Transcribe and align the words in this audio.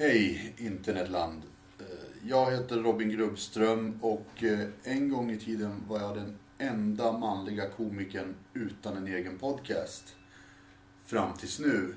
Hej 0.00 0.54
internetland. 0.58 1.42
Eh, 1.80 2.28
jag 2.28 2.50
heter 2.50 2.76
Robin 2.76 3.08
Grubbström 3.08 3.98
och 4.02 4.44
eh, 4.44 4.68
en 4.82 5.08
gång 5.08 5.30
i 5.30 5.38
tiden 5.38 5.84
var 5.88 6.00
jag 6.00 6.16
den 6.16 6.38
enda 6.58 7.12
manliga 7.12 7.68
komikern 7.68 8.34
utan 8.54 8.96
en 8.96 9.06
egen 9.06 9.38
podcast. 9.38 10.16
Fram 11.04 11.36
tills 11.36 11.60
nu. 11.60 11.94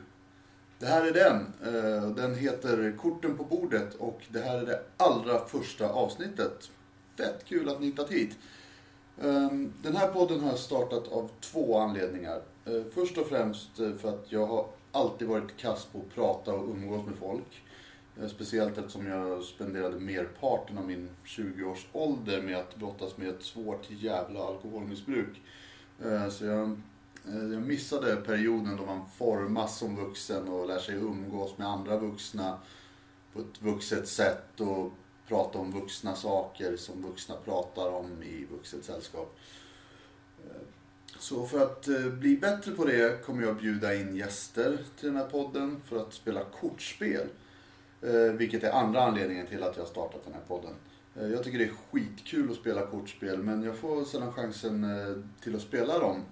Det 0.80 0.86
här 0.86 1.06
är 1.06 1.14
den. 1.14 1.54
Eh, 1.76 2.10
den 2.10 2.36
heter 2.36 2.98
Korten 2.98 3.38
på 3.38 3.44
bordet 3.44 3.96
och 3.96 4.22
det 4.30 4.40
här 4.40 4.58
är 4.58 4.66
det 4.66 4.84
allra 4.98 5.46
första 5.46 5.90
avsnittet. 5.90 6.72
Fett 7.18 7.46
kul 7.46 7.70
att 7.70 7.80
ni 7.80 7.86
hittat 7.86 8.12
hit. 8.12 8.38
Ehm, 9.22 9.74
den 9.84 9.96
här 9.96 10.08
podden 10.08 10.40
har 10.40 10.50
jag 10.50 10.60
startat 10.60 11.08
av 11.08 11.30
två 11.40 11.78
anledningar. 11.78 12.42
Först 12.94 13.18
och 13.18 13.28
främst 13.28 13.76
för 13.76 14.10
att 14.10 14.32
jag 14.32 14.46
har 14.46 14.68
alltid 14.92 15.28
varit 15.28 15.58
kass 15.58 15.86
på 15.86 16.00
att 16.00 16.16
prata 16.16 16.54
och 16.54 16.70
umgås 16.70 17.06
med 17.06 17.16
folk. 17.16 17.62
Eh, 18.20 18.28
speciellt 18.28 18.78
eftersom 18.78 19.08
jag 19.08 19.44
spenderade 19.44 20.00
merparten 20.00 20.78
av 20.78 20.88
min 20.88 21.10
20-årsålder 21.26 22.42
med 22.42 22.58
att 22.58 22.76
brottas 22.76 23.18
med 23.18 23.30
ett 23.30 23.44
svårt 23.44 23.88
jävla 23.90 24.44
alkoholmissbruk. 24.44 25.42
Eh, 26.04 26.30
så 26.30 26.46
jag, 26.46 26.70
eh, 27.28 27.54
jag 27.54 27.62
missade 27.62 28.16
perioden 28.16 28.78
då 28.78 28.86
man 28.86 29.10
formas 29.18 29.78
som 29.78 29.96
vuxen 29.96 30.48
och 30.48 30.68
lär 30.68 30.80
sig 30.80 30.96
umgås 30.96 31.58
med 31.58 31.68
andra 31.68 31.98
vuxna 31.98 32.58
på 33.34 33.40
ett 33.40 33.62
vuxet 33.62 34.08
sätt 34.08 34.60
och 34.62 34.92
prata 35.28 35.60
om 35.60 35.72
vuxna 35.72 36.16
saker 36.16 36.78
som 36.78 37.02
vuxna 37.02 37.36
pratar 37.46 37.90
om 37.90 38.24
i 38.24 38.48
vuxet 38.52 38.86
sällskap. 38.86 39.38
Så 41.20 41.46
för 41.46 41.64
att 41.64 41.88
bli 42.20 42.38
bättre 42.38 42.72
på 42.72 42.86
det 42.86 43.26
kommer 43.26 43.44
jag 43.44 43.58
bjuda 43.58 43.96
in 43.96 44.16
gäster 44.16 44.78
till 45.00 45.08
den 45.08 45.18
här 45.18 45.30
podden 45.30 45.82
för 45.86 45.98
att 46.02 46.14
spela 46.14 46.44
kortspel. 46.44 47.28
Eh, 48.02 48.34
vilket 48.34 48.64
är 48.64 48.72
andra 48.72 49.02
anledningen 49.04 49.48
till 49.48 49.64
att 49.64 49.76
jag 49.78 49.84
har 49.84 49.90
startat 49.90 50.24
den 50.24 50.34
här 50.34 50.42
podden. 50.48 50.74
Eh, 51.16 51.28
jag 51.28 51.44
tycker 51.44 51.58
det 51.58 51.64
är 51.66 51.74
skitkul 51.92 52.50
att 52.52 52.56
spela 52.58 52.86
kortspel 52.88 53.38
men 53.44 53.64
jag 53.64 53.78
får 53.78 54.04
sällan 54.06 54.34
chansen 54.34 54.84
eh, 54.84 55.16
till 55.44 55.56
att 55.56 55.62
spela 55.62 56.00
dem. 56.00 56.24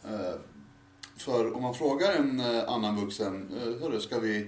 För 1.17 1.55
om 1.55 1.61
man 1.61 1.73
frågar 1.73 2.13
en 2.13 2.39
annan 2.67 2.95
vuxen, 3.01 3.51
hörru 3.81 3.99
ska 3.99 4.19
vi, 4.19 4.47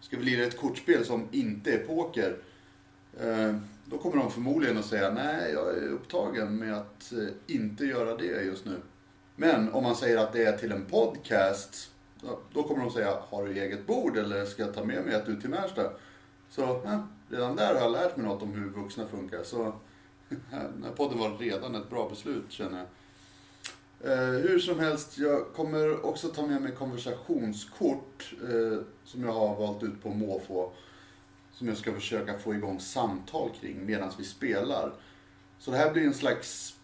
ska 0.00 0.16
vi 0.16 0.24
lira 0.24 0.44
ett 0.46 0.56
kortspel 0.56 1.04
som 1.04 1.28
inte 1.32 1.72
är 1.72 1.78
poker? 1.78 2.36
Då 3.84 3.98
kommer 3.98 4.16
de 4.16 4.30
förmodligen 4.30 4.78
att 4.78 4.84
säga 4.84 5.10
nej, 5.10 5.52
jag 5.52 5.78
är 5.78 5.88
upptagen 5.88 6.56
med 6.56 6.74
att 6.74 7.12
inte 7.46 7.84
göra 7.84 8.16
det 8.16 8.24
just 8.42 8.64
nu. 8.64 8.76
Men 9.36 9.72
om 9.72 9.82
man 9.82 9.96
säger 9.96 10.18
att 10.18 10.32
det 10.32 10.44
är 10.44 10.56
till 10.56 10.72
en 10.72 10.84
podcast, 10.84 11.90
då- 12.20 12.38
då 12.52 12.62
kommer 12.62 12.80
de 12.84 12.90
säga 12.90 13.14
har 13.28 13.46
du 13.46 13.52
eget 13.60 13.86
bord 13.86 14.16
eller 14.16 14.44
ska 14.44 14.62
jag 14.62 14.74
ta 14.74 14.84
med 14.84 15.04
mig 15.04 15.14
ett 15.14 15.28
ut 15.28 15.40
till 15.40 15.50
Märsta? 15.50 15.90
Så 16.56 16.80
ja, 16.84 17.08
redan 17.28 17.56
där 17.56 17.74
har 17.74 17.80
jag 17.80 17.92
lärt 17.92 18.16
mig 18.16 18.26
något 18.26 18.42
om 18.42 18.52
hur 18.52 18.70
vuxna 18.70 19.06
funkar. 19.06 19.42
Så 19.42 19.72
den 20.28 20.84
här 20.84 20.92
podden 20.96 21.18
var 21.18 21.38
redan 21.38 21.74
ett 21.74 21.90
bra 21.90 22.08
beslut 22.08 22.44
känner 22.52 22.78
jag. 22.78 22.88
Eh, 24.12 24.40
hur 24.40 24.58
som 24.58 24.80
helst, 24.80 25.18
jag 25.18 25.52
kommer 25.54 26.06
också 26.06 26.28
ta 26.28 26.46
med 26.46 26.62
mig 26.62 26.72
konversationskort 26.72 28.34
eh, 28.42 28.78
som 29.04 29.24
jag 29.24 29.32
har 29.32 29.56
valt 29.56 29.82
ut 29.82 30.02
på 30.02 30.10
måfå. 30.10 30.72
Som 31.52 31.68
jag 31.68 31.76
ska 31.76 31.92
försöka 31.92 32.38
få 32.38 32.54
igång 32.54 32.80
samtal 32.80 33.50
kring 33.60 33.86
medan 33.86 34.12
vi 34.18 34.24
spelar. 34.24 34.92
Så 35.58 35.70
det 35.70 35.76
här 35.76 35.92
blir 35.92 36.06
en 36.06 36.14
slags 36.14 36.76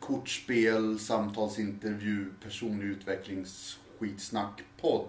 kortspel, 0.00 0.98
samtalsintervju, 0.98 2.30
personlig 2.42 2.86
utvecklings 2.86 3.78
skitsnack-podd. 3.98 5.08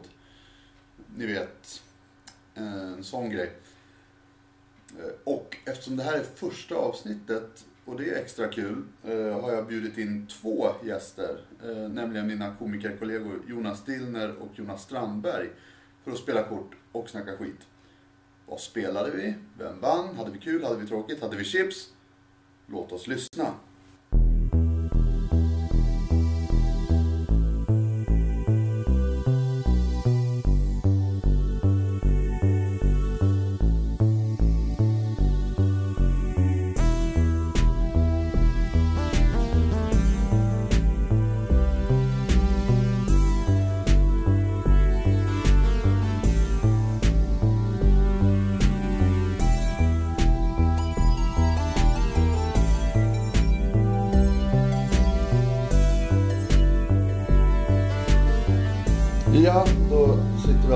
Ni 1.16 1.26
vet, 1.26 1.84
eh, 2.56 2.94
en 2.94 3.04
sån 3.04 3.30
grej. 3.30 3.52
Eh, 5.00 5.12
och 5.24 5.58
eftersom 5.66 5.96
det 5.96 6.04
här 6.04 6.14
är 6.14 6.24
första 6.24 6.76
avsnittet 6.76 7.66
och 7.86 7.98
det 7.98 8.10
är 8.10 8.16
extra 8.16 8.48
kul 8.48 8.84
eh, 9.04 9.42
har 9.42 9.52
jag 9.52 9.68
bjudit 9.68 9.98
in 9.98 10.28
två 10.28 10.70
gäster. 10.84 11.38
Eh, 11.64 11.90
nämligen 11.90 12.28
mina 12.28 12.56
komikerkollegor 12.56 13.42
Jonas 13.48 13.86
Dillner 13.86 14.36
och 14.36 14.50
Jonas 14.56 14.84
Strandberg. 14.84 15.50
För 16.04 16.12
att 16.12 16.18
spela 16.18 16.44
kort 16.44 16.72
och 16.92 17.10
snacka 17.10 17.38
skit. 17.38 17.68
Vad 18.46 18.60
spelade 18.60 19.12
vi? 19.12 19.36
Vem 19.58 19.80
vann? 19.82 20.16
Hade 20.16 20.32
vi 20.32 20.40
kul? 20.40 20.64
Hade 20.64 20.80
vi 20.80 20.88
tråkigt? 20.88 21.22
Hade 21.22 21.38
vi 21.38 21.44
chips? 21.44 21.90
Låt 22.68 22.92
oss 22.92 23.08
lyssna. 23.08 23.54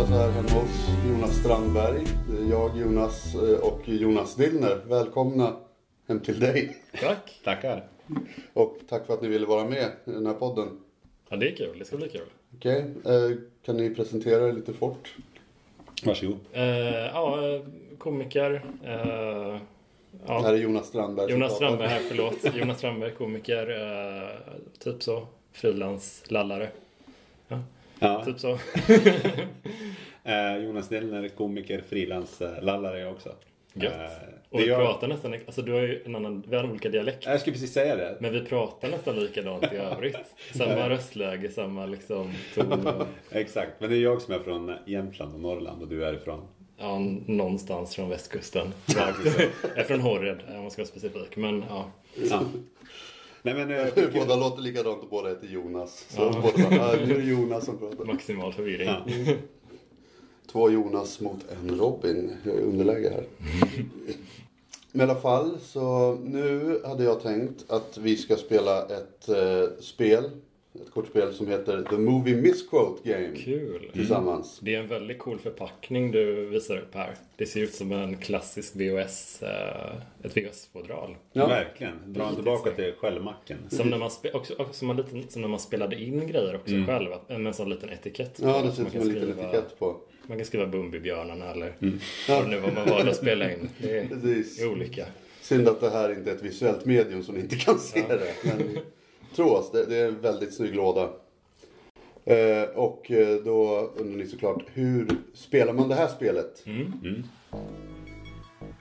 Här 0.06 0.32
hemma 0.32 0.50
hos 0.50 0.88
Jonas 1.10 1.36
Strandberg. 1.40 2.04
Jag, 2.50 2.78
Jonas 2.78 3.36
eh, 3.36 3.60
och 3.60 3.82
Jonas 3.86 4.36
Dillner. 4.36 4.78
Välkomna 4.88 5.54
hem 6.08 6.20
till 6.20 6.40
dig. 6.40 6.78
Tack. 7.02 7.42
Tackar. 7.44 7.88
Och 8.54 8.78
tack 8.90 9.06
för 9.06 9.14
att 9.14 9.22
ni 9.22 9.28
ville 9.28 9.46
vara 9.46 9.66
med 9.66 9.92
i 10.06 10.12
den 10.12 10.26
här 10.26 10.34
podden. 10.34 10.68
Ja, 11.30 11.36
det 11.36 11.52
är 11.52 11.56
kul. 11.56 11.80
Det 11.80 11.86
ska 11.86 11.98
bli 11.98 12.10
kul. 12.10 12.22
Okej, 12.58 12.86
eh, 13.06 13.38
kan 13.66 13.78
ni 13.78 13.96
presentera 13.96 14.48
er 14.50 14.54
lite 14.54 14.74
fort? 14.74 15.16
Varsågod. 16.06 16.38
Eh, 16.52 16.64
ja, 17.14 17.54
eh, 17.54 17.62
komiker. 17.98 18.66
Eh, 18.84 19.60
Det 20.12 20.20
ja. 20.28 20.40
här 20.42 20.54
är 20.54 20.58
Jonas 20.58 20.88
Strandberg. 20.88 21.32
Jonas 21.32 21.52
pratar. 21.52 21.66
Strandberg 21.66 21.88
här, 21.90 22.02
förlåt. 22.10 22.56
Jonas 22.56 22.78
Strandberg, 22.78 23.12
komiker. 23.12 23.70
Eh, 23.70 24.30
typ 24.80 25.04
så. 25.04 25.28
Frilanslallare. 25.52 26.70
Ja, 28.00 28.26
typ 28.26 28.40
så. 28.40 28.58
Eh, 30.24 30.58
Jonas 30.58 30.90
Dillner, 30.90 31.28
komiker, 31.28 31.84
frilanslallare 31.90 33.00
jag 33.00 33.12
också. 33.12 33.30
Gött. 33.74 33.94
Eh, 33.94 34.00
Och 34.50 34.60
vi 34.60 34.68
jag, 34.68 34.80
pratar 34.80 35.08
nästan, 35.08 35.34
alltså 35.46 35.62
du 35.62 35.72
har 35.72 35.80
ju 35.80 36.02
en 36.06 36.16
annan, 36.16 36.44
vi 36.48 36.56
har 36.56 36.70
olika 36.70 36.90
dialekter. 36.90 37.32
jag 37.32 37.40
skulle 37.42 37.54
precis 37.54 37.74
säga 37.74 37.96
det. 37.96 38.18
Men 38.20 38.34
vi 38.34 38.42
pratar 38.46 38.90
nästan 38.90 39.16
likadant 39.20 39.64
i 39.64 39.76
övrigt. 39.94 40.18
Samma 40.54 40.90
röstläge, 40.90 41.50
samma 41.50 41.86
liksom 41.86 42.34
ton. 42.56 42.88
och- 42.88 43.08
Exakt, 43.32 43.72
men 43.80 43.90
det 43.90 43.96
är 43.96 44.00
jag 44.02 44.22
som 44.22 44.34
är 44.34 44.40
från 44.40 44.74
Jämtland 44.86 45.34
och 45.34 45.40
Norrland 45.40 45.82
och 45.82 45.88
du 45.88 46.06
är 46.06 46.14
ifrån. 46.14 46.48
Ja, 46.78 47.00
någonstans 47.26 47.96
från 47.96 48.10
västkusten. 48.10 48.68
Jag 48.86 49.08
är 49.76 49.84
från 49.84 50.00
Håred, 50.02 50.40
om 50.56 50.62
man 50.62 50.72
ska 50.72 50.82
vara 50.82 50.88
specifik. 50.90 51.36
Men 51.36 51.64
ja. 51.70 51.92
Ja. 52.30 52.42
Nej 53.42 53.54
men, 53.54 53.72
eh, 53.72 53.88
Båda 54.14 54.36
låter 54.36 54.62
likadont 54.62 55.04
och 55.04 55.10
båda 55.10 55.30
heter 55.30 55.48
Jonas. 55.48 56.06
Så 56.10 56.22
Ja. 56.22 56.42
båda 56.42 56.70
bara, 56.78 56.92
nu 57.06 57.14
är 57.16 57.18
det 57.20 57.24
Jonas 57.24 57.66
som 57.66 57.78
pratar. 57.78 58.06
Maximal 58.06 58.54
förvirring. 58.54 58.88
Ja. 58.88 59.06
Två 60.52 60.70
Jonas 60.70 61.20
mot 61.20 61.40
en 61.52 61.78
Robin. 61.80 62.32
Jag 62.44 62.56
är 62.56 62.60
underläge 62.62 63.10
här. 63.10 63.24
Men 64.92 65.08
i 65.08 65.12
alla 65.12 65.20
fall, 65.22 65.58
så 65.64 66.18
nu 66.24 66.80
hade 66.86 67.04
jag 67.04 67.22
tänkt 67.22 67.72
att 67.72 67.98
vi 67.98 68.18
ska 68.18 68.36
spela 68.36 68.86
ett 68.86 69.30
eh, 69.30 69.64
spel. 69.82 70.24
Ett 70.82 70.92
kortspel 70.92 71.34
som 71.34 71.48
heter 71.48 71.84
The 71.90 71.98
Movie 71.98 72.36
Misquote 72.36 73.10
Game. 73.10 73.36
Kul. 73.38 73.90
Tillsammans. 73.94 74.60
Det 74.62 74.76
är 74.76 74.80
en 74.80 74.88
väldigt 74.88 75.20
cool 75.20 75.40
förpackning 75.40 76.12
du 76.12 76.46
visar 76.46 76.78
upp 76.78 76.96
här. 76.96 77.14
Det 77.36 77.46
ser 77.46 77.62
ut 77.62 77.74
som 77.74 77.92
en 77.92 78.18
klassisk 78.18 78.76
VHS, 78.76 79.44
eh, 79.44 79.96
ett 80.24 80.38
VHS-fodral. 80.38 81.16
ja. 81.34 81.48
verkligen. 81.48 81.94
Dra 82.14 82.36
tillbaka 82.36 82.72
till 82.72 82.94
självmacken. 83.00 83.58
Som 83.70 83.90
när, 83.90 83.98
man 83.98 84.10
spe- 84.10 84.34
också, 84.34 84.54
också, 84.58 84.74
som, 84.74 84.90
en 84.90 84.98
liten, 84.98 85.24
som 85.30 85.42
när 85.42 85.50
man 85.50 85.60
spelade 85.60 86.02
in 86.02 86.28
grejer 86.28 86.56
också 86.56 86.74
Mm. 86.74 86.86
själv. 86.88 87.10
Med 87.28 87.48
en 87.48 87.54
sån 87.54 87.70
liten 87.70 87.90
etikett. 87.90 88.38
på, 88.42 88.48
Ja, 88.48 88.48
det 88.48 88.54
ser 88.58 88.62
man 88.64 88.70
ut 88.70 88.76
som 88.76 88.86
kan 88.86 89.02
en 89.02 89.08
liten 89.08 89.22
skriva- 89.34 89.50
etikett 89.50 89.80
på. 89.80 89.96
Man 90.28 90.38
kan 90.38 90.46
skriva 90.46 90.66
Bumbibjörnarna 90.66 91.52
eller 91.52 91.74
Mm. 91.82 92.00
vad 92.30 92.44
det 92.44 92.50
nu 92.50 92.60
var 92.60 92.72
man 92.72 92.90
valde 92.90 93.12
att 93.12 93.18
spela 93.18 93.52
in. 93.52 93.70
Det 93.78 93.98
är, 93.98 94.08
det 94.24 94.62
är 94.64 94.72
olika. 94.72 95.06
Synd 95.42 95.68
att 95.68 95.82
det 95.82 95.90
här 95.90 96.12
inte 96.14 96.32
är 96.32 96.36
ett 96.36 96.44
visuellt 96.44 96.86
medium 96.86 97.24
så 97.24 97.32
ni 97.32 97.40
inte 97.40 97.56
kan 97.56 97.80
se 97.80 98.04
Ja. 98.10 98.16
det. 98.18 98.34
Men 98.44 98.78
tro 99.36 99.50
oss, 99.50 99.72
det, 99.72 99.86
det 99.86 99.98
är 99.98 100.08
en 100.08 100.22
väldigt 100.22 100.54
snygg 100.54 100.76
låda. 100.76 101.10
Eh, 102.26 102.64
och 102.76 103.12
eh, 103.12 103.44
då 103.44 103.80
undrar 103.96 104.18
ni 104.18 104.28
såklart, 104.28 104.64
hur 104.74 105.08
spelar 105.34 105.74
man 105.74 105.90
det 105.90 105.96
här 105.96 106.08
spelet? 106.08 106.64
Mm. 106.66 106.94
Mm. 107.04 107.24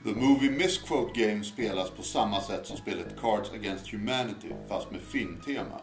The 0.04 0.12
Movie 0.12 0.50
Misquote 0.50 1.20
Game 1.20 1.44
spelas 1.44 1.90
på 1.90 2.02
samma 2.02 2.40
sätt 2.40 2.66
som 2.66 2.76
spelet 2.76 3.16
Cards 3.20 3.52
Against 3.52 3.93
Humanity, 3.93 4.48
fast 4.69 4.90
med 4.90 5.00
filmtema. 5.00 5.81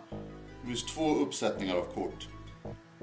Det 0.61 0.67
finns 0.67 0.85
två 0.85 1.15
uppsättningar 1.15 1.75
av 1.75 1.83
kort. 1.83 2.27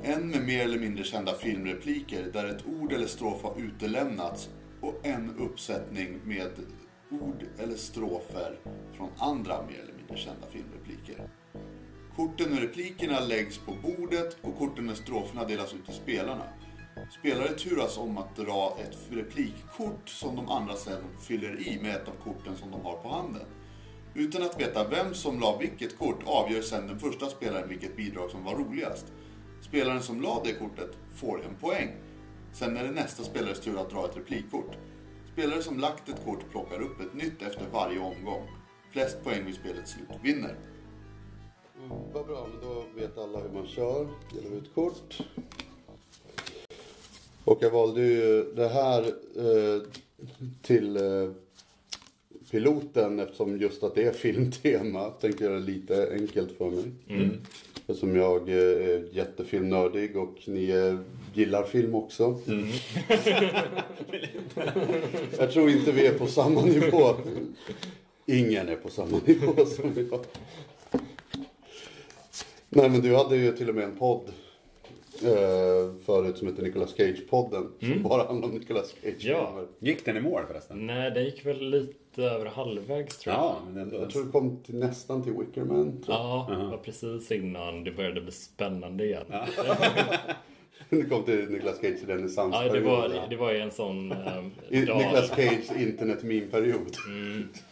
En 0.03 0.29
med 0.29 0.47
mer 0.47 0.65
eller 0.65 0.79
mindre 0.79 1.05
kända 1.05 1.35
filmrepliker 1.35 2.31
där 2.33 2.45
ett 2.45 2.65
ord 2.81 2.93
eller 2.93 3.07
strof 3.07 3.43
har 3.43 3.55
utelämnats 3.59 4.49
och 4.81 5.07
en 5.07 5.37
uppsättning 5.39 6.21
med 6.25 6.51
ord 7.11 7.45
eller 7.59 7.77
strofer 7.77 8.59
från 8.97 9.09
andra 9.19 9.63
mer 9.63 9.79
eller 9.83 9.95
mindre 9.99 10.17
kända 10.17 10.47
filmrepliker. 10.53 11.29
Korten 12.21 12.53
och 12.53 12.59
replikerna 12.59 13.21
läggs 13.21 13.59
på 13.59 13.75
bordet 13.83 14.37
och 14.43 14.59
korten 14.59 14.87
med 14.87 14.97
stroferna 14.97 15.45
delas 15.45 15.75
ut 15.75 15.85
till 15.85 15.95
spelarna. 15.95 16.45
Spelare 17.21 17.49
turas 17.49 17.99
om 17.99 18.19
att 18.19 18.37
dra 18.37 18.77
ett 18.81 18.99
replikkort 19.11 20.09
som 20.09 20.37
de 20.37 20.49
andra 20.49 20.77
sedan 20.77 21.03
fyller 21.21 21.69
i 21.69 21.81
med 21.83 21.97
ett 21.97 22.09
av 22.09 22.13
korten 22.25 22.57
som 22.57 22.71
de 22.71 22.81
har 22.81 22.97
på 22.97 23.09
handen. 23.09 23.47
Utan 24.15 24.43
att 24.43 24.61
veta 24.61 24.89
vem 24.89 25.15
som 25.15 25.41
la 25.41 25.59
vilket 25.59 25.99
kort 25.99 26.23
avgör 26.25 26.61
sen 26.61 26.87
den 26.87 26.99
första 26.99 27.27
spelaren 27.27 27.69
vilket 27.69 27.97
bidrag 27.97 28.31
som 28.31 28.45
var 28.45 28.55
roligast. 28.55 29.07
Spelaren 29.61 30.03
som 30.03 30.23
la 30.23 30.43
det 30.45 30.53
kortet 30.53 30.91
får 31.15 31.45
en 31.45 31.55
poäng. 31.61 31.91
Sen 32.53 32.77
är 32.77 32.85
det 32.85 32.91
nästa 32.91 33.23
spelares 33.23 33.61
tur 33.61 33.81
att 33.81 33.91
dra 33.91 34.05
ett 34.05 34.17
replikkort. 34.17 34.77
Spelare 35.33 35.63
som 35.63 35.79
lagt 35.79 36.09
ett 36.09 36.25
kort 36.25 36.51
plockar 36.51 36.81
upp 36.81 37.01
ett 37.01 37.15
nytt 37.15 37.43
efter 37.43 37.67
varje 37.73 37.99
omgång. 37.99 38.49
Flest 38.93 39.25
poäng 39.25 39.45
vid 39.47 39.55
spelets 39.55 39.93
slut 39.93 40.09
vinner. 40.23 40.70
Mm, 41.85 41.99
vad 42.13 42.27
bra, 42.27 42.49
men 42.53 42.69
då 42.69 42.85
vet 43.01 43.19
alla 43.19 43.39
hur 43.41 43.51
man 43.51 43.67
kör. 43.67 44.09
Delar 44.35 44.57
ut 44.57 44.75
kort. 44.75 45.19
Och 47.45 47.59
jag 47.61 47.71
valde 47.71 48.01
ju 48.01 48.45
det 48.55 48.69
här 48.69 49.03
eh, 49.37 49.83
till 50.63 50.97
eh, 50.97 51.31
piloten 52.51 53.21
eftersom 53.21 53.61
just 53.61 53.83
att 53.83 53.95
det 53.95 54.05
är 54.05 54.13
filmtema. 54.27 55.11
Tänkte 55.11 55.45
göra 55.45 55.55
det 55.55 55.61
lite 55.61 56.13
enkelt 56.13 56.59
för 56.59 56.71
mig. 56.71 56.85
Mm. 57.09 57.31
Eftersom 57.87 58.17
jag 58.17 58.49
eh, 58.49 58.55
är 58.57 59.09
jättefilmnördig 59.17 60.17
och 60.17 60.37
ni 60.47 60.71
eh, 60.71 60.99
gillar 61.35 61.63
film 61.63 61.95
också. 61.95 62.39
jag 65.39 65.53
tror 65.53 65.71
inte 65.71 65.93
vi 65.93 66.07
är 66.07 66.19
på 66.19 66.27
samma 66.27 66.65
nivå. 66.65 67.15
Ingen 68.27 68.69
är 68.69 68.77
på 68.77 68.91
samma 68.91 69.21
nivå 69.27 69.67
som 69.67 69.93
jag. 70.11 70.21
Nej 72.73 72.91
men 72.91 73.01
du 73.01 73.17
hade 73.17 73.37
ju 73.37 73.53
till 73.53 73.69
och 73.69 73.75
med 73.75 73.85
en 73.85 73.97
podd 73.97 74.23
eh, 75.23 75.95
förut 76.07 76.39
som 76.39 76.49
heter 76.49 76.63
Nicolas 76.63 76.95
Cage-podden. 76.97 77.67
Som 77.81 78.03
bara 78.09 78.25
handlar 78.27 78.49
om 78.49 78.55
Nicolas 78.55 78.95
Cage. 79.03 79.17
Ja. 79.25 79.65
Gick 79.79 80.05
den 80.05 80.17
i 80.17 80.21
mål 80.21 80.43
förresten? 80.49 80.87
Nej, 80.87 81.11
det 81.11 81.23
gick 81.23 81.47
väl 81.47 81.71
lite 81.71 82.23
över 82.23 82.47
halvvägs 82.47 83.19
tror 83.19 83.35
jag. 83.35 83.43
Ja, 83.45 83.59
men 83.67 83.83
ändå. 83.83 83.97
Jag 83.97 84.11
tror 84.11 84.25
det 84.25 84.31
kom 84.31 84.57
till, 84.57 84.79
nästan 84.79 85.23
till 85.23 85.33
Wickerman. 85.33 86.05
Ja, 86.09 86.47
det 86.51 86.57
var 86.65 86.77
precis 86.77 87.33
innan 87.33 87.85
det 87.85 87.91
började 87.91 88.21
bli 88.21 88.33
spännande 88.33 89.05
igen. 89.05 89.25
Ja, 89.31 89.47
Det 90.91 91.05
kom 91.05 91.23
till 91.23 91.51
Nicolas 91.51 91.77
Cage 91.81 91.99
i 92.03 92.07
det, 92.07 92.15
renässansperiod. 92.15 92.85
var, 92.85 93.27
det 93.31 93.37
var 93.37 93.53
ju 93.53 93.59
en 93.59 93.71
sån 93.71 94.13
eh. 94.13 94.43
Nicolas 94.69 95.29
Cage 95.29 95.81
internet 95.81 96.23
meme-period. 96.23 96.97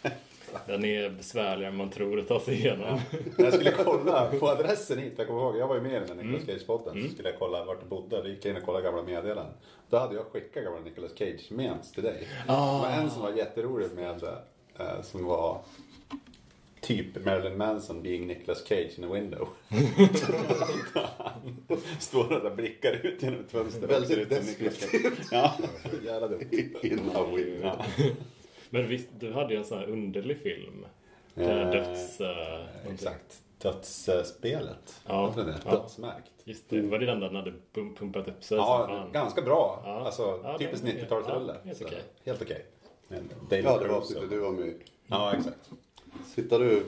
Den 0.66 0.84
är 0.84 1.10
besvärligare 1.10 1.72
än 1.72 1.76
man 1.76 1.90
tror 1.90 2.20
att 2.20 2.28
ta 2.28 2.40
sig 2.40 2.54
igenom. 2.54 3.00
Jag 3.38 3.54
skulle 3.54 3.70
kolla 3.70 4.26
på 4.40 4.48
adressen 4.48 4.98
hit. 4.98 5.12
Jag 5.16 5.26
kommer 5.26 5.40
ihåg, 5.40 5.56
jag 5.56 5.68
var 5.68 5.74
ju 5.74 5.80
med 5.80 5.92
i 5.92 6.06
den 6.06 6.08
här 6.08 6.24
Nicolas 6.24 6.46
Cage-podden. 6.46 7.02
Så 7.08 7.14
skulle 7.14 7.28
jag 7.28 7.38
kolla 7.38 7.64
vart 7.64 7.80
du 7.80 7.86
bodde. 7.86 8.22
Då 8.22 8.28
gick 8.28 8.44
jag 8.44 8.50
in 8.50 8.56
och 8.56 8.62
kollade 8.62 8.84
gamla 8.84 9.02
meddelanden. 9.02 9.54
Då 9.90 9.96
hade 9.96 10.14
jag 10.14 10.24
skickat 10.24 10.64
gamla 10.64 10.80
Nicolas 10.80 11.12
Cage-memes 11.14 11.92
till 11.92 12.02
dig. 12.02 12.28
Det 12.46 12.52
var 12.52 12.88
en 12.90 13.10
som 13.10 13.22
var 13.22 13.32
jätterolig 13.32 13.88
med, 13.94 14.22
eh, 14.78 15.02
som 15.02 15.24
var 15.24 15.60
typ 16.80 17.24
Marilyn 17.24 17.58
Manson 17.58 18.02
being 18.02 18.26
Nicolas 18.26 18.66
Cage 18.68 18.98
in 18.98 19.04
a 19.04 19.08
window. 19.12 19.48
Står 21.98 22.28
där 22.28 22.50
och 22.50 22.56
blickar 22.56 23.06
ut 23.06 23.22
genom 23.22 23.40
ett 23.40 23.50
fönster. 23.50 23.86
Väldigt 23.86 24.58
Cage. 24.58 25.12
Ja, 25.30 25.54
jävla 26.04 26.28
dumt. 26.28 26.44
Innan 26.82 27.34
Winnie. 27.34 27.60
Ja. 27.62 27.84
Men 28.70 28.87
visst, 28.88 29.09
du 29.19 29.32
hade 29.32 29.53
ju 29.55 29.59
en 29.59 29.65
sån 29.65 29.79
här 29.79 29.87
underlig 29.87 30.38
film. 30.38 30.87
Där 31.35 31.65
Eh, 31.65 31.70
döds... 31.70 32.20
eh, 32.20 32.93
Exakt. 32.93 33.43
Dödsspelet. 33.62 35.00
Ja. 35.06 35.32
Det? 35.37 35.55
Ja. 35.65 35.70
Dödsmärkt. 35.70 36.31
Just 36.44 36.69
det, 36.70 36.81
var 36.82 36.99
det 36.99 37.06
den 37.06 37.20
där 37.20 37.26
den 37.26 37.37
hade 37.37 37.53
pum- 37.75 37.97
pumpat 37.97 38.29
upp 38.29 38.44
sig 38.44 38.56
Ja, 38.59 39.09
ganska 39.12 39.43
bra. 39.43 39.82
Ja. 39.85 39.91
Alltså, 40.06 40.41
Ja, 40.44 40.59
typiskt 40.59 40.87
det- 40.87 40.93
90-talsrulle. 40.93 41.55
ja, 41.55 41.61
helt 41.65 41.79
Så, 41.79 41.85
okej. 41.85 42.03
Helt 42.25 42.43
okej. 42.43 42.65
Men 43.09 43.31
David 43.50 43.65
Ja, 43.65 43.79
det 43.79 43.88
var 43.88 43.97
avsnittet 43.97 44.31
du 44.31 44.38
var 44.38 44.50
med. 44.50 44.75
Ja, 45.06 45.35
exakt. 45.37 45.70
Tittar 46.35 46.59
du, 46.59 46.82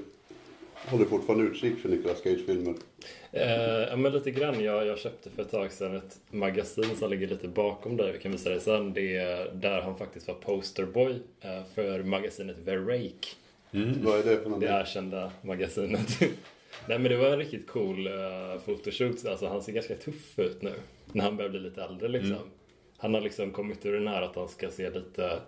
håller 0.89 1.05
fortfarande 1.05 1.45
utkik 1.45 1.79
för 1.79 1.89
Nicolas 1.89 2.23
Cage-filmer? 2.23 2.75
Eh, 3.33 3.89
ja, 3.91 3.97
men 3.97 4.13
lite 4.13 4.31
grann. 4.31 4.65
Jag, 4.65 4.87
jag 4.87 4.99
köpte 4.99 5.31
för 5.31 5.43
ett 5.43 5.51
tag 5.51 5.73
sedan 5.73 5.97
ett 5.97 6.19
magasin 6.31 6.97
som 6.97 7.11
ligger 7.11 7.27
lite 7.27 7.49
bakom 7.49 7.97
dig. 7.97 8.13
Vi 8.13 8.19
kan 8.19 8.33
visa 8.33 8.51
det 8.51 8.61
sen. 8.61 8.93
Det 8.93 9.17
är 9.17 9.51
där 9.55 9.81
han 9.81 9.97
faktiskt 9.97 10.29
var 10.29 10.35
posterboy 10.35 11.15
eh, 11.41 11.63
för 11.75 12.03
magasinet 12.03 12.57
Verrake. 12.65 13.29
Vad 13.71 14.15
är 14.15 14.17
det 14.17 14.23
för 14.23 14.37
Det 14.37 14.45
någonting? 14.45 14.69
erkända 14.69 15.33
magasinet. 15.43 16.21
Nej 16.89 16.99
men 16.99 17.03
det 17.03 17.17
var 17.17 17.27
en 17.31 17.39
riktigt 17.39 17.67
cool 17.67 18.07
uh, 18.09 18.59
photoshoot. 18.65 19.27
Alltså 19.27 19.47
han 19.47 19.63
ser 19.63 19.73
ganska 19.73 19.95
tuff 19.95 20.39
ut 20.39 20.63
nu. 20.63 20.73
När 21.13 21.25
han 21.25 21.37
börjar 21.37 21.51
bli 21.51 21.61
lite 21.61 21.83
äldre 21.83 22.09
liksom. 22.09 22.37
Han 22.97 23.15
har 23.15 23.21
liksom 23.21 23.51
kommit 23.51 23.87
ur 23.87 23.93
den 23.93 24.09
här 24.09 24.23
att 24.23 24.37
han 24.37 24.49
ska 24.49 24.71
se 24.71 24.91
lite 24.91 25.39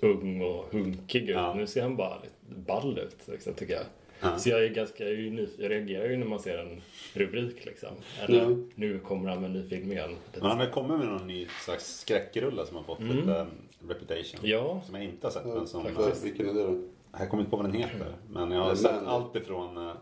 ung 0.00 0.40
och 0.42 0.64
hunkig 0.72 1.22
ut. 1.22 1.28
Ja. 1.36 1.54
Nu 1.54 1.66
ser 1.66 1.82
han 1.82 1.96
bara 1.96 2.16
lite 2.16 2.60
ball 2.66 2.98
ut 2.98 3.16
liksom, 3.32 3.54
tycker 3.54 3.72
jag. 3.74 3.84
Ja. 4.24 4.38
Så 4.38 4.48
jag 4.48 4.64
är 4.64 4.68
ganska, 4.68 5.04
jag, 5.08 5.48
reagerar 5.58 6.08
ju 6.08 6.16
när 6.16 6.26
man 6.26 6.38
ser 6.40 6.58
en 6.58 6.82
rubrik 7.14 7.64
liksom. 7.66 7.88
Eller 8.20 8.40
Ja. 8.42 8.56
nu 8.74 8.98
kommer 8.98 9.30
han 9.30 9.40
med 9.40 9.46
en 9.50 9.52
ny 9.56 9.68
film 9.68 9.92
igen. 9.92 10.16
Men 10.32 10.42
han 10.50 10.58
har 10.60 10.66
kommit 10.70 10.98
med 10.98 11.06
någon 11.08 11.26
ny 11.26 11.46
slags 11.64 12.00
skräckrulle 12.00 12.66
som 12.66 12.76
har 12.76 12.84
fått 12.84 13.00
lite 13.02 13.30
um, 13.32 13.48
reputation. 13.88 14.40
Ja. 14.42 14.80
Som 14.86 14.94
jag 14.94 15.04
inte 15.04 15.26
har 15.26 15.32
sett. 15.32 15.44
Men 15.46 15.66
som, 15.66 15.84
faktiskt. 15.84 16.24
Vilken 16.24 16.48
är 16.48 16.54
det 16.54 16.62
då? 16.62 16.80
jag 17.12 17.18
har 17.18 17.26
kommit 17.26 17.50
på 17.50 17.56
vad 17.56 17.64
den 17.66 17.74
heter. 17.74 18.14
Men 18.30 18.50
jag 18.50 18.60
har 18.60 18.66
Men- 18.68 18.76
sett 18.76 19.06
allt 19.06 19.36
ifrån 19.36 19.78
uh, 19.78 19.92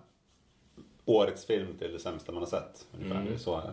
årets 1.04 1.44
film 1.46 1.66
till 1.78 1.92
det 1.92 1.98
sämsta 1.98 2.32
man 2.32 2.42
har 2.42 2.50
sett. 2.50 2.86
Ungefär. 3.00 3.32
Är 3.32 3.36
så. 3.36 3.56
uh, 3.56 3.64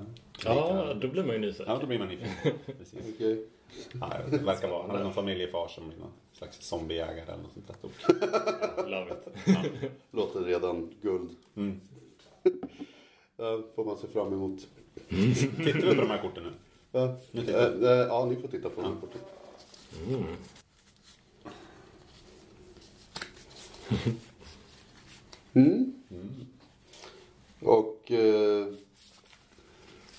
Ja, 0.45 0.93
då 1.01 1.07
blir 1.07 1.23
man 1.23 1.33
ju 1.35 1.39
nyfiken. 1.41 1.65
ja, 1.67 1.77
då 1.81 1.87
blir 1.87 1.99
man 1.99 2.07
nyfiken. 2.07 2.53
Precis. 2.77 2.99
Okej. 3.15 3.45
Ja, 4.01 4.11
det 4.31 4.37
verkar 4.37 4.67
vara. 4.67 5.03
Någon 5.03 5.13
familjefar 5.13 5.67
som 5.67 5.83
någon 5.83 6.11
slags 6.39 6.61
zombiejägare 6.61 7.21
eller 7.21 7.43
något 7.43 7.53
sånt 7.53 7.67
där 7.67 7.75
stort. 7.75 8.89
Love 8.89 9.11
it. 9.11 9.91
Låter 10.11 10.39
redan 10.39 10.95
guld. 11.01 11.29
Mm. 11.55 11.79
Ja, 13.41 13.63
får 13.75 13.85
man 13.85 13.97
se 13.97 14.07
fram 14.07 14.33
emot. 14.33 14.67
Tittar 15.09 15.73
du 15.73 15.95
på 15.95 16.01
de 16.01 16.09
här 16.09 16.21
korten 16.21 16.43
nu? 16.43 16.51
Ja, 16.91 17.17
eh, 17.31 17.49
eh, 17.49 18.07
ja 18.07 18.25
ni 18.25 18.35
får 18.35 18.47
titta 18.47 18.69
på 18.69 18.81
den 18.81 18.95
korten. 19.01 19.21
Mm. 25.53 25.93
Och 27.59 28.11
eh, 28.11 28.67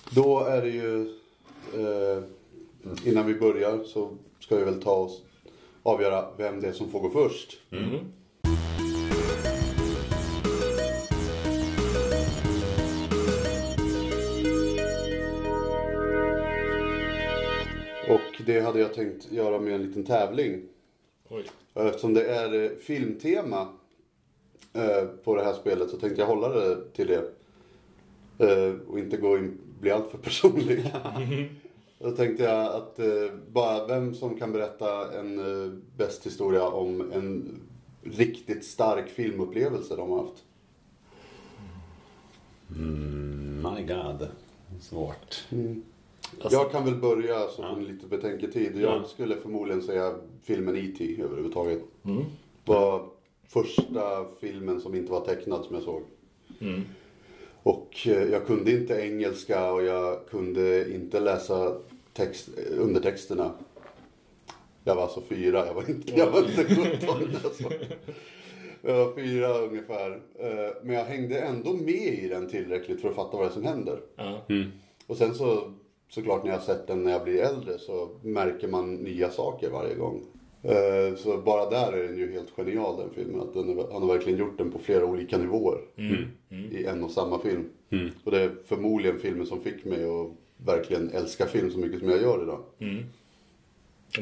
då 0.09 0.39
är 0.39 0.61
det 0.61 0.69
ju 0.69 1.01
eh, 1.73 2.23
innan 3.05 3.25
vi 3.25 3.33
börjar 3.33 3.83
så 3.83 4.17
ska 4.39 4.55
vi 4.55 4.63
väl 4.63 4.81
ta 4.81 4.91
oss 4.91 5.21
avgöra 5.83 6.25
vem 6.37 6.61
det 6.61 6.67
är 6.67 6.73
som 6.73 6.91
får 6.91 6.99
gå 6.99 7.09
först. 7.09 7.57
Och 18.09 18.41
det 18.45 18.59
hade 18.59 18.79
jag 18.79 18.93
tänkt 18.93 19.31
göra 19.31 19.59
med 19.59 19.73
en 19.73 19.83
liten 19.83 20.05
tävling. 20.05 20.61
Oj. 21.29 21.43
Eftersom 21.73 22.13
det 22.13 22.25
är 22.25 22.63
eh, 22.63 22.69
filmtema 22.69 23.67
eh, 24.73 25.05
på 25.23 25.35
det 25.35 25.43
här 25.43 25.53
spelet 25.53 25.89
så 25.89 25.97
tänkte 25.97 26.21
jag 26.21 26.27
hålla 26.27 26.49
det 26.49 26.91
till 26.93 27.07
det. 27.07 27.31
Eh, 28.37 28.75
och 28.87 28.99
inte 28.99 29.17
gå 29.17 29.37
in, 29.37 29.57
bli 29.79 29.91
alltför 29.91 30.17
personlig. 30.17 30.83
Då 32.03 32.11
tänkte 32.11 32.43
jag 32.43 32.75
att 32.75 32.99
eh, 32.99 33.05
bara 33.51 33.87
vem 33.87 34.13
som 34.13 34.37
kan 34.39 34.51
berätta 34.51 35.19
en 35.19 35.39
eh, 35.65 35.71
bäst 35.97 36.25
historia 36.25 36.67
om 36.67 37.11
en 37.11 37.59
riktigt 38.03 38.65
stark 38.65 39.09
filmupplevelse 39.09 39.95
de 39.95 40.09
har 40.09 40.17
haft. 40.17 40.43
Mm, 42.75 43.61
my 43.75 43.83
god. 43.83 44.27
Svårt. 44.81 45.47
Alltså- 46.41 46.59
jag 46.59 46.71
kan 46.71 46.85
väl 46.85 46.95
börja 46.95 47.47
så 47.47 47.75
ni 47.75 47.85
lite 47.85 48.07
betänketid. 48.07 48.71
Jag 48.75 48.81
Ja. 49.01 49.03
skulle 49.03 49.35
förmodligen 49.35 49.81
säga 49.81 50.15
filmen 50.43 50.77
E.T. 50.77 51.21
överhuvudtaget. 51.23 51.81
Mm. 52.05 52.23
var 52.65 53.05
första 53.47 54.25
filmen 54.39 54.81
som 54.81 54.95
inte 54.95 55.11
var 55.11 55.25
tecknad 55.25 55.65
som 55.65 55.75
jag 55.75 55.83
såg. 55.83 56.01
Mm. 56.59 56.81
Och 57.63 58.07
eh, 58.07 58.23
jag 58.23 58.47
kunde 58.47 58.71
inte 58.71 58.93
engelska 58.93 59.71
och 59.71 59.83
jag 59.83 60.27
kunde 60.27 60.93
inte 60.95 61.19
läsa 61.19 61.77
text, 62.13 62.49
undertexterna. 62.79 63.51
Jag 64.83 64.95
var 64.95 65.03
alltså 65.03 65.21
fyra, 65.21 65.65
jag 65.65 65.73
var 65.73 65.89
inte, 65.89 66.13
jag 66.15 66.31
var 66.31 66.39
inte 66.39 66.65
17. 66.75 67.09
Alltså. 67.43 67.63
Jag 68.81 69.05
var 69.05 69.15
fyra 69.15 69.57
ungefär. 69.57 70.11
Eh, 70.39 70.73
Men 70.83 70.95
jag 70.95 71.05
hängde 71.05 71.39
ändå 71.39 71.73
med 71.73 71.89
i 72.23 72.27
den 72.27 72.49
tillräckligt 72.49 73.01
för 73.01 73.09
att 73.09 73.15
fatta 73.15 73.37
vad 73.37 73.45
det 73.45 73.49
är 73.49 73.53
som 73.53 73.63
händer. 73.65 73.99
Ja. 74.15 74.41
Och 75.07 75.17
sen 75.17 75.35
så 75.35 75.71
såklart 76.09 76.43
när 76.43 76.51
jag 76.51 76.61
sett 76.61 76.87
den 76.87 77.03
när 77.03 77.11
jag 77.11 77.23
blir 77.23 77.41
äldre 77.41 77.77
så 77.79 78.09
märker 78.23 78.67
man 78.67 78.95
nya 78.95 79.29
saker 79.29 79.69
varje 79.69 79.95
gång. 79.95 80.21
Eh, 80.63 81.15
Så 81.15 81.37
bara 81.37 81.69
där 81.69 81.91
är 81.93 82.03
den 82.07 82.17
ju 82.17 82.31
helt 82.31 82.49
genial 82.57 82.97
den 82.97 83.09
filmen. 83.09 83.41
Att 83.41 83.53
den, 83.53 83.77
han 83.91 84.01
har 84.01 84.13
verkligen 84.13 84.39
gjort 84.39 84.57
den 84.57 84.71
på 84.71 84.79
flera 84.79 85.05
olika 85.05 85.37
nivåer. 85.37 85.79
I 86.71 86.85
en 86.85 87.03
och 87.03 87.11
samma 87.11 87.39
film. 87.39 87.69
Och 88.23 88.31
det 88.31 88.41
är 88.41 88.51
förmodligen 88.65 89.19
filmen 89.19 89.45
som 89.45 89.61
fick 89.61 89.85
mig 89.85 90.03
att 90.03 90.27
verkligen 90.65 91.09
älska 91.09 91.45
film 91.45 91.71
så 91.71 91.77
mycket 91.79 91.99
som 91.99 92.09
jag 92.09 92.21
gör 92.21 92.43
idag. 92.43 92.63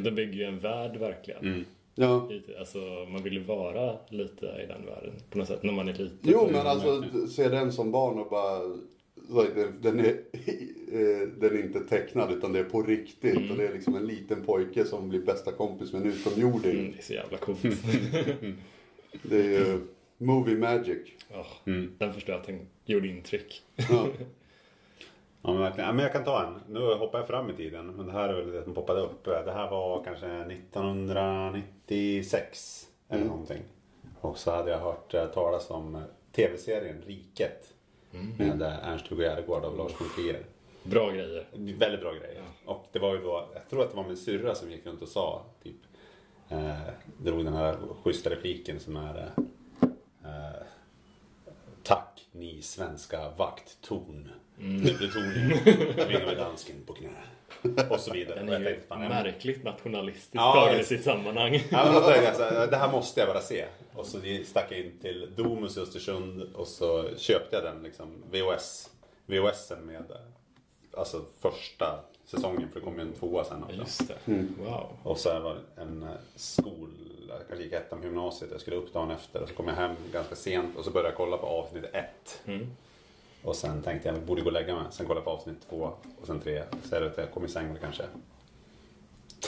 Det 0.03 0.11
bygger 0.11 0.33
ju 0.33 0.43
en 0.43 0.59
värld 0.59 0.97
verkligen. 0.97 1.65
Ja. 1.95 2.29
I- 2.31 2.55
Alltså, 2.59 2.77
man 3.11 3.23
vill 3.23 3.33
ju 3.33 3.43
vara 3.43 3.97
lite 4.09 4.45
i 4.45 4.65
den 4.67 4.85
världen 4.85 5.13
på 5.29 5.37
något 5.37 5.47
sätt 5.47 5.63
när 5.63 5.73
man 5.73 5.87
är 5.87 5.93
liten. 5.93 6.17
Jo 6.21 6.49
men 6.51 6.67
alltså 6.67 7.03
se 7.27 7.47
den 7.49 7.71
som 7.71 7.91
barn 7.91 8.19
och 8.19 8.29
bara 8.29 8.59
den, 9.55 9.81
den, 9.81 9.99
är, 9.99 10.05
eh, 10.91 11.27
den 11.39 11.57
är 11.57 11.63
inte 11.63 11.79
tecknad 11.79 12.31
utan 12.33 12.53
det 12.53 12.59
är 12.59 12.63
på 12.63 12.81
riktigt. 12.83 13.51
Och 13.51 13.57
det 13.57 13.67
är 13.67 13.73
liksom 13.73 13.95
en 13.95 14.05
liten 14.07 14.43
pojke 14.45 14.85
som 14.85 15.09
blir 15.09 15.19
bästa 15.19 15.51
kompis 15.51 15.93
med 15.93 16.01
en 16.01 16.07
utomjording. 16.07 16.79
Mm, 16.79 16.91
det 16.91 16.97
är 16.97 17.03
så 17.03 17.13
jävla 17.13 17.37
coolt. 17.37 17.61
Det 19.23 19.37
är 19.37 19.43
ju 19.67 19.79
movie 20.17 20.57
magic. 20.57 20.97
Ja, 21.31 21.45
Den 21.97 22.13
förstår 22.13 22.33
jag 22.33 22.41
att 22.41 22.47
den 22.47 22.59
gjorde 22.85 23.07
intryck. 23.07 23.61
Ja. 23.75 24.07
Ja, 25.41 25.51
men, 25.51 25.61
verkligen. 25.61 25.87
ja, 25.87 25.93
men 25.93 26.03
jag 26.03 26.13
kan 26.13 26.23
ta 26.23 26.43
en. 26.45 26.59
Nu 26.73 26.93
hoppar 26.93 27.19
jag 27.19 27.27
fram 27.27 27.49
i 27.49 27.53
tiden. 27.53 27.87
Men 27.87 28.05
det 28.05 28.11
här 28.11 28.29
är 28.29 28.33
väl 28.33 28.51
det 28.51 28.63
som 28.63 28.73
poppade 28.73 29.01
upp. 29.01 29.25
Det 29.25 29.51
här 29.51 29.69
var 29.69 30.03
kanske 30.03 30.27
1996. 30.27 32.87
Eller 33.09 33.25
någonting. 33.25 33.61
Och 34.21 34.37
så 34.37 34.51
hade 34.51 34.71
jag 34.71 34.79
hört 34.79 35.13
eh, 35.13 35.25
talas 35.25 35.69
om 35.69 35.95
eh, 35.95 36.01
tv-serien 36.31 37.01
Riket. 37.05 37.73
Med 38.37 38.61
eh, 38.61 38.87
Ernst-Hugo 38.87 39.23
Järegård 39.23 39.63
och 39.63 39.77
Lars 39.77 40.01
von 40.01 40.07
Trier. 40.15 40.39
Bra 40.83 41.09
grejer. 41.11 41.47
Väldigt 41.79 42.01
bra 42.01 42.13
grejer. 42.13 42.43
Och 42.65 42.85
det 42.91 42.99
var 42.99 43.15
ju 43.15 43.21
då, 43.21 43.49
jag 43.53 43.69
tror 43.69 43.81
att 43.81 43.89
det 43.89 43.97
var 43.97 44.07
min 44.07 44.17
syrra 44.17 44.55
som 44.55 44.71
gick 44.71 44.85
runt 44.85 45.01
och 45.01 45.07
sa 45.07 45.41
typ. 45.63 45.75
Eh, 46.49 46.73
drog 47.17 47.45
den 47.45 47.53
här 47.53 47.77
schyssta 48.03 48.29
repliken 48.29 48.79
som 48.79 48.95
är 48.95 49.31
ni 52.31 52.61
svenska 52.61 53.29
vakttorn. 53.37 54.29
Mm. 54.59 54.81
Plutonen. 54.81 55.57
Svingar 56.05 56.25
med 56.25 56.37
dansken 56.37 56.75
på 56.85 56.93
knä. 56.93 57.09
Och 57.89 57.99
så 57.99 58.13
vidare. 58.13 58.39
Den 58.39 58.49
är 58.49 58.59
ju 58.59 58.65
tänkte, 58.65 58.85
jag- 58.89 58.99
märkligt 58.99 59.63
nationalistiskt 59.63 60.35
Ja, 60.35 60.53
tagen 60.53 60.79
i 60.79 60.83
sitt 60.83 61.03
sammanhang. 61.03 61.53
Ja, 61.71 61.91
men 61.93 62.01
tänkte 62.03 62.23
jag 62.23 62.35
så 62.35 62.43
här, 62.43 62.67
det 62.67 62.77
här 62.77 62.91
måste 62.91 63.19
jag 63.19 63.29
bara 63.29 63.41
se. 63.41 63.65
Och 63.93 64.05
så 64.05 64.17
stack 64.45 64.71
jag 64.71 64.79
in 64.79 64.99
till 65.01 65.31
Domus 65.35 65.77
i 65.77 65.79
Östersund 65.79 66.41
och 66.55 66.67
så 66.67 67.09
köpte 67.17 67.55
jag 67.55 67.65
den 67.65 67.83
liksom 67.83 68.23
VHS. 68.31 68.89
VHSen 69.25 69.85
med 69.85 70.03
alltså 70.97 71.25
första 71.39 71.99
säsongen 72.25 72.69
för 72.73 72.79
det 72.79 72.85
kom 72.85 72.95
ju 72.95 73.01
en 73.01 73.13
tvåa 73.13 73.43
sen 73.43 73.63
också. 73.63 73.75
Just 73.75 74.07
det. 74.07 74.47
Wow. 74.63 74.87
Och 75.03 75.17
så 75.17 75.39
var 75.39 75.55
det 75.75 75.81
en 75.81 76.03
eh, 76.03 76.09
skol, 76.35 76.89
jag 77.37 77.47
kanske 77.47 77.63
gick 77.63 77.73
ettan 77.73 77.99
på 77.99 78.05
gymnasiet, 78.05 78.51
jag 78.51 78.61
skulle 78.61 78.75
upp 78.77 78.93
dagen 78.93 79.11
efter 79.11 79.41
och 79.41 79.49
så 79.49 79.55
kom 79.55 79.67
jag 79.67 79.75
hem 79.75 79.95
ganska 80.13 80.35
sent 80.35 80.77
och 80.77 80.85
så 80.85 80.91
började 80.91 81.09
jag 81.09 81.17
kolla 81.17 81.37
på 81.37 81.45
avsnitt 81.47 81.83
ett. 81.93 82.41
Och 83.43 83.55
sen 83.55 83.81
tänkte 83.81 84.07
jag 84.07 84.13
att 84.13 84.19
jag 84.19 84.27
borde 84.27 84.41
gå 84.41 84.47
och 84.47 84.53
lägga 84.53 84.75
mig. 84.75 84.85
Sen 84.91 85.05
kollade 85.05 85.19
jag 85.19 85.25
på 85.25 85.31
avsnitt 85.31 85.69
två 85.69 85.91
och 86.21 86.27
sen 86.27 86.39
tre. 86.39 86.63
Så 86.83 86.95
är 86.95 87.01
det 87.01 87.07
att 87.07 87.17
jag 87.17 87.31
kom 87.31 87.45
i 87.45 87.47
säng 87.47 87.67
väl 87.67 87.77
kanske 87.77 88.03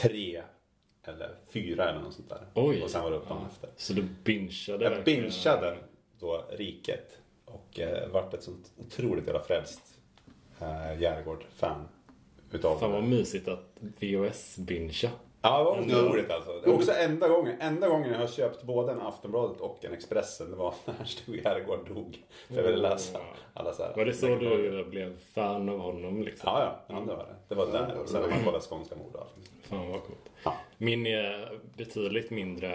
tre 0.01 0.41
eller 1.03 1.35
fyra 1.53 1.89
eller 1.89 2.01
något 2.01 2.13
sånt 2.13 2.29
där. 2.29 2.45
Oj. 2.53 2.83
Och 2.83 2.89
sen 2.89 3.03
var 3.03 3.11
det 3.11 3.17
upp 3.17 3.29
dagen 3.29 3.45
efter. 3.51 3.69
Så 3.77 3.93
du 3.93 4.01
bingeade 4.23 4.83
Jag 4.83 5.03
bingeade 5.03 5.77
då 6.19 6.45
Riket 6.49 7.17
och 7.45 7.79
eh, 7.79 8.09
vart 8.09 8.33
ett 8.33 8.43
sånt 8.43 8.71
otroligt 8.77 9.25
jävla 9.25 9.43
frälst 9.43 9.81
eh, 10.59 11.01
Järegård-fan. 11.01 11.87
Utav 12.51 12.79
Fan 12.79 12.91
vad 12.91 13.03
mysigt 13.03 13.47
att 13.47 13.77
VHS-bingea. 13.79 15.09
Ja, 15.41 15.57
det 15.87 15.93
var 15.93 16.03
otroligt 16.03 16.31
alltså. 16.31 16.61
Det 16.63 16.69
är 16.69 16.75
också 16.75 16.91
enda 16.91 17.27
gången, 17.27 17.55
enda 17.59 17.87
gången 17.87 18.11
jag 18.11 18.19
har 18.19 18.27
köpt 18.27 18.63
både 18.63 18.91
en 18.91 19.01
Aftonbladet 19.01 19.61
och 19.61 19.85
en 19.85 19.93
Expressen. 19.93 20.51
Det 20.51 20.55
var 20.55 20.73
när 20.85 21.05
Stig 21.05 21.41
Järegård 21.45 21.87
dog. 21.87 22.23
För 22.47 22.55
jag 22.55 22.63
ville 22.63 22.77
läsa 22.77 23.19
alla 23.53 23.73
så 23.73 23.83
här. 23.83 23.93
Var 23.95 24.05
det 24.05 24.13
så 24.13 24.27
du 24.27 24.85
blev 24.89 25.17
fan 25.33 25.69
av 25.69 25.79
honom 25.79 26.23
liksom? 26.23 26.49
Ja, 26.53 26.63
ja. 26.87 26.95
ja 26.95 27.01
det 27.07 27.15
var 27.15 27.25
det. 27.25 27.35
Det 27.47 27.55
var 27.55 27.67
där. 27.71 27.97
Och 28.01 28.09
sen 28.09 28.21
har 28.21 28.29
man 28.29 28.43
kollat 28.43 28.63
Skånska 28.63 28.95
mord 28.95 29.15
och 29.15 29.21
allt. 29.21 29.49
Fan 29.63 29.91
vad 29.91 30.03
coolt. 30.03 30.29
Ja. 30.43 30.53
Min 30.77 31.07
är 31.07 31.59
betydligt 31.77 32.29
mindre 32.29 32.71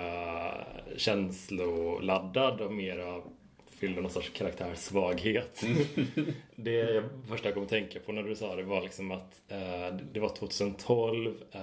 känsloladdad 0.97 2.61
och 2.61 2.73
mera 2.73 3.23
fyller 3.71 4.03
någon 4.03 4.11
sorts 4.11 4.31
karaktärssvaghet. 4.31 5.63
det 6.57 6.71
jag 6.71 7.05
första 7.29 7.49
jag 7.49 7.55
kom 7.55 7.63
att 7.63 7.69
tänka 7.69 8.01
på 8.01 8.13
när 8.13 8.23
du 8.23 8.35
sa 8.35 8.57
det 8.57 8.63
var 8.63 8.83
liksom 8.83 9.11
att 9.11 9.43
eh, 9.49 9.97
det 10.13 10.21
var 10.21 10.29
2012, 10.29 11.35
eh, 11.53 11.61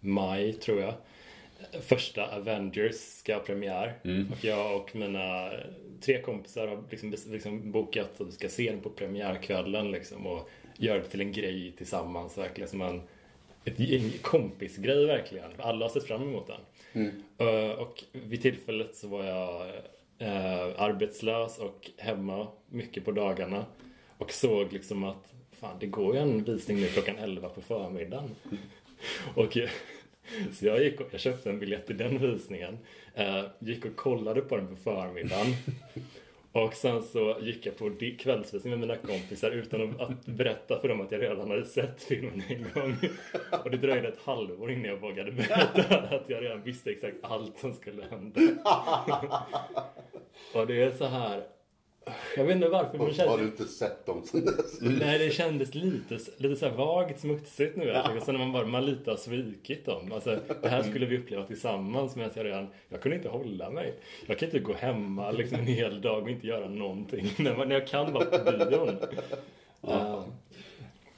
maj 0.00 0.52
tror 0.52 0.80
jag. 0.80 0.94
Första 1.80 2.36
Avengers 2.36 2.96
ska 2.96 3.34
ha 3.34 3.40
premiär. 3.40 3.94
Och 4.32 4.44
jag 4.44 4.76
och 4.76 4.96
mina 4.96 5.50
tre 6.00 6.22
kompisar 6.22 6.66
har 6.66 6.84
liksom, 6.90 7.14
liksom 7.26 7.72
bokat 7.72 8.20
att 8.20 8.26
vi 8.26 8.32
ska 8.32 8.48
se 8.48 8.70
den 8.70 8.80
på 8.80 8.90
premiärkvällen 8.90 9.90
liksom, 9.90 10.26
och 10.26 10.50
göra 10.76 10.98
det 10.98 11.04
till 11.04 11.20
en 11.20 11.32
grej 11.32 11.72
tillsammans. 11.76 12.38
Verkligen 12.38 12.70
som 12.70 12.80
en 12.80 13.02
ett 13.66 13.78
gäng 13.80 14.10
kompisgrej 14.22 15.06
verkligen. 15.06 15.50
Alla 15.58 15.84
har 15.84 15.90
sett 15.90 16.04
fram 16.06 16.22
emot 16.22 16.46
den. 16.46 16.60
Eh, 17.38 17.70
och 17.70 18.04
vid 18.12 18.42
tillfället 18.42 18.96
så 18.96 19.08
var 19.08 19.24
jag 19.24 19.66
eh, 20.18 20.82
arbetslös 20.82 21.58
och 21.58 21.90
hemma 21.96 22.46
mycket 22.66 23.04
på 23.04 23.12
dagarna. 23.12 23.64
Och 24.18 24.32
såg 24.32 24.72
liksom 24.72 25.04
att 25.04 25.34
fan, 25.52 25.76
det 25.80 25.86
går 25.86 26.14
ju 26.14 26.20
en 26.20 26.44
visning 26.44 26.80
nu 26.80 26.86
klockan 26.86 27.18
11 27.18 27.48
på 27.48 27.60
förmiddagen. 27.60 28.30
och 29.34 29.56
så 30.52 30.66
jag, 30.66 30.84
gick 30.84 31.00
och, 31.00 31.06
jag 31.10 31.20
köpte 31.20 31.50
en 31.50 31.58
biljett 31.58 31.86
till 31.86 31.96
den 31.96 32.18
visningen. 32.18 32.78
Eh, 33.14 33.44
gick 33.58 33.84
och 33.84 33.96
kollade 33.96 34.40
på 34.40 34.56
den 34.56 34.66
på 34.66 34.76
förmiddagen. 34.76 35.46
Och 36.52 36.74
sen 36.74 37.02
så 37.02 37.36
gick 37.40 37.66
jag 37.66 37.78
på 37.78 37.92
kvällsvisning 38.18 38.70
med 38.70 38.80
mina 38.80 38.96
kompisar 38.96 39.50
utan 39.50 39.90
att, 39.90 40.00
att 40.00 40.26
berätta 40.26 40.80
för 40.80 40.88
dem 40.88 41.00
att 41.00 41.12
jag 41.12 41.22
redan 41.22 41.50
hade 41.50 41.64
sett 41.64 42.02
filmen 42.02 42.42
en 42.48 42.66
gång. 42.74 42.96
Och 43.64 43.70
det 43.70 43.76
dröjde 43.76 44.08
ett 44.08 44.22
halvår 44.24 44.70
innan 44.70 44.84
jag 44.84 44.96
vågade 44.96 45.32
berätta 45.32 45.98
att 46.16 46.30
jag 46.30 46.44
redan 46.44 46.62
visste 46.62 46.90
exakt 46.90 47.16
allt 47.22 47.58
som 47.58 47.72
skulle 47.72 48.04
hända. 48.10 48.40
Och 50.54 50.66
det 50.66 50.82
är 50.82 50.90
så 50.90 51.06
här... 51.06 51.55
Jag 52.36 52.44
vet 52.44 52.56
inte 52.56 52.68
varför, 52.68 52.98
men 52.98 53.06
det 53.06 53.22
Har 53.22 53.38
du 53.38 53.44
kändes, 53.44 53.60
inte 53.60 53.72
sett 53.72 54.06
dem 54.06 54.22
sen 54.24 54.44
dess? 54.44 54.80
nej, 54.80 55.18
det 55.18 55.30
kändes 55.30 55.74
lite, 55.74 56.18
lite 56.36 56.56
så 56.56 56.68
här 56.68 56.76
vagt 56.76 57.20
smutsigt 57.20 57.76
nu. 57.76 57.84
Ja. 57.84 58.20
Sen 58.24 58.34
när 58.34 58.44
man 58.44 58.52
bara, 58.52 58.66
man 58.66 58.86
lite 58.86 59.10
har 59.10 59.16
svikit 59.16 59.86
dem. 59.86 60.12
Alltså, 60.12 60.38
det 60.62 60.68
här 60.68 60.82
skulle 60.82 61.06
vi 61.06 61.18
uppleva 61.18 61.46
tillsammans 61.46 62.16
medan 62.16 62.30
jag 62.34 62.44
redan, 62.44 62.68
jag 62.88 63.00
kunde 63.00 63.16
inte 63.16 63.28
hålla 63.28 63.70
mig. 63.70 63.94
Jag 64.26 64.38
kan 64.38 64.46
inte 64.46 64.58
gå 64.58 64.74
hemma 64.74 65.30
liksom 65.30 65.58
en 65.58 65.66
hel 65.66 66.00
dag 66.00 66.22
och 66.22 66.30
inte 66.30 66.46
göra 66.46 66.68
någonting 66.68 67.26
när, 67.38 67.70
jag 67.72 67.86
kan 67.86 68.12
vara 68.12 68.24
på 68.24 68.64
bion. 68.70 68.96
Ja. 69.80 70.24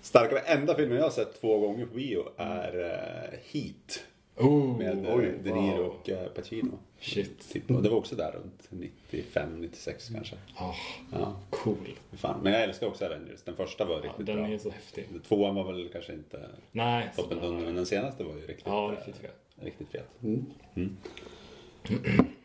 Starkare. 0.00 0.38
Enda 0.38 0.74
filmen 0.74 0.96
jag 0.96 1.04
har 1.04 1.10
sett 1.10 1.40
två 1.40 1.58
gånger 1.58 1.86
på 1.86 1.94
bio 1.94 2.24
är 2.36 2.76
uh, 2.76 3.38
Heat. 3.52 4.04
Oh, 4.36 4.78
Med 4.78 4.98
oj, 4.98 5.14
oj, 5.14 5.34
De 5.44 5.50
Niro 5.50 5.76
wow. 5.76 5.86
och 5.86 6.08
uh, 6.08 6.28
Pacino. 6.34 6.78
Shit. 7.00 7.54
Och 7.68 7.82
det 7.82 7.88
var 7.88 7.96
också 7.96 8.16
där 8.16 8.32
runt 8.32 8.68
95-96 9.10 10.14
kanske. 10.14 10.36
Ah, 10.56 10.74
Ja, 11.12 11.36
cool. 11.50 11.88
fan. 12.12 12.40
Men 12.42 12.52
jag 12.52 12.62
älskar 12.62 12.86
också 12.86 13.04
Avengers. 13.06 13.42
Den 13.44 13.56
första 13.56 13.84
var 13.84 13.94
Ja, 13.96 14.02
riktigt 14.02 14.26
den 14.26 14.36
bra. 14.36 14.48
är 14.48 14.58
så 14.58 14.70
häftig. 14.70 15.08
Tvåan 15.28 15.54
var 15.54 15.64
väl 15.72 15.88
kanske 15.92 16.12
inte 16.12 16.48
Nej. 16.72 17.12
toppen 17.16 17.38
hundra, 17.38 17.64
men 17.64 17.74
den 17.74 17.86
senaste 17.86 18.24
var 18.24 18.34
ju 18.34 18.40
riktigt, 18.46 18.66
Ja, 18.66 18.92
eh, 18.92 18.96
riktigt 18.96 19.16
fet. 19.16 19.36
riktigt 19.62 19.88
fet. 19.88 20.08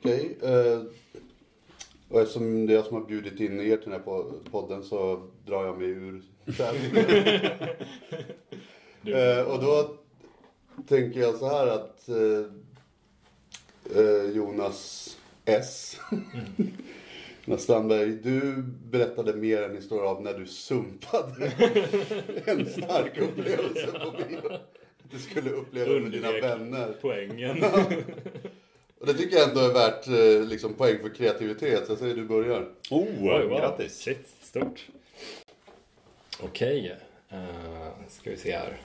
Okej. 0.03 0.38
eh, 0.41 0.81
och 2.10 2.22
eftersom 2.22 2.65
det 2.65 2.74
är 2.74 2.75
jag 2.75 2.86
som 2.86 2.98
har 2.98 3.05
bjudit 3.05 3.39
in 3.39 3.60
er 3.60 3.77
till 3.77 3.89
den 3.91 4.00
här 4.00 4.07
po- 4.07 4.50
podden 4.51 4.83
så 4.83 5.27
drar 5.45 5.65
jag 5.65 5.77
mig 5.77 5.88
ur. 5.89 6.22
Eh, 9.05 9.41
och 9.43 9.62
då 9.63 9.95
tänker 10.88 11.19
jag 11.19 11.36
så 11.36 11.48
här 11.50 11.67
att 11.67 12.10
eh, 12.10 12.15
eh, 13.96 14.36
Jonas 14.36 15.10
S. 15.46 16.00
Jonas 17.46 17.63
Strandberg, 17.63 18.10
du 18.10 18.63
berättade 18.92 19.34
mer 19.34 19.62
en 19.62 19.75
historia 19.75 20.10
av 20.10 20.22
när 20.22 20.34
du 20.34 20.46
sumpade 20.46 21.46
en 22.46 22.66
stark 22.66 23.18
upplevelse 23.18 23.88
på 23.88 24.12
bio. 24.12 24.42
Du 25.12 25.20
skulle 25.20 25.50
uppleva 25.50 26.00
med 26.00 26.12
dina 26.12 26.32
vänner. 26.32 26.96
Poängen. 27.02 27.63
Och 29.04 29.08
det 29.08 29.13
tycker 29.13 29.38
jag 29.38 29.50
ändå 29.50 29.62
är 29.62 29.74
värt 29.74 30.08
eh, 30.08 30.48
liksom, 30.48 30.74
poäng 30.74 31.00
för 31.02 31.10
kreativitet. 31.10 31.86
Så 31.86 31.92
jag 31.92 32.00
säger 32.00 32.16
du 32.16 32.25
börjar. 32.25 32.62
Oh, 32.90 33.08
Oj, 33.22 33.46
wow. 33.48 33.60
grattis! 33.60 34.00
Shit, 34.00 34.28
stort. 34.42 34.88
Okej, 36.40 36.96
uh, 37.34 38.08
ska 38.10 38.30
vi 38.30 38.38
se 38.38 38.52
här. 38.52 38.78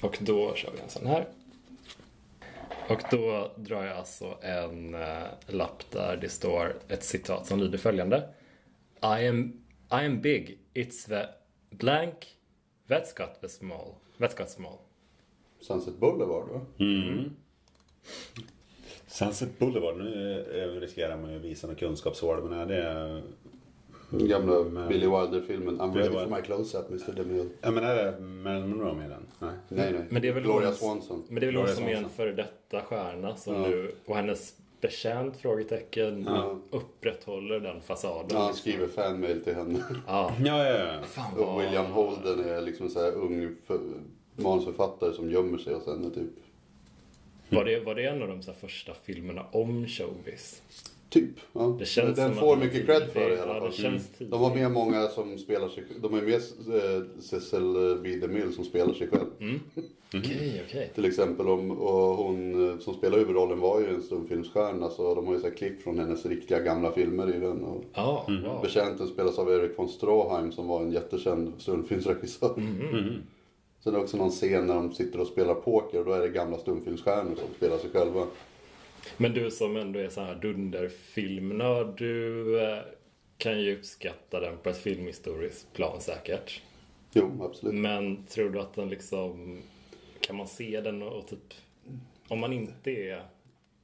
Och 0.00 0.18
då 0.20 0.54
kör 0.54 0.70
vi 0.70 0.80
en 0.80 0.88
sån 0.88 1.06
här. 1.06 1.26
Och 2.88 3.02
då 3.10 3.50
drar 3.56 3.84
jag 3.84 3.96
alltså 3.96 4.38
en 4.40 4.94
uh, 4.94 5.26
lapp 5.46 5.90
där 5.90 6.16
det 6.16 6.28
står 6.28 6.76
ett 6.88 7.04
citat 7.04 7.46
som 7.46 7.60
lyder 7.60 7.78
följande. 7.78 8.28
I 9.02 9.28
am, 9.28 9.52
I 9.90 10.06
am 10.06 10.20
big, 10.20 10.58
it's 10.74 11.08
the 11.08 11.26
blank, 11.70 12.14
that's 12.86 13.16
got 13.16 13.40
the 13.40 13.48
small. 13.48 13.94
Västgötasmal. 14.16 14.78
Sunset 15.60 15.96
Boulevard 15.98 16.48
va? 16.48 16.60
Sunset 19.06 19.58
Boulevard, 19.58 19.96
nu 19.96 20.40
eh, 20.54 20.80
riskerar 20.80 21.16
man 21.16 21.30
ju 21.30 21.36
att 21.36 21.42
visa 21.42 21.66
något 21.66 21.78
kunskapshål 21.78 22.48
men 22.48 22.58
är 22.58 22.66
det... 22.66 23.22
Den 24.18 24.28
gamla 24.28 24.62
Men- 24.64 24.88
Billy 24.88 25.06
Wilder-filmen 25.06 25.80
I'm 25.80 25.92
Billy 25.92 26.04
ready 26.04 26.12
for 26.14 26.20
Wilder. 26.20 26.36
my 26.36 26.42
close-up 26.42 26.90
Mr. 26.90 27.12
DeMille. 27.16 27.48
Ja 27.60 27.70
men 27.70 27.84
är 27.84 27.94
det 27.94 28.20
Marilyn 28.20 28.68
Monroe 28.70 28.94
med 28.94 29.10
den? 29.10 29.26
Nej. 29.38 29.50
Nej 29.68 29.92
nej. 29.92 30.04
Men 30.10 30.22
det 30.22 30.28
är 30.28 30.32
väl 30.32 30.42
Gloria 30.42 30.68
hon- 30.68 30.76
Swanson. 30.76 31.22
Men 31.28 31.40
det 31.40 31.46
är 31.46 31.52
väl 31.52 31.56
hon 31.56 31.68
som 31.68 31.84
är 31.84 31.94
en 31.96 32.08
före 32.08 32.32
detta 32.32 32.80
stjärna 32.80 33.36
som 33.36 33.54
Ja. 33.54 33.60
nu, 33.68 33.94
och 34.06 34.16
hennes 34.16 34.54
betjänt? 34.80 35.36
Frågetecken. 35.36 36.24
Ja. 36.28 36.58
Upprätthåller 36.70 37.60
den 37.60 37.80
fasaden. 37.80 38.26
Ja, 38.30 38.38
han 38.38 38.54
skriver 38.54 38.86
fanmail 38.86 39.44
till 39.44 39.54
henne. 39.54 39.78
Ja. 40.06 40.32
Ja, 40.44 40.64
ja, 40.66 40.78
ja. 40.78 41.02
Fan 41.02 41.38
Och. 41.38 41.60
William 41.62 41.86
Holden 41.86 42.40
är 42.48 42.60
liksom 42.60 42.88
så 42.88 43.00
här 43.02 43.12
ung 43.12 43.56
för, 43.66 43.78
manusförfattare 44.36 45.12
som 45.12 45.30
gömmer 45.30 45.58
sig 45.58 45.74
hos 45.74 45.86
henne 45.86 46.10
typ. 46.10 46.30
Var 47.48 47.64
det, 47.64 47.80
var 47.80 47.94
det 47.94 48.04
en 48.06 48.22
av 48.22 48.28
de 48.28 48.42
första 48.60 48.94
filmerna 48.94 49.46
om 49.52 49.86
showbiz? 49.86 50.62
Typ. 51.10 51.30
Ja. 51.52 51.76
Det 51.78 51.84
känns 51.84 52.16
Den 52.16 52.34
får 52.34 52.56
mycket 52.56 52.86
cred 52.86 53.02
för 53.12 53.20
det 53.30 53.34
i 53.34 53.40
alla 53.40 53.54
Ja, 53.54 53.60
fall. 53.60 53.72
känns 53.72 54.10
Mm. 54.20 54.30
De 54.30 54.40
har 54.40 54.54
med 54.54 54.70
många 54.70 55.06
som 55.08 55.38
spelar 55.38 55.68
sig 55.68 55.84
De 56.02 56.14
är 56.14 56.22
med 56.22 56.34
eh, 56.34 57.02
Cecil 57.20 57.98
B. 58.02 58.16
DeMille 58.16 58.52
som 58.52 58.64
spelar 58.64 58.94
sig 58.94 59.08
själv. 59.08 59.26
Mm. 59.40 59.60
Okej, 60.16 60.62
okej. 60.66 60.90
Till 60.94 61.04
exempel 61.04 61.48
om, 61.48 61.70
och 61.70 62.16
hon 62.16 62.70
eh, 62.70 62.78
som 62.78 62.94
spelar 62.94 63.18
huvudrollen 63.18 63.60
var 63.60 63.80
ju 63.80 63.86
en 63.94 64.02
stumfilmsstjärna 64.02 64.90
så 64.90 65.14
de 65.14 65.26
har 65.26 65.34
ju 65.34 65.40
så 65.40 65.46
här 65.48 65.54
klipp 65.54 65.82
från 65.82 65.98
hennes 65.98 66.26
riktiga 66.26 66.60
gamla 66.60 66.92
filmer 66.92 67.34
i 67.36 67.40
den. 67.40 67.64
Och 67.64 67.84
Ja, 67.94 68.26
wow. 68.28 68.62
Betjänten 68.62 69.06
spelas 69.08 69.38
av 69.38 69.50
Erik 69.52 69.78
von 69.78 69.88
Stroheim 69.88 70.52
som 70.52 70.68
var 70.68 70.82
en 70.82 70.92
jättekänd 70.92 71.52
stumfilmsregissör. 71.58 72.54
Mm. 72.56 73.12
Sen 73.82 73.94
är 73.94 73.98
det 73.98 74.04
också 74.04 74.16
någon 74.16 74.30
scen 74.30 74.66
när 74.66 74.74
de 74.74 74.92
sitter 74.92 75.20
och 75.20 75.26
spelar 75.26 75.54
poker 75.54 75.98
och 75.98 76.04
då 76.04 76.12
är 76.12 76.20
det 76.20 76.28
gamla 76.28 76.58
stumfilmsstjärnor 76.58 77.34
som 77.34 77.48
spelar 77.56 77.78
sig 77.78 77.90
själva. 77.90 78.26
Men 79.16 79.32
du 79.32 79.50
som 79.50 79.76
ändå 79.76 79.98
är 79.98 80.08
så 80.08 80.20
här 80.20 80.34
dunderfilmnörd, 80.34 81.98
du 81.98 82.60
eh, 82.60 82.78
kan 83.38 83.60
ju 83.60 83.76
uppskatta 83.78 84.40
den 84.40 84.58
på 84.58 84.68
ett 84.70 84.78
filmhistoriskt 84.78 85.72
plan 85.72 86.00
säkert. 86.00 86.62
Jo, 87.12 87.44
absolut. 87.44 87.74
Men 87.74 88.26
tror 88.26 88.50
du 88.50 88.60
att 88.60 88.74
den 88.74 88.88
liksom... 88.88 89.62
Kan 90.20 90.36
man 90.36 90.48
se 90.48 90.80
den 90.80 91.02
och 91.02 91.28
typ... 91.28 91.54
Om 92.28 92.38
man 92.38 92.52
inte 92.52 92.90
är 92.90 93.22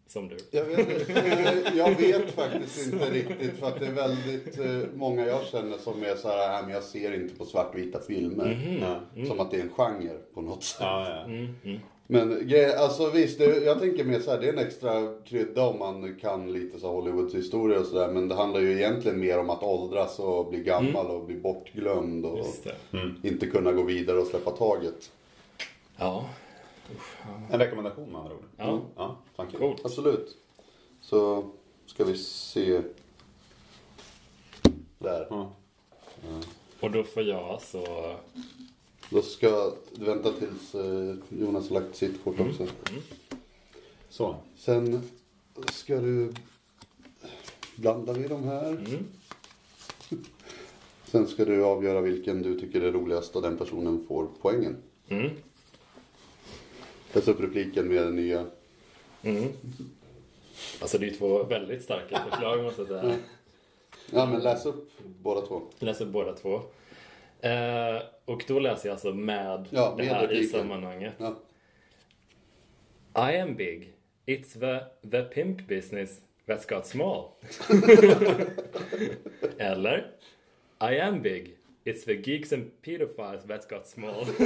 som 0.06 0.28
du. 0.28 0.36
Jag 0.50 0.64
vet, 0.64 1.74
jag 1.76 1.94
vet 1.94 2.30
faktiskt 2.30 2.92
inte 2.92 3.10
riktigt 3.10 3.58
för 3.58 3.66
att 3.66 3.80
det 3.80 3.86
är 3.86 3.92
väldigt 3.92 4.58
eh, 4.58 4.80
många 4.94 5.26
jag 5.26 5.46
känner 5.46 5.78
som 5.78 6.02
är 6.02 6.16
så 6.16 6.28
här, 6.28 6.52
"Nej, 6.52 6.62
men 6.62 6.74
jag 6.74 6.82
ser 6.82 7.14
inte 7.14 7.34
på 7.34 7.44
svartvita 7.44 8.00
filmer. 8.00 8.78
Ja. 8.80 9.24
Som 9.26 9.40
att 9.40 9.50
det 9.50 9.56
är 9.56 9.60
en 9.62 9.68
genre 9.68 10.18
på 10.34 10.40
något 10.42 10.64
sätt. 10.64 10.80
Ja, 10.80 11.08
ja. 11.10 11.24
Mm, 11.24 11.80
Men 12.10 12.52
alltså 12.78 13.10
visst, 13.10 13.38
det, 13.38 13.64
jag 13.64 13.78
tänker 13.80 14.04
mer 14.04 14.20
så 14.20 14.30
här, 14.30 14.40
det 14.40 14.48
är 14.48 14.52
en 14.52 14.58
extra 14.58 15.14
krydda 15.24 15.66
om 15.66 15.78
man 15.78 16.16
kan 16.20 16.52
lite 16.52 16.80
så 16.80 16.92
Hollywoods 16.92 17.34
historia 17.34 17.80
och 17.80 17.86
sådär. 17.86 18.08
Men 18.08 18.28
det 18.28 18.34
handlar 18.34 18.60
ju 18.60 18.72
egentligen 18.72 19.20
mer 19.20 19.38
om 19.38 19.50
att 19.50 19.62
åldras 19.62 20.18
och 20.18 20.50
bli 20.50 20.60
gammal 20.62 21.06
och 21.06 21.24
bli 21.24 21.36
bortglömd 21.36 22.24
och 22.24 22.46
det. 22.62 23.28
inte 23.28 23.46
kunna 23.46 23.72
gå 23.72 23.82
vidare 23.82 24.18
och 24.18 24.26
släppa 24.26 24.50
taget. 24.50 25.12
Ja, 25.96 26.28
En 27.50 27.58
rekommendation 27.58 28.08
med 28.08 28.20
andra 28.20 28.34
ord. 28.34 28.44
Ja. 28.56 28.80
ja 28.96 29.16
fan 29.36 29.46
kul. 29.50 29.60
coolt. 29.60 29.84
Absolut. 29.84 30.36
Så 31.00 31.44
ska 31.86 32.04
vi 32.04 32.16
se. 32.16 32.82
Där. 34.98 35.26
Ja. 35.30 35.52
Och 36.80 36.90
då 36.90 37.04
får 37.04 37.22
jag 37.22 37.62
så... 37.62 38.14
Då 39.10 39.22
ska 39.22 39.72
du 39.94 40.04
vänta 40.04 40.32
tills 40.32 40.74
eh, 40.74 41.14
Jonas 41.28 41.70
har 41.70 41.80
lagt 41.80 41.96
sitt 41.96 42.24
kort 42.24 42.40
också. 42.40 42.66
Så. 44.08 44.36
Sen 44.56 45.02
ska 45.72 45.96
du 45.96 46.32
blanda 47.76 48.12
vi 48.12 48.28
de 48.28 48.44
här. 48.44 48.68
Mm. 48.68 49.06
Sen 51.04 51.26
ska 51.26 51.44
du 51.44 51.64
avgöra 51.64 52.00
vilken 52.00 52.42
du 52.42 52.60
tycker 52.60 52.80
är 52.80 52.92
roligast 52.92 53.36
och 53.36 53.42
den 53.42 53.56
personen 53.56 54.04
får 54.08 54.28
poängen. 54.40 54.76
Mm. 55.08 55.30
Läs 57.12 57.28
upp 57.28 57.40
repliken 57.40 57.88
med 57.88 58.02
den 58.02 58.16
nya. 58.16 58.46
Mm. 59.22 59.48
Alltså 60.80 60.98
det 60.98 61.06
är 61.06 61.10
ju 61.10 61.16
två 61.16 61.44
väldigt 61.44 61.82
starka 61.82 62.22
förslag 62.30 62.62
måste 62.62 62.82
jag 62.82 62.88
säga. 62.88 63.16
Ja 64.10 64.26
men 64.26 64.42
läs 64.42 64.66
upp 64.66 64.90
båda 65.22 65.46
två. 65.46 65.62
Jag 65.78 65.86
läser 65.86 66.06
båda 66.06 66.32
två. 66.32 66.62
Eh, 67.42 68.02
och 68.24 68.44
då 68.48 68.58
läser 68.58 68.88
jag 68.88 68.94
alltså 68.94 69.12
med 69.12 69.66
Ja, 69.70 69.94
det 69.98 70.04
här 70.04 70.32
i 70.32 70.44
sammanhanget. 70.44 71.14
Ja. 71.18 71.36
I 73.32 73.36
am 73.38 73.54
big. 73.54 73.92
It's 74.26 74.60
the, 74.60 75.08
the 75.10 75.22
pimp 75.22 75.68
business 75.68 76.20
that's 76.46 76.68
got 76.68 76.86
small. 76.86 77.30
Eller 79.58 80.10
I 80.80 81.00
am 81.00 81.22
big. 81.22 81.56
It's 81.84 82.04
the 82.04 82.14
geeks 82.14 82.52
and 82.52 82.70
pedophiles 82.82 83.44
that's 83.46 83.68
got 83.68 83.86
small. 83.86 84.26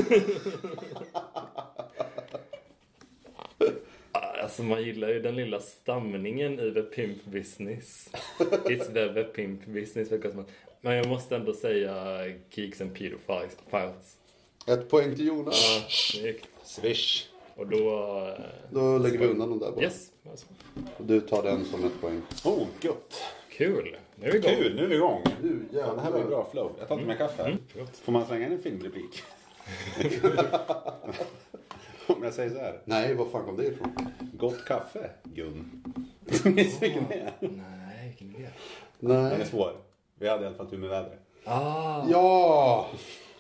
Alltså 4.43 4.63
man 4.63 4.83
gillar 4.83 5.09
ju 5.09 5.21
den 5.21 5.37
lilla 5.37 5.61
stamningen 5.61 6.61
i 6.61 6.75
the 6.75 6.83
pimp 6.83 7.25
business. 7.25 8.11
It's 8.39 8.87
the, 8.93 9.15
the 9.15 9.25
pimp 9.25 9.67
business 9.67 10.09
that's 10.11 10.23
got 10.23 10.33
small. 10.33 10.45
Men 10.85 10.97
jag 10.97 11.09
måste 11.09 11.37
ändå 11.37 11.53
säga 11.55 12.25
geeks 12.51 12.81
and 12.81 12.95
pedophiles. 12.95 13.57
Ett 14.67 14.89
poäng 14.91 15.15
till 15.17 15.27
Jonas. 15.27 15.55
Ja, 15.81 15.85
snyggt. 15.89 16.49
Swish. 16.65 17.27
Och 17.57 17.67
då... 17.67 17.77
eh, 18.39 18.45
Då 18.71 18.99
lägger 18.99 19.19
vi 19.19 19.27
undan 19.27 19.51
dem 19.51 19.59
där 19.59 19.71
bara. 19.71 19.83
Yes. 19.85 20.11
Och 20.97 21.05
du 21.05 21.21
tar 21.21 21.43
den 21.43 21.65
som 21.65 21.85
ett 21.85 22.01
poäng. 22.01 22.23
Oh, 22.45 22.67
gött. 22.81 23.23
Kul. 23.51 23.97
Nu 24.17 24.27
är 24.29 24.33
vi 24.33 24.39
igång. 24.39 24.51
Kul, 24.57 24.75
nu 24.77 24.83
är 24.85 24.89
vi 24.89 24.95
igång. 24.95 25.23
Du, 25.43 25.59
Fan, 25.81 25.97
det 25.97 26.03
här 26.03 26.13
blir 26.13 26.25
bra 26.25 26.49
flow. 26.53 26.73
Jag 26.79 26.89
tar 26.89 26.95
inte 26.95 27.07
mer 27.09 27.17
kaffe 27.17 27.43
här. 27.43 27.59
Förlåt. 27.69 27.97
Får 27.97 28.13
man 28.13 28.27
slänga 28.27 28.47
in 28.47 28.53
en 28.53 28.63
filmreplik? 28.63 29.23
Om 32.07 32.23
jag 32.23 32.35
säger 32.35 32.51
så 32.51 32.59
här. 32.59 32.81
Nej, 32.85 33.15
var 33.15 33.27
fan 33.29 33.45
kom 33.45 33.57
det 33.57 33.65
ifrån? 33.67 33.95
Gott 34.33 34.65
kaffe, 34.65 35.11
Gun. 35.25 35.83
Minns 36.45 36.83
vilken 36.83 37.05
det 37.09 37.15
är? 37.15 37.33
Nej, 37.41 38.09
vilken 38.09 38.37
idé. 38.37 38.49
Den 39.01 39.11
är 39.17 39.39
Nej. 39.39 39.47
svår. 39.47 39.73
Vi 40.19 40.29
hade 40.29 40.43
i 40.45 40.47
alla 40.47 40.57
fall 40.57 40.71
tur 40.71 40.79
med 40.79 40.91
vädret. 40.91 41.21
Ah, 41.45 42.05
Ja! 42.11 42.87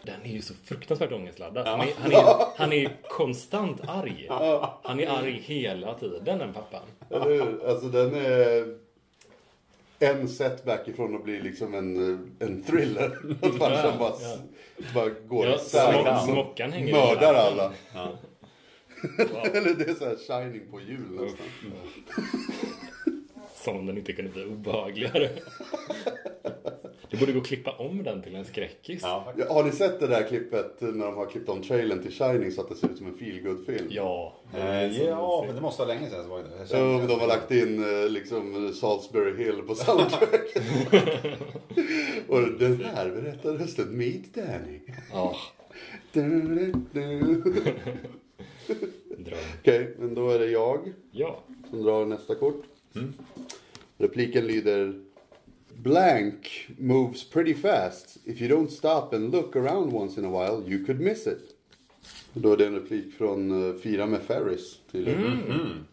den 0.02 0.22
är 0.24 0.28
ju 0.28 0.42
så 0.42 0.54
fruktansvärt 0.64 1.12
ångestladdad. 1.12 1.66
Han, 1.66 1.80
är, 1.80 1.88
han, 1.98 2.12
är, 2.12 2.46
han 2.56 2.72
är 2.72 2.76
ju 2.76 2.88
konstant 3.08 3.80
arg. 3.88 4.26
Han 4.82 5.00
är 5.00 5.06
arg 5.06 5.40
hela 5.44 5.94
tiden, 5.94 6.38
den 6.38 6.52
pappan. 6.52 6.82
Eller 7.10 7.30
hur? 7.30 7.68
Alltså 7.68 7.86
den 7.88 8.14
är 8.14 8.76
en 9.98 10.28
setback 10.28 10.88
ifrån 10.88 11.16
att 11.16 11.24
bli 11.24 11.40
liksom 11.40 11.74
en, 11.74 11.96
en 12.38 12.62
thriller. 12.64 13.18
Att 13.42 13.54
farsan 13.58 13.98
bara, 13.98 14.12
Ja. 14.20 14.36
bara 14.94 15.08
går 15.08 15.46
Ja, 15.46 15.54
isär. 15.56 16.18
smockan 16.18 16.72
hänger 16.72 16.92
Mördar 16.92 17.34
alla. 17.34 17.72
Ja. 17.94 18.08
Eller 19.52 19.74
det 19.74 19.84
är 19.90 19.94
så 19.94 20.04
här 20.04 20.16
shining 20.16 20.70
på 20.70 20.80
jul 20.80 21.10
nästan. 21.10 21.46
Som 23.64 23.76
om 23.76 23.86
den 23.86 23.98
inte 23.98 24.12
kunde 24.12 24.30
bli 24.30 24.44
obehagligare. 24.44 25.28
Du 27.10 27.20
borde 27.20 27.32
gå 27.32 27.38
och 27.38 27.46
klippa 27.46 27.70
om 27.72 28.02
den 28.02 28.22
till 28.22 28.34
en 28.34 28.44
skräckis. 28.44 29.00
Ja, 29.02 29.32
har 29.48 29.64
ni 29.64 29.72
sett 29.72 30.00
det 30.00 30.06
där 30.06 30.28
klippet 30.28 30.80
när 30.80 31.04
de 31.06 31.14
har 31.16 31.26
klippt 31.26 31.48
om 31.48 31.62
trailern 31.62 32.02
till 32.02 32.12
Shining 32.12 32.52
så 32.52 32.60
att 32.60 32.68
det 32.68 32.74
ser 32.74 32.88
ut 32.88 32.98
som 32.98 33.06
en 33.06 33.14
feelgood 33.18 33.66
film 33.66 33.86
Ja. 33.90 34.34
Eh, 34.54 35.02
ja, 35.02 35.44
men 35.46 35.54
det 35.54 35.60
måste 35.62 35.82
vara 35.84 35.94
länge 35.94 36.10
sedan. 36.10 36.28
Var 36.28 36.38
det. 36.38 36.78
Ja, 36.78 36.98
men 36.98 37.06
de 37.06 37.20
har 37.20 37.26
lagt 37.26 37.50
in 37.50 38.02
eh, 38.02 38.08
liksom 38.10 38.72
Salisbury 38.74 39.44
Hill 39.44 39.62
på 39.66 39.74
soundtrack. 39.74 40.30
Och 42.28 42.40
den 42.58 42.84
här 42.84 43.10
berättar 43.10 43.52
rösten 43.52 43.96
Meet 43.98 44.34
Danny. 44.34 44.80
Ja, 45.12 45.36
Du, 46.12 46.42
du, 46.42 46.72
du. 46.92 47.26
dröm. 49.18 49.38
Okej, 49.60 49.94
men 49.98 50.14
då 50.14 50.30
är 50.30 50.38
det 50.38 50.46
jag 50.50 50.92
Ja. 51.10 51.38
som 51.70 51.82
drar 51.82 52.04
nästa 52.06 52.34
kort. 52.34 52.62
Repliken 53.98 54.46
lyder 54.46 54.94
Blank 55.76 56.68
moves 56.78 57.30
pretty 57.30 57.54
fast. 57.54 58.18
If 58.24 58.40
you 58.40 58.48
don't 58.48 58.70
stop 58.70 59.12
and 59.12 59.32
look 59.32 59.56
around 59.56 59.92
once 59.92 60.20
in 60.20 60.24
a 60.24 60.30
while 60.30 60.62
you 60.72 60.84
could 60.86 61.00
miss 61.00 61.26
it. 61.26 61.54
Då 62.32 62.52
är 62.52 62.56
det 62.56 62.66
en 62.66 62.74
replik 62.74 63.14
från 63.14 63.52
uh, 63.52 63.76
Fira 63.76 64.06
med 64.06 64.22
Ferris 64.22 64.78
tydligen. 64.92 65.86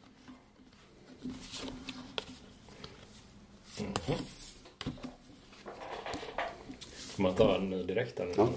Får 6.94 7.24
man 7.24 7.34
ta 7.36 7.56
en 7.56 7.70
direkt 7.70 8.20
här 8.20 8.26
nu? 8.26 8.34
Ja. 8.38 8.50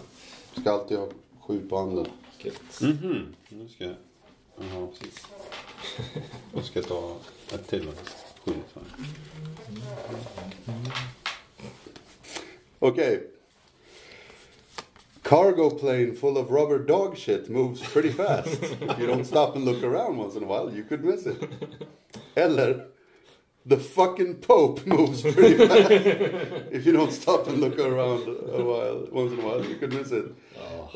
Ska 0.61 0.71
alltid 0.71 0.99
ha 0.99 1.09
sju 1.41 1.69
på 1.69 1.77
handen. 1.77 2.07
Kul. 2.39 2.53
Mhm. 2.81 3.27
Nu 3.49 3.69
ska 3.69 3.85
jag... 3.85 3.95
Jaha, 4.59 4.87
precis. 4.87 5.27
Nu 6.55 6.63
ska 6.63 6.79
jag 6.79 6.89
ta 6.89 7.17
ett 7.53 7.67
till. 7.69 7.83
Sju. 7.83 8.24
Här. 8.47 8.55
cargo 15.23 15.71
plane 15.71 16.15
full 16.15 16.37
of 16.37 16.51
rubber 16.51 16.79
dog 16.79 17.17
shit 17.17 17.49
moves 17.49 17.81
pretty 17.81 18.11
fast. 18.11 18.63
If 18.63 18.99
you 18.99 19.07
don't 19.07 19.25
stop 19.25 19.57
and 19.57 19.65
look 19.65 19.83
around 19.83 20.19
once 20.19 20.37
in 20.37 20.43
a 20.43 20.47
while, 20.47 20.71
you 20.71 20.85
could 20.85 21.05
miss 21.05 21.27
it. 21.27 21.43
Eller 22.37 22.87
The 23.67 23.77
fucking 23.77 24.35
Pope 24.35 24.87
moves 24.87 25.23
pretty 25.23 25.67
fast. 25.67 25.91
If 26.71 26.87
you 26.87 26.93
don't 26.93 27.13
stop 27.13 27.49
and 27.49 27.61
look 27.61 27.79
around 27.79 28.29
a 28.29 28.63
while, 28.63 29.09
once 29.11 29.33
in 29.33 29.39
a 29.39 29.43
while, 29.43 29.65
you 29.65 29.77
could 29.77 29.95
miss 29.95 30.13
it. 30.13 30.25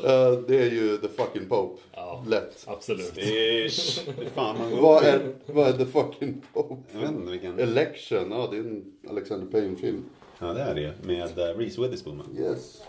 Uh, 0.03 0.31
det 0.47 0.57
är 0.57 0.71
ju 0.71 0.97
The 0.97 1.07
fucking 1.07 1.49
Pope. 1.49 1.81
Ja. 1.93 2.23
Lätt. 2.27 2.63
Absolut. 2.67 3.17
Ish. 3.17 4.05
Det 4.19 4.29
fan 4.35 4.57
man 4.57 4.81
Vad 4.81 5.03
är, 5.03 5.35
vad 5.45 5.67
är 5.67 5.73
The 5.73 5.85
fucking 5.85 6.41
Pope? 6.53 6.75
Jag 6.93 6.99
vet 6.99 7.11
inte 7.11 7.31
vilken. 7.31 7.59
Election, 7.59 8.31
ja 8.31 8.47
det 8.51 8.57
är 8.57 8.61
en 8.61 8.85
Alexander 9.09 9.47
Payne-film. 9.47 10.03
Ja 10.39 10.53
det 10.53 10.61
är 10.61 10.75
det. 10.75 10.93
Med 11.03 11.39
uh, 11.39 11.57
Reese 11.57 11.77
Witherspoon. 11.77 12.37
Yes. 12.37 12.81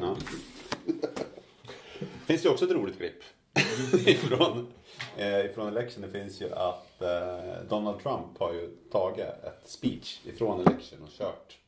Ja. 0.00 0.16
finns 2.26 2.44
ju 2.44 2.48
också 2.48 2.64
ett 2.64 2.70
roligt 2.70 2.96
klipp. 2.96 3.22
ifrån, 4.08 4.66
ifrån 5.18 5.68
election. 5.68 6.02
Det 6.02 6.20
finns 6.20 6.42
ju 6.42 6.52
att 6.54 7.02
eh, 7.02 7.62
Donald 7.68 8.02
Trump 8.02 8.38
har 8.38 8.52
ju 8.52 8.68
tagit 8.92 9.26
ett 9.26 9.60
speech 9.64 10.20
ifrån 10.24 10.60
election 10.60 10.98
och 11.02 11.10
kört 11.18 11.58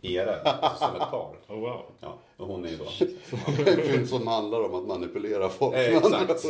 IRL. 0.00 0.28
Alltså 0.44 0.86
som 0.86 0.96
ett 0.96 1.10
tal. 1.10 1.36
Oh, 1.48 1.60
wow. 1.60 1.82
Ja, 2.00 2.18
och 2.36 2.46
hon 2.46 2.64
är 2.64 2.68
ju 2.68 2.76
då... 2.76 2.84
En 3.70 3.82
film 3.82 4.06
som 4.06 4.26
handlar 4.26 4.64
om 4.64 4.74
att 4.74 4.86
manipulera 4.86 5.48
folk. 5.48 5.76
Eh, 5.76 5.96
exakt. 5.96 6.44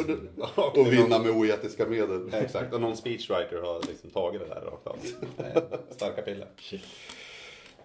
Och 0.79 0.93
vinna 0.93 1.19
med 1.19 1.31
oetiska 1.31 1.87
medel. 1.87 2.35
Exakt, 2.35 2.75
och 2.75 2.81
någon 2.81 2.97
speechwriter 2.97 3.63
har 3.63 3.83
liksom 3.89 4.11
tagit 4.11 4.41
det 4.41 4.49
där 4.49 4.61
rakt 4.61 4.87
av. 4.87 4.97
Eh, 5.39 5.63
Starka 5.91 6.23
piller. 6.23 6.49
Shit. 6.57 6.83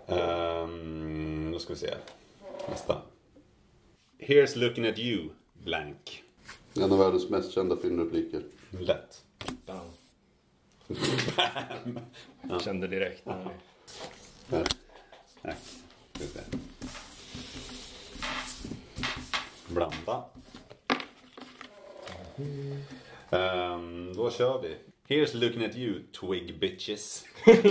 Um, 0.07 1.51
då 1.51 1.59
ska 1.59 1.73
vi 1.73 1.79
se. 1.79 1.93
Nästa. 2.69 3.01
Here's 4.19 4.57
looking 4.57 4.87
at 4.87 4.99
you, 4.99 5.29
blank. 5.53 6.23
En 6.75 6.91
av 6.91 6.99
världens 6.99 7.29
mest 7.29 7.51
kända 7.51 7.77
filmrepliker. 7.77 8.43
Lätt. 8.69 9.23
Bam. 9.65 9.93
Kände 12.61 12.87
direkt. 12.87 13.25
Nej. 13.25 13.47
Här. 14.49 14.67
Nej, 15.41 15.55
se. 16.15 16.39
Blanda. 19.67 20.25
Ehm, 23.29 24.13
då 24.15 24.31
kör 24.31 24.61
vi. 24.61 24.75
Here's 25.07 25.37
looking 25.37 25.65
at 25.65 25.75
you, 25.75 25.99
twig 26.19 26.59
bitches. 26.59 27.25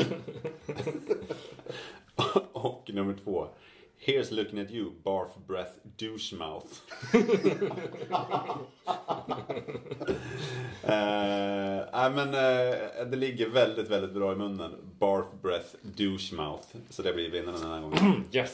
Och 2.52 2.90
nummer 2.92 3.16
två. 3.24 3.48
Here's 4.04 4.32
looking 4.32 4.58
at 4.58 4.70
you, 4.72 4.94
barf 5.04 5.36
breath 5.46 5.78
douche 5.96 6.32
mouth. 6.32 6.80
Eh, 10.84 11.84
nej 11.92 12.10
men 12.10 12.28
eh, 12.28 13.06
det 13.06 13.16
ligger 13.16 13.48
väldigt, 13.48 13.88
väldigt 13.88 14.12
bra 14.12 14.32
i 14.32 14.36
munnen. 14.36 14.94
Barf 14.98 15.26
breath 15.42 15.66
douche 15.82 16.34
mouth. 16.34 16.66
Så 16.90 17.02
det 17.02 17.12
blir 17.12 17.30
vinnaren 17.30 17.60
den 17.60 17.70
här 17.70 17.80
gången. 17.80 18.24
Yes. 18.32 18.52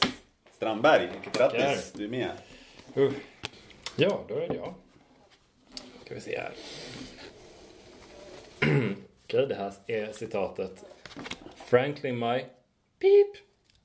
Strandberg, 0.51 1.09
grattis! 1.33 1.91
Du 1.95 2.05
är 2.05 2.09
med. 2.09 2.31
Uh. 2.97 3.11
Ja, 3.95 4.23
då 4.27 4.35
är 4.35 4.47
det 4.47 4.55
jag. 4.55 4.73
Ska 6.05 6.15
vi 6.15 6.21
se 6.21 6.39
här. 6.39 6.53
Okej, 9.23 9.47
det 9.47 9.55
här 9.55 9.73
är 9.87 10.11
citatet. 10.11 10.83
Frankly 11.55 12.11
my 12.11 12.45
beep, 12.99 13.35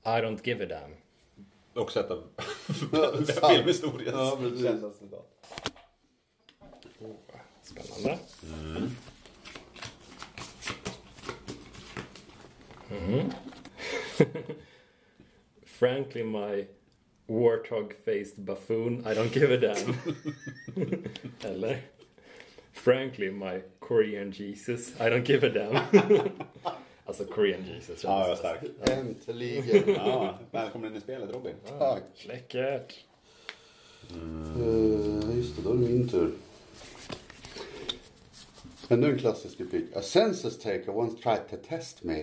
I 0.03 0.21
don't 0.21 0.39
give 0.43 0.63
a 0.63 0.67
damn. 0.69 1.04
Också 1.75 1.99
ett 1.99 2.11
av 2.11 2.23
filmhistoriens 3.49 4.15
Ja, 4.15 4.37
kändaste 4.63 5.05
citat. 5.05 5.31
Oh, 6.99 7.15
spännande. 7.63 8.19
Mhm. 12.89 13.31
Frankly 15.65 16.23
my 16.23 16.67
warthog-faced 17.27 18.37
buffoon, 18.45 19.03
I 19.05 19.13
don't 19.13 19.33
give 19.33 19.51
a 19.51 19.57
damn. 19.57 19.95
Eller? 21.43 21.81
Frankly 22.71 23.31
my 23.31 23.61
Korean 23.79 24.31
Jesus, 24.31 24.93
I 24.99 25.09
don't 25.09 25.25
give 25.25 25.43
a 25.43 25.49
damn. 25.49 25.75
Alltså 27.19 27.33
Korean 27.33 27.65
Jesus. 27.65 28.03
Ja, 28.03 28.27
jag 28.27 28.37
stark. 28.37 28.59
Äntligen. 28.81 29.95
Ja, 29.95 30.39
välkommen 30.51 30.91
in 30.91 30.97
i 30.97 31.01
spelet 31.01 31.33
Robin. 31.33 31.55
Tack. 31.79 32.03
Läckert. 32.27 32.93
Uh, 34.11 35.37
just 35.37 35.55
det, 35.55 35.61
då 35.63 35.69
är 35.69 35.73
det 35.73 35.79
min 35.79 36.09
tur. 36.09 36.31
Ännu 38.89 39.11
en 39.11 39.19
klassisk 39.19 39.59
replik. 39.59 39.85
A 39.95 40.01
census 40.01 40.59
taker 40.59 40.89
once 40.89 41.21
tried 41.21 41.49
to 41.49 41.67
test 41.69 42.03
me. 42.03 42.19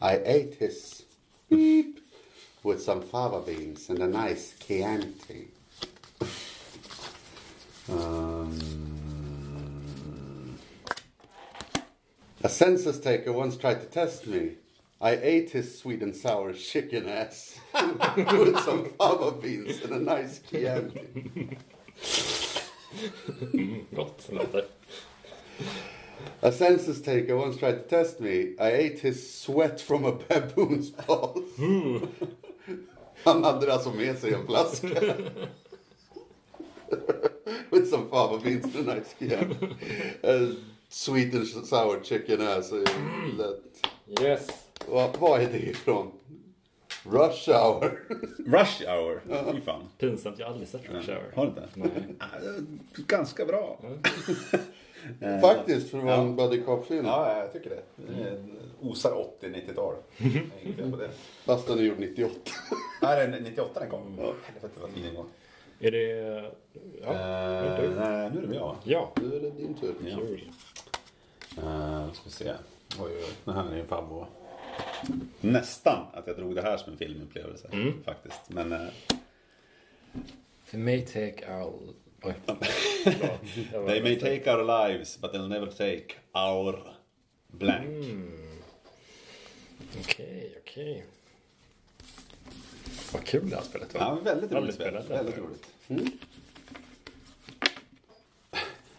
I 0.00 0.16
ate 0.24 0.52
his 0.58 1.02
beep 1.48 1.96
with 2.62 2.80
some 2.80 3.02
fava 3.02 3.42
beans 3.46 3.90
and 3.90 4.02
a 4.02 4.06
nice 4.06 4.54
Chianti. 4.66 5.46
Um, 7.88 8.23
A 12.44 12.48
census 12.50 13.00
taker 13.00 13.32
once 13.32 13.56
tried 13.56 13.80
to 13.80 13.86
test 13.86 14.26
me. 14.26 14.50
I 15.00 15.12
ate 15.16 15.48
his 15.52 15.78
sweet 15.78 16.02
and 16.02 16.14
sour 16.14 16.52
chicken 16.52 17.08
ass 17.08 17.58
with 17.74 18.58
some 18.60 18.90
fava 18.98 19.32
beans 19.32 19.82
and 19.82 19.94
a 19.94 19.98
nice 19.98 20.40
Chianti. 20.40 21.56
Gott 23.94 24.28
låter. 24.30 24.66
A 26.42 26.52
census 26.52 27.00
taker 27.00 27.34
once 27.34 27.56
tried 27.56 27.76
to 27.76 27.88
test 27.88 28.20
me. 28.20 28.54
I 28.60 28.72
ate 28.72 28.98
his 28.98 29.40
sweat 29.40 29.80
from 29.80 30.04
a 30.04 30.12
baboon's 30.28 30.90
balls. 30.90 31.48
Han 33.24 33.44
hade 33.44 33.72
alltså 33.72 33.92
med 33.92 34.18
sig 34.18 34.34
en 34.34 34.46
flaska. 34.46 35.14
With 37.70 37.88
some 37.88 38.10
fava 38.10 38.38
beans 38.38 38.64
and 38.66 38.88
a 38.88 38.94
nice 38.94 39.14
Chianti. 39.18 39.66
Uh, 40.22 40.73
sweet 40.94 41.34
and 41.34 41.66
sour 41.66 42.02
chicken 42.04 42.40
är 42.40 42.62
ju 42.74 42.84
lätt. 43.38 44.22
Yes. 44.22 44.48
Vad, 44.88 45.16
vad 45.18 45.40
är 45.42 45.46
det 45.52 45.58
ifrån? 45.58 46.10
Rush 47.04 47.50
hour. 47.50 48.00
Rush 48.46 48.82
hour, 48.88 49.20
fy 49.52 49.60
fan. 49.60 49.82
Pinsamt, 49.98 50.38
jag 50.38 50.46
har 50.46 50.52
aldrig 50.52 50.68
sett 50.68 50.90
Rush 50.90 51.10
Hour. 51.10 51.32
Har 51.34 51.42
du 51.44 51.48
inte? 51.48 51.68
Nej. 51.74 51.90
Ah, 52.18 52.24
Ganska 53.06 53.44
bra. 53.44 53.80
Faktiskt, 55.42 55.90
för 55.90 55.98
att 55.98 56.04
vara 56.04 56.14
en 56.16 56.36
buddy 56.36 56.62
cop-film. 56.62 57.06
Ja, 57.06 57.38
jag 57.38 57.52
tycker 57.52 57.70
det. 57.70 57.82
det 58.12 58.36
osar 58.80 59.10
80-90-tal. 59.40 59.94
Inget 60.18 60.76
fel 60.76 60.90
på 60.90 60.96
det. 60.96 61.10
Fast 61.44 61.66
den 61.66 61.78
är 61.78 61.82
gjord 61.82 61.98
98. 61.98 62.34
Nej, 63.02 63.26
det 63.28 63.36
är 63.36 63.40
98 63.40 63.80
den 63.80 63.90
kom. 63.90 64.18
Helvete 64.18 64.80
vad 64.80 64.90
fin 64.90 65.02
den 65.06 65.14
var. 65.14 65.24
Är 65.80 65.90
det... 65.90 66.52
Ja, 67.02 67.12
Eh, 67.12 67.80
du. 67.80 67.88
nej, 67.94 68.30
nu 68.34 68.42
är 68.42 68.46
det 68.46 68.54
jag. 68.54 68.76
ja. 68.84 69.12
Nu 69.22 69.36
är 69.36 69.40
det 69.40 69.50
din 69.50 69.74
tur. 69.74 69.94
Ja. 70.06 70.18
Uh, 71.58 72.12
ska 72.12 72.22
vi 72.24 72.30
se. 72.30 72.52
Oj, 73.00 73.12
oj, 73.12 73.24
oj. 73.24 73.34
Den 73.44 73.54
här 73.54 73.72
är 73.72 73.76
en 73.76 73.86
favvo. 73.86 74.26
Nästan 75.40 76.06
att 76.12 76.26
jag 76.26 76.36
drog 76.36 76.54
det 76.54 76.62
här 76.62 76.76
som 76.76 76.92
en 76.92 76.98
filmupplevelse. 76.98 77.68
Faktiskt. 78.04 78.40
Men 78.48 78.72
uh, 78.72 78.88
They 80.70 80.80
may 80.80 81.00
take 81.02 81.44
our... 81.48 81.94
They 83.86 84.00
may 84.00 84.16
take 84.16 84.46
our 84.48 84.64
lives 84.64 85.16
but 85.16 85.32
they'll 85.32 85.48
never 85.48 85.66
take 85.66 86.16
our 86.32 86.94
blank. 87.48 88.06
Okej, 90.00 90.54
okej. 90.60 91.04
Vad 93.12 93.24
kul 93.24 93.50
det 93.50 93.56
här 93.56 93.62
spelet 93.62 93.94
var. 93.94 94.00
Ja, 94.00 94.18
väldigt 94.24 94.52
roligt 94.52 94.78
det. 94.78 95.04
Väldigt 95.08 95.38
roligt. 95.38 95.66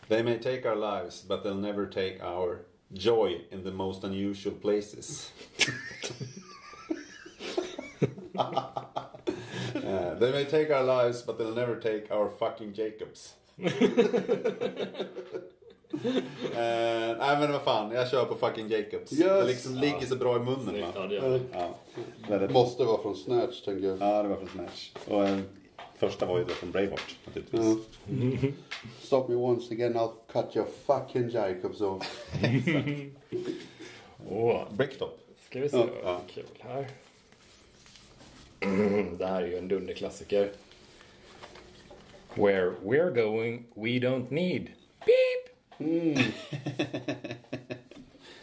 They 0.08 0.24
may 0.24 0.38
take 0.38 0.66
our 0.66 0.76
lives 0.76 1.24
but 1.28 1.44
they'll 1.44 1.62
never 1.62 1.86
take 1.86 2.22
our 2.24 2.60
joy 2.94 3.42
in 3.52 3.64
the 3.64 3.72
most 3.72 4.04
unusual 4.04 4.54
places. 4.62 5.32
Uh, 9.76 10.16
they 10.16 10.32
may 10.32 10.46
take 10.46 10.70
our 10.72 10.84
lives 10.84 11.22
but 11.22 11.38
they'll 11.38 11.56
never 11.56 11.76
take 11.76 12.12
our 12.12 12.30
fucking 12.30 12.74
Jacobs. 12.74 13.34
Eh, 13.58 13.72
nej 17.20 17.40
men 17.40 17.52
vad 17.52 17.62
fan, 17.62 17.92
jag 17.92 18.10
kör 18.10 18.26
på 18.26 18.36
fucking 18.36 18.68
Jacobs. 18.68 19.14
Yes. 19.14 19.20
Det 19.20 19.44
liksom 19.44 19.76
ligger 19.76 20.06
så 20.06 20.16
bra 20.16 20.36
i 20.36 20.40
munnen 20.40 20.70
Snyggt, 20.70 20.88
ja, 20.96 21.02
va? 21.02 21.08
det 21.08 21.20
det. 21.20 21.40
Ja, 21.54 21.70
väldigt 22.30 22.52
Måste 22.52 22.84
vara 22.84 23.02
från 23.02 23.16
Snatch, 23.16 23.62
tänker 23.62 23.88
jag. 23.88 23.98
Ja, 24.02 24.24
det 24.24 24.30
var 24.30 24.36
från 24.36 24.50
Smash. 24.50 25.16
Och 25.16 25.28
eh, 25.28 25.40
första 25.98 26.26
var 26.26 26.38
ju 26.38 26.44
då 26.44 26.50
från 26.54 26.72
Braveheart 26.72 27.16
naturligtvis. 27.26 27.62
Ja. 27.62 28.48
Stop 29.02 29.28
me 29.30 29.36
once 29.36 29.74
again, 29.74 29.94
I'll 29.94 30.12
cut 30.32 30.56
your 30.56 30.68
fucking 30.86 31.30
Jacobs 31.30 31.82
off. 31.82 32.26
Åh, 34.30 34.64
Bricktop. 34.72 35.20
ska 35.50 35.60
vi 35.60 35.70
se 35.70 35.78
Ja, 35.78 35.88
vad 36.04 36.28
kul 36.28 36.44
här. 36.60 36.88
Mm, 38.60 39.18
det 39.18 39.28
här 39.28 39.42
är 39.42 39.48
ju 39.48 39.58
en 39.58 39.68
dunderklassiker. 39.68 40.52
Where 42.34 42.72
we're 42.84 43.12
going, 43.12 43.64
we 43.76 43.90
don't 43.90 44.32
need. 44.32 44.68
Beep! 45.06 45.46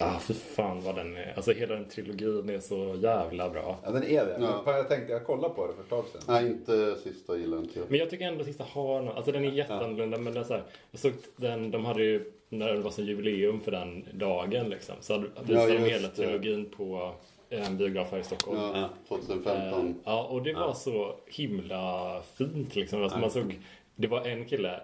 Ah, 0.05 0.19
för 0.19 0.35
fan 0.35 0.81
vad 0.81 0.95
den 0.97 1.17
är. 1.17 1.33
Alltså 1.37 1.53
hela 1.53 1.75
den 1.75 1.89
trilogin 1.89 2.51
är 2.51 2.61
så 2.61 2.95
jävla 3.03 3.51
bra. 3.51 3.79
Ja, 3.85 3.91
den 3.91 4.03
är 4.05 4.25
det. 4.27 4.37
Ja. 4.41 4.63
Jag 4.67 4.89
tänkte, 4.89 5.13
jag 5.13 5.27
kollade 5.27 5.55
på 5.55 5.67
det 5.67 5.73
för 5.75 5.83
ett 5.83 5.89
tag 5.91 6.05
sedan. 6.13 6.21
Nej, 6.29 6.47
inte 6.47 6.95
sista 6.95 7.37
gillar 7.37 7.59
inte 7.59 7.79
jag. 7.79 7.91
Men 7.91 7.99
jag 7.99 8.11
tycker 8.11 8.25
ändå 8.29 8.45
sista 8.45 8.65
har 8.65 9.03
något. 9.03 9.17
Alltså 9.17 9.33
den 9.33 9.45
är 9.45 9.51
jätteannorlunda 9.53 10.19
men 10.19 10.35
den 10.35 10.43
är 10.43 10.47
så 10.47 10.53
här, 10.55 10.63
jag 10.91 11.01
såg 11.01 11.13
den, 11.37 11.71
de 11.71 11.85
hade 11.85 12.03
ju 12.03 12.33
när 12.49 12.73
det 12.73 12.81
var 12.81 12.91
så 12.91 13.03
jubileum 13.03 13.61
för 13.61 13.71
den 13.71 14.05
dagen 14.13 14.69
liksom. 14.69 14.95
Så 15.01 15.19
visade 15.43 15.67
de 15.67 15.73
just 15.79 15.91
hela 15.93 16.09
det. 16.09 16.15
trilogin 16.15 16.71
på 16.77 17.13
en 17.51 17.77
biograf 17.77 18.11
här 18.13 18.19
i 18.19 18.23
Stockholm. 18.23 18.59
Ja, 18.61 18.77
Eh, 18.79 18.87
2015. 19.09 19.95
Ja, 20.05 20.25
och 20.25 20.43
det 20.43 20.53
var 20.55 20.75
så 20.75 21.15
himla 21.27 22.23
fint 22.35 22.75
liksom. 22.77 23.03
Alltså 23.03 23.19
man 23.19 23.31
såg, 23.31 23.59
det 23.97 24.07
var 24.07 24.27
en 24.27 24.45
kille, 24.45 24.75
eh, 24.75 24.81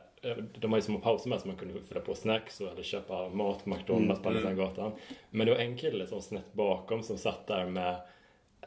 de 0.58 0.72
har 0.72 0.78
ju 0.78 0.82
små 0.82 0.98
pauser 0.98 1.28
med 1.28 1.40
så 1.40 1.48
man 1.48 1.56
kunde 1.56 1.74
fylla 1.88 2.00
på 2.00 2.14
snacks 2.14 2.60
och 2.60 2.72
eller 2.72 2.82
köpa 2.82 3.28
mat 3.28 3.64
på 3.64 3.70
McDonalds 3.70 4.22
på 4.22 4.28
andra 4.28 4.40
sidan 4.40 4.56
gatan. 4.56 4.92
Men 5.30 5.46
det 5.46 5.52
var 5.52 5.60
en 5.60 5.76
kille 5.76 6.06
som 6.06 6.22
snett 6.22 6.52
bakom 6.52 7.02
som 7.02 7.18
satt 7.18 7.46
där 7.46 7.66
med 7.66 7.96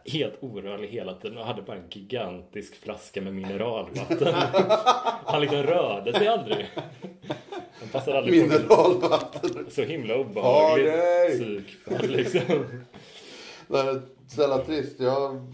helt 0.05 0.43
orörlig 0.43 0.87
hela 0.87 1.13
tiden 1.13 1.37
och 1.37 1.45
hade 1.45 1.61
bara 1.61 1.77
en 1.77 1.89
gigantisk 1.89 2.75
flaska 2.75 3.21
med 3.21 3.33
mineralvatten. 3.33 4.33
Han 5.25 5.41
liksom 5.41 5.63
rörde 5.63 6.13
sig 6.13 6.27
aldrig. 6.27 6.69
Han 7.79 7.89
passade 7.91 8.17
aldrig. 8.17 8.41
Mineralvatten. 8.41 9.65
Så 9.69 9.81
himla 9.81 10.17
obehagligt 10.17 10.93
nej. 10.93 11.29
psykfall 11.29 12.09
liksom. 12.09 12.65
Så 14.27 14.41
jävla 14.41 14.57
trist. 14.57 14.99
Jag 14.99 15.47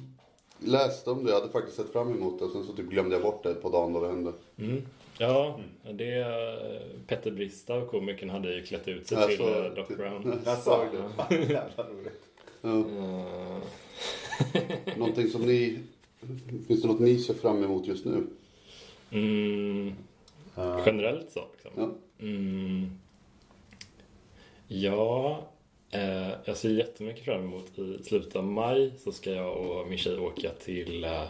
läste 0.60 1.10
om 1.10 1.24
det. 1.24 1.32
Jag 1.32 1.40
hade 1.40 1.52
faktiskt 1.52 1.78
sett 1.78 1.92
fram 1.92 2.12
emot 2.12 2.40
det. 2.40 2.46
Och 2.46 2.52
sen 2.52 2.64
så 2.64 2.74
typ 2.74 2.90
glömde 2.90 3.16
jag 3.16 3.24
bort 3.24 3.44
det 3.44 3.54
på 3.54 3.70
dagen 3.70 3.94
då 3.94 4.00
det 4.00 4.08
hände. 4.08 4.34
Mm. 4.58 4.82
Ja, 5.20 5.60
det... 5.94 6.26
Petter 7.08 7.32
Bristav, 7.32 7.86
komikern, 7.86 8.30
hade 8.30 8.54
ju 8.56 8.64
klätt 8.64 8.88
ut 8.88 9.08
sig 9.08 9.18
Jag 9.18 9.28
till 9.30 9.38
såg- 9.38 9.66
eh, 9.66 9.74
Doc 9.74 9.88
Brown. 9.88 10.42
Jag 10.46 10.58
sa 10.58 10.86
det. 11.30 11.36
Jävla 11.36 11.84
roligt. 11.84 12.24
Ja. 12.62 12.80
Eh, 12.80 13.58
Någonting 14.98 15.30
som 15.30 15.42
ni... 15.42 15.80
Finns 16.68 16.82
det 16.82 16.88
något 16.88 17.00
ni 17.00 17.20
ser 17.20 17.34
fram 17.34 17.64
emot 17.64 17.88
just 17.88 18.06
nu? 18.06 18.28
Mm, 19.12 19.94
generellt 20.86 21.32
så 21.32 21.44
liksom. 21.54 21.72
Ja. 21.78 21.90
Mm, 22.26 22.92
ja, 24.68 25.40
eh, 25.92 26.30
jag 26.46 26.58
ser 26.58 26.70
jättemycket 26.70 27.26
fram 27.26 27.42
emot 27.44 27.80
i 27.80 28.04
slutet 28.04 28.36
av 28.36 28.44
maj 28.44 28.92
så 28.98 29.12
ska 29.12 29.32
jag 29.32 29.58
och 29.58 29.88
min 29.88 29.98
tjej 29.98 30.20
åka 30.20 30.50
till 30.50 31.04
eh, 31.04 31.24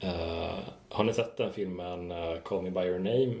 eh, 0.00 0.58
Har 0.88 1.04
ni 1.04 1.12
sett 1.12 1.36
den 1.36 1.52
filmen 1.52 2.10
eh, 2.10 2.34
Call 2.44 2.62
Me 2.62 2.70
By 2.70 2.80
Your 2.80 2.98
Name? 2.98 3.34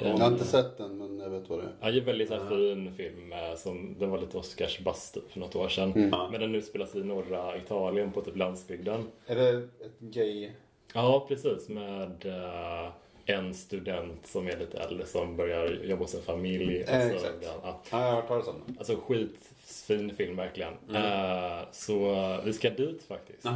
Jag 0.00 0.18
har 0.18 0.26
inte 0.32 0.44
sett 0.44 0.78
den 0.78 0.98
men 0.98 1.18
jag 1.18 1.30
vet 1.30 1.48
vad 1.50 1.58
det 1.58 1.64
är. 1.64 1.72
Ja, 1.80 1.90
det 1.90 1.96
är 1.96 2.00
en 2.00 2.04
väldigt 2.06 2.28
så 2.28 2.34
här, 2.34 2.48
fin 2.48 2.92
film. 2.92 3.32
eh, 3.32 3.54
Som, 3.56 3.96
den 3.98 4.10
var 4.10 4.18
lite 4.18 4.38
Oscarsbuzz 4.38 5.12
typ, 5.12 5.30
för 5.32 5.40
något 5.40 5.56
år 5.56 5.68
sedan. 5.68 5.92
Men 6.30 6.40
den 6.40 6.54
utspelas 6.54 6.94
i 6.94 7.04
norra 7.04 7.56
Italien 7.56 8.12
på 8.12 8.20
typ 8.20 8.36
landsbygden. 8.36 9.04
Är 9.26 9.36
det 9.36 9.48
ett 9.58 9.98
gay... 9.98 10.50
Ja, 10.94 11.24
precis. 11.28 11.68
Med 11.68 12.26
eh, 12.26 12.90
en 13.32 13.54
student 13.54 14.26
som 14.26 14.46
är 14.46 14.56
lite 14.56 14.78
äldre 14.78 15.06
som 15.06 15.36
börjar 15.36 15.66
jobba 15.84 16.02
hos 16.04 16.14
en 16.14 16.22
familj. 16.22 16.76
Eh, 16.82 16.94
Alltså, 16.94 17.14
exakt. 17.16 17.36
ja, 17.42 17.54
ja. 17.62 17.80
Ja, 17.90 18.00
jag 18.00 18.06
har 18.06 18.12
hört 18.16 18.28
talas 18.28 18.48
om 18.48 18.54
den. 18.66 18.76
Alltså 18.78 18.96
skitfin 18.96 20.14
film 20.16 20.36
verkligen. 20.36 20.72
Eh, 20.94 21.58
så 21.72 22.12
eh, 22.14 22.44
vi 22.44 22.52
ska 22.52 22.70
dit 22.70 23.02
faktiskt. 23.02 23.46
Eh, 23.46 23.52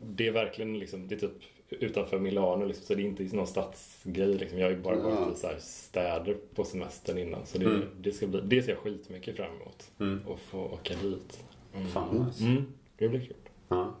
det 0.00 0.26
är 0.26 0.30
verkligen 0.32 0.78
liksom, 0.78 1.08
det 1.08 1.14
är 1.14 1.18
typ 1.18 1.32
utanför 1.70 2.18
Milano 2.18 2.64
liksom, 2.64 2.84
så 2.86 2.94
det 2.94 3.02
är 3.02 3.04
inte 3.04 3.36
någon 3.36 3.46
stadsgrej 3.46 4.34
liksom. 4.34 4.58
Jag 4.58 4.66
har 4.66 4.70
ju 4.70 4.80
bara 4.82 4.96
Ja. 4.96 5.02
varit 5.10 5.36
i 5.36 5.40
så 5.40 5.48
städer 5.58 6.36
på 6.54 6.64
semestern 6.64 7.18
innan. 7.18 7.46
Så 7.46 7.58
det, 7.58 7.82
det, 8.00 8.12
ska 8.12 8.26
bli, 8.26 8.40
det 8.40 8.62
ser 8.62 8.72
jag 8.72 8.78
skitmycket 8.78 9.36
fram 9.36 9.50
emot. 9.56 9.90
Att 10.34 10.40
få 10.40 10.58
åka 10.64 10.94
dit. 11.02 11.44
Mm. 11.74 11.86
Fan 11.88 12.26
nice. 12.26 12.44
Mm, 12.44 12.72
det 12.98 13.08
blir 13.08 13.20
kul. 13.20 13.36
Ja. 13.68 13.94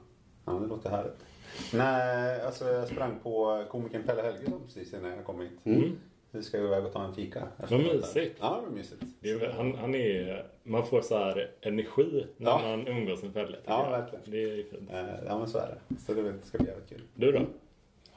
ja, 0.44 0.52
det 0.52 0.66
låter 0.66 0.90
härligt. 0.90 1.25
Nej, 1.74 2.42
alltså 2.42 2.64
jag 2.64 2.88
sprang 2.88 3.18
på 3.22 3.64
komikern 3.70 4.02
Pelle 4.02 4.22
Helgesson 4.22 4.60
precis 4.66 4.94
innan 4.94 5.10
jag 5.10 5.24
kom 5.24 5.40
hit. 5.40 5.50
Mm. 5.64 5.98
Vi 6.30 6.42
ska 6.42 6.58
iväg 6.58 6.84
och 6.86 6.92
ta 6.92 7.04
en 7.04 7.14
fika. 7.14 7.42
Vad 7.70 7.80
mysigt. 7.80 8.36
Ja, 8.40 8.56
det 8.60 8.66
var 8.70 8.76
mysigt. 8.76 9.02
Det 9.20 9.30
är, 9.30 9.52
han, 9.56 9.74
han 9.74 9.94
är, 9.94 10.46
man 10.62 10.86
får 10.86 11.00
så 11.00 11.18
här 11.18 11.50
energi 11.60 12.26
när 12.36 12.50
Ja. 12.50 12.58
man 12.62 12.86
umgås 12.86 13.22
med 13.22 13.34
Pelle. 13.34 13.56
Ja, 13.64 13.84
jag. 13.84 13.90
verkligen. 14.00 14.24
Det 14.30 14.36
är 14.52 14.56
ju 14.56 14.64
fint. 14.64 14.90
Eh, 14.92 15.04
Ja, 15.26 15.38
men 15.38 15.48
så 15.48 15.58
är 15.58 15.66
det. 15.88 15.96
Så 16.06 16.14
det 16.14 16.34
ska 16.44 16.58
bli 16.58 16.66
jävligt 16.66 16.88
kul. 16.88 17.02
Du 17.14 17.32
då? 17.32 17.38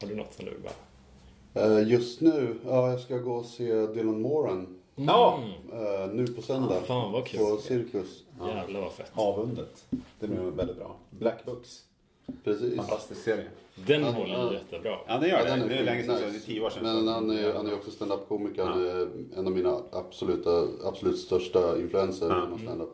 Har 0.02 0.08
du 0.08 0.16
något 0.16 0.34
som 0.34 0.46
du 0.46 0.58
bara... 0.58 0.74
Eh, 1.80 1.88
Just 1.92 2.22
nu, 2.22 2.56
ja 2.66 2.90
jag 2.92 3.00
ska 3.00 3.18
gå 3.18 3.32
och 3.34 3.46
se 3.46 3.88
Dylan 3.88 4.22
Moran. 4.22 4.80
Ja! 4.96 5.40
eh, 5.74 6.10
Nu 6.14 6.28
på 6.28 6.42
söndag. 6.42 6.76
Ah, 6.78 6.86
fan, 6.86 7.12
vad 7.12 7.26
kul. 7.26 7.40
På 7.40 7.58
Cirkus. 7.58 8.24
Jävlar 8.48 8.82
vad 8.82 8.94
fett. 8.94 9.12
Avundet. 9.16 9.86
Det 10.20 10.28
blir 10.28 10.40
väldigt 10.40 10.78
bra. 10.78 10.96
Black 11.10 11.46
Books. 11.46 11.84
Precis. 12.44 12.76
Fantastisk 12.76 13.22
serie. 13.24 13.46
Den 13.88 14.02
Ja, 14.02 14.12
håller 14.12 14.34
ja. 14.34 14.48
ju 14.52 14.58
jättebra. 14.58 14.98
Ja, 15.08 15.18
det 15.18 15.28
Ja, 15.28 15.40
gör 15.40 15.46
den 15.46 15.60
det. 15.60 15.68
Det 15.68 15.76
är 15.80 15.84
länge 15.84 16.04
sedan, 16.04 16.16
så 16.16 16.22
det 16.22 16.28
är 16.28 16.32
nice. 16.32 16.46
tio 16.46 16.62
år 16.62 16.70
sedan. 16.70 16.84
Men 16.84 17.08
han 17.08 17.30
är, 17.30 17.54
han 17.54 17.68
är 17.68 17.74
också 17.74 17.92
stand-up-komiker. 17.92 18.64
Han 18.66 18.86
är 18.88 19.08
en 19.38 19.48
av 19.48 19.54
mina 19.54 19.82
absoluta, 19.92 20.68
absolut 20.84 21.18
största 21.18 21.80
influenser 21.80 22.30
Ja. 22.30 22.46
inom 22.46 22.60
stand-up. 22.60 22.90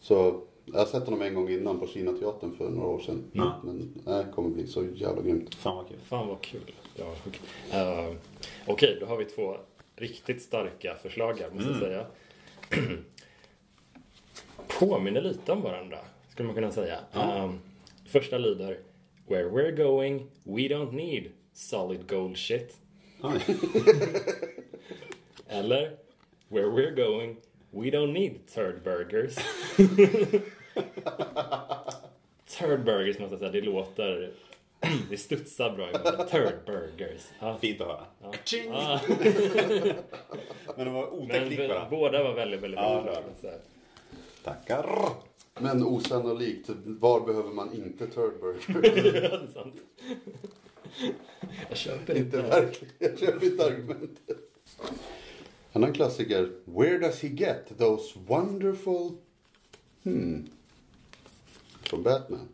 Så 0.00 0.40
jag 0.64 0.78
har 0.78 0.86
sett 0.86 1.04
honom 1.04 1.22
en 1.22 1.34
gång 1.34 1.48
innan 1.50 1.80
på 1.80 1.86
Kina 1.86 2.12
teatern 2.12 2.56
för 2.56 2.68
några 2.70 2.88
år 2.88 2.98
sedan. 3.00 3.24
Ja. 3.32 3.60
Men 3.64 3.94
det 4.04 4.26
kommer 4.34 4.48
bli 4.48 4.66
så 4.66 4.84
jävla 4.94 5.22
grymt. 5.22 5.54
Fan 5.54 5.76
vad 5.76 5.88
kul. 5.88 5.98
Fan 6.04 6.28
vad 6.28 6.40
kul. 6.40 6.72
Ja, 6.96 7.04
okej. 7.26 7.40
Eh, 7.80 8.14
Okej, 8.66 8.96
då 9.00 9.06
har 9.06 9.16
vi 9.16 9.24
två 9.24 9.56
riktigt 9.96 10.42
starka 10.42 10.94
förslag 11.02 11.38
här, 11.40 11.50
måste 11.50 11.70
jag 11.70 11.78
säga. 11.78 12.06
Påminner 14.78 15.20
lite 15.22 15.52
om 15.52 15.62
varandra, 15.62 15.98
skulle 16.30 16.46
man 16.46 16.54
kunna 16.54 16.70
säga. 16.72 16.98
Eh, 17.12 17.50
första 18.20 18.38
lyder 18.38 18.78
Where 19.28 19.44
we're 19.44 19.76
going, 19.76 20.26
we 20.44 20.60
don't 20.68 20.92
need 20.92 21.30
solid 21.52 22.06
gold 22.06 22.36
shit. 22.38 22.76
Eller 25.48 25.96
Where 26.48 26.66
we're 26.66 26.94
going, 26.94 27.36
we 27.70 27.90
don't 27.90 28.12
need 28.12 28.46
third 28.46 28.82
burgers. 28.84 29.34
third 32.46 32.84
burgers 32.84 33.18
måste 33.18 33.32
jag 33.34 33.38
säga, 33.38 33.50
det 33.52 33.60
låter... 33.60 34.32
Det 35.10 35.16
studsar 35.16 35.70
bra 35.70 35.90
i 35.90 35.92
munnen. 35.92 36.28
Third 36.28 36.54
burgers. 36.66 37.22
Ja. 37.40 37.58
Fint 37.60 37.80
att 37.80 37.86
höra. 37.86 38.06
Ah, 38.72 39.00
Men 40.76 40.84
de 40.86 40.94
var 40.94 41.10
men 41.10 41.12
otäckt 41.12 41.58
varandra. 41.58 41.86
båda 41.90 42.22
var 42.22 42.34
väldigt, 42.34 42.60
väldigt 42.60 42.80
Ja, 42.80 43.02
bra. 43.02 43.22
ja. 43.42 43.50
Tackar. 44.44 45.08
Men 45.60 45.82
osannolikt, 45.82 46.70
var 46.84 47.26
behöver 47.26 47.52
man 47.52 47.72
inte 47.72 48.06
Third 48.06 48.40
Burger? 48.40 48.62
Ja, 48.68 48.80
det 48.80 49.26
är 49.26 49.48
sant. 49.54 49.74
Jag 51.68 51.78
köper 51.78 52.16
inte 52.16 52.36
inte. 52.36 52.48
verkligen. 52.48 52.94
Jag 52.98 53.18
köper 53.18 53.46
inte 53.46 53.64
argumentet. 53.64 54.38
Annan 55.72 55.92
klassiker. 55.92 56.52
Where 56.64 56.98
does 56.98 57.20
he 57.22 57.28
get 57.28 57.78
those 57.78 58.18
wonderful... 58.26 59.10
Hmm. 60.02 60.48
Från 61.82 62.02
Batman. 62.02 62.48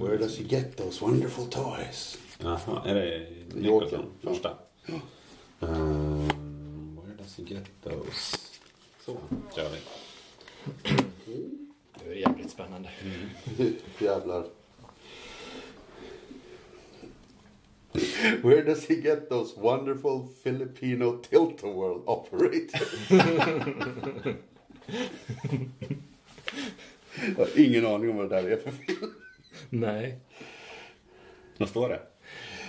Where 0.00 0.16
does 0.18 0.38
he 0.38 0.44
get 0.44 0.76
those 0.76 1.04
wonderful 1.04 1.46
toys? 1.46 2.18
Jaha, 2.38 2.82
är 2.86 2.94
det. 2.94 3.26
Nicholson? 3.54 4.04
Första? 4.20 4.58
Um, 5.60 6.28
where 6.96 7.16
does 7.18 7.36
he 7.36 7.42
get 7.54 7.64
those? 7.82 8.38
Så, 9.04 9.16
kör 9.54 9.70
vi. 9.70 9.78
Det 12.04 12.10
är 12.10 12.14
jävligt 12.14 12.50
spännande. 12.50 12.88
Jävlar. 13.98 14.46
Where 18.42 18.62
does 18.62 18.88
he 18.88 18.94
get 18.94 19.28
those 19.28 19.60
wonderful 19.60 20.28
Filipino 20.42 21.18
tilt-a-whirl 21.22 22.02
operators? 22.06 23.10
Jag 27.36 27.44
har 27.44 27.60
ingen 27.60 27.86
aning 27.86 28.10
om 28.10 28.16
vad 28.16 28.30
det 28.30 28.36
där 28.36 28.50
är 28.50 28.56
för 28.56 28.70
film. 28.70 29.12
Nej. 29.70 30.18
Vad 31.58 31.68
står 31.68 31.88
det? 31.88 32.00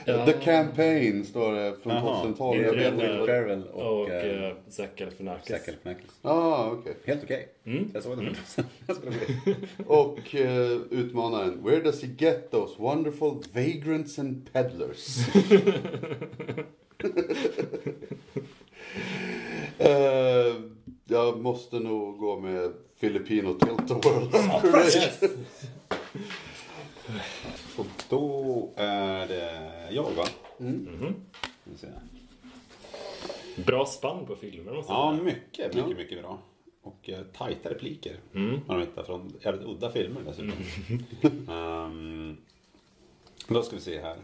Ja. 0.09 0.25
The 0.25 0.33
Campaign 0.33 1.25
står 1.25 1.53
det 1.53 1.75
från 1.83 1.93
Jaha, 1.95 2.21
2012. 2.21 2.59
det 2.61 2.65
Jag 2.67 2.73
vet 2.73 2.93
inte. 2.93 3.23
Ferrell 3.25 3.63
och, 3.67 4.01
Och 4.01 4.09
eh, 4.09 4.43
äh, 4.49 4.53
Zac 4.69 4.87
Galifianakis. 4.95 5.47
Zac 5.47 5.65
Galifianakis. 5.65 6.11
Ah, 6.21 6.69
okej. 6.71 6.97
Helt 7.05 7.23
okej. 7.23 7.47
Mm. 7.65 7.91
Jag 7.93 8.03
såg 8.03 8.17
den 8.17 8.25
bli. 9.45 9.55
Och 9.87 10.35
eh, 10.35 10.77
utmanaren. 10.91 11.63
Where 11.63 11.81
does 11.81 12.03
he 12.03 12.07
get 12.17 12.51
those 12.51 12.73
wonderful 12.81 13.43
vagrants 13.53 14.19
and 14.19 14.53
peddlers? 14.53 15.17
Eh, 19.79 20.55
jag 21.05 21.39
måste 21.41 21.79
nog 21.79 22.17
gå 22.17 22.39
med 22.39 22.73
Filipino 22.99 23.53
tilt-a-whirl 23.53 24.27
operator. 24.27 25.29
Då 28.09 28.69
är 28.75 29.27
det 29.27 29.87
jag 29.91 30.03
va? 30.11 30.23
Ska 30.25 31.71
vi 31.71 31.77
se. 31.77 31.87
Bra 33.65 33.85
spann 33.85 34.25
på 34.25 34.35
filmer 34.35 34.73
måste 34.73 34.93
jag 34.93 34.99
Ja, 34.99 35.11
säga. 35.11 35.23
mycket, 35.23 35.75
mycket, 35.75 35.97
mycket 35.97 36.21
bra. 36.21 36.39
Och 36.81 37.09
uh, 37.09 37.21
tajta 37.37 37.69
repliker. 37.69 38.19
Mm. 38.33 38.59
Man 38.67 38.79
hittar 38.79 39.03
från 39.03 39.33
jävligt 39.41 39.67
udda 39.67 39.91
filmer 39.91 40.21
dessutom. 40.25 40.53
Ehm, 41.53 42.37
då 43.47 43.61
ska 43.63 43.75
vi 43.75 43.81
se 43.81 44.01
här. 44.01 44.15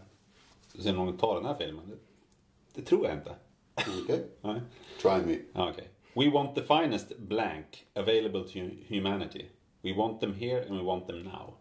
Ska 0.68 0.78
vi 0.78 0.84
se 0.84 0.90
om 0.90 0.96
någon 0.96 1.18
tar 1.18 1.36
den 1.36 1.46
här 1.46 1.56
filmen. 1.56 1.84
Det, 1.90 1.96
det 2.82 2.86
tror 2.88 3.06
jag 3.06 3.16
inte. 3.16 3.36
Okej. 4.04 4.24
Nej. 4.42 4.62
Try 5.02 5.12
me. 5.26 5.38
Ja, 5.54 5.70
Okej. 5.72 5.88
We 6.16 6.30
want 6.32 6.56
the 6.56 6.62
finest 6.64 7.18
blank 7.18 7.86
available 7.94 8.44
to 8.44 8.60
humanity. 8.88 9.46
We 9.82 9.94
want 9.94 10.20
them 10.22 10.34
here 10.34 10.66
and 10.70 10.78
we 10.80 10.84
want 10.84 11.08
them 11.08 11.24
now. 11.24 11.54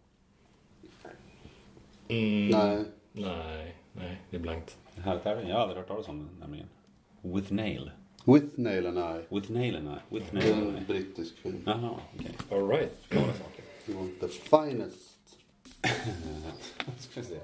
Mm. 2.12 2.48
Nej. 2.48 2.85
Nej, 3.12 3.77
nej, 3.92 4.20
det 4.31 4.37
är 4.37 4.40
blankt. 4.40 4.79
Den 4.94 5.05
här 5.05 5.18
tävlingen, 5.18 5.51
jag 5.51 5.57
har 5.57 5.62
aldrig 5.62 5.79
hört 5.79 5.88
talas 5.88 6.09
om 6.09 6.18
den 6.18 6.29
nämligen. 6.40 6.68
With 7.22 7.53
nail. 7.53 7.90
With 8.25 8.46
nail 8.61 8.87
and 8.87 8.98
I. 8.98 9.35
With 9.35 9.53
nail 9.53 9.77
and 9.77 9.88
I. 9.88 10.14
With 10.14 10.27
Det 10.31 10.38
nail 10.38 10.53
är 10.53 10.57
and 10.66 10.77
en 10.77 10.83
I. 10.83 10.87
brittisk 10.87 11.37
film. 11.38 11.62
Jaha, 11.66 11.90
okej. 12.18 12.31
Alright, 12.51 12.92
klara 13.09 13.25
saker. 13.33 13.64
You 13.87 13.98
want 13.98 14.20
the 14.20 14.29
finest. 14.29 15.09
ska 16.98 17.20
vi 17.20 17.27
se. 17.27 17.38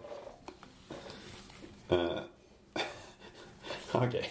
Eh, 1.89 2.19
Okej. 3.93 4.25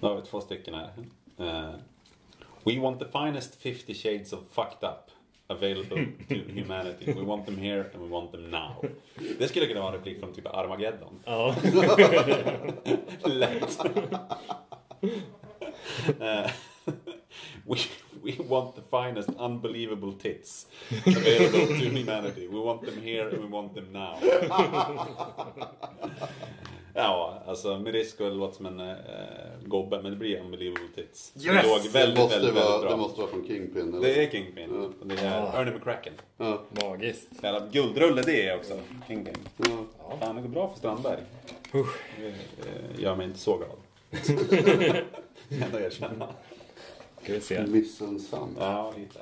Då 0.00 0.08
har 0.08 0.16
vi 0.16 0.22
två 0.22 0.40
stycken 0.40 0.74
här. 0.74 0.90
Eh, 1.38 1.74
we 2.64 2.80
want 2.80 2.98
the 3.00 3.06
finest 3.08 3.54
50 3.54 3.94
shades 3.94 4.32
of 4.32 4.40
fucked 4.50 4.88
up 4.90 5.10
available 5.48 5.96
to 6.28 6.34
humanity. 6.34 7.12
We 7.12 7.22
want 7.22 7.46
them 7.46 7.56
here 7.56 7.90
and 7.92 8.02
we 8.02 8.08
want 8.08 8.32
them 8.32 8.50
now. 8.50 8.84
Det 9.38 9.48
skulle 9.48 9.66
kunna 9.66 9.80
vara 9.80 9.92
en 9.92 9.98
replik 9.98 10.20
från 10.20 10.34
typ 10.34 10.46
Armageddon. 10.46 11.20
Ja. 11.24 11.54
Lätt. 13.24 13.78
Eh, 16.20 16.50
we, 17.66 17.76
we 18.22 18.32
want 18.48 18.74
the 18.76 18.82
finest 18.90 19.30
unbelievable 19.38 20.12
tits 20.12 20.66
available 21.06 21.66
to 21.66 21.74
humanity. 21.74 22.48
We 22.48 22.60
want 22.60 22.82
them 22.82 23.02
here 23.02 23.28
and 23.28 23.38
we 23.38 23.46
want 23.46 23.74
them 23.74 23.92
now. 23.92 24.18
ja, 26.94 27.42
alltså 27.46 27.78
med 27.78 27.92
risk 27.92 28.20
att 28.20 28.32
låta 28.36 28.54
som 28.54 28.66
en 28.66 28.80
äh, 28.80 28.96
gobbe, 29.64 30.02
men 30.02 30.10
det 30.10 30.16
blir 30.16 30.40
unbelievable 30.40 30.88
tits. 30.94 31.32
Yes! 31.36 31.44
Det 31.44 31.68
låg 31.68 31.82
Det 31.82 31.88
väldigt, 31.88 32.18
måste, 32.18 32.34
väldigt, 32.38 32.54
väldigt 32.54 32.54
vara, 32.70 32.80
bra. 32.80 32.90
det 32.90 32.96
måste 32.96 33.20
vara 33.20 33.30
från 33.30 33.46
Kingpin. 33.46 33.94
Eller? 33.94 34.00
Det 34.08 34.24
är 34.24 34.30
Kingpin. 34.30 34.92
Det 35.02 35.14
är 35.20 35.42
Ah. 35.42 35.60
Ernie 35.60 35.74
McCracken. 35.74 36.12
Ja. 36.36 36.62
Magiskt. 36.82 37.28
Jävla 37.42 37.66
guldrulle 37.66 38.22
det 38.22 38.48
är 38.48 38.56
också. 38.56 38.80
Kingpin. 39.06 39.34
Ja. 39.56 40.16
Fan, 40.20 40.36
det 40.36 40.42
går 40.42 40.48
bra 40.48 40.68
för 40.68 40.78
Strandberg. 40.78 41.20
Usch. 41.74 41.96
Det 42.20 42.26
eh, 42.28 43.02
gör 43.02 43.16
mig 43.16 43.26
inte 43.26 43.38
så 43.38 43.56
glad. 43.56 43.70
Ändå 45.64 45.78
erkänna. 45.78 46.28
Ska 47.22 47.32
vi 47.32 47.40
se. 47.40 47.66
Missunnsam. 47.66 48.56
Ja, 48.60 48.92
lite. 48.96 49.20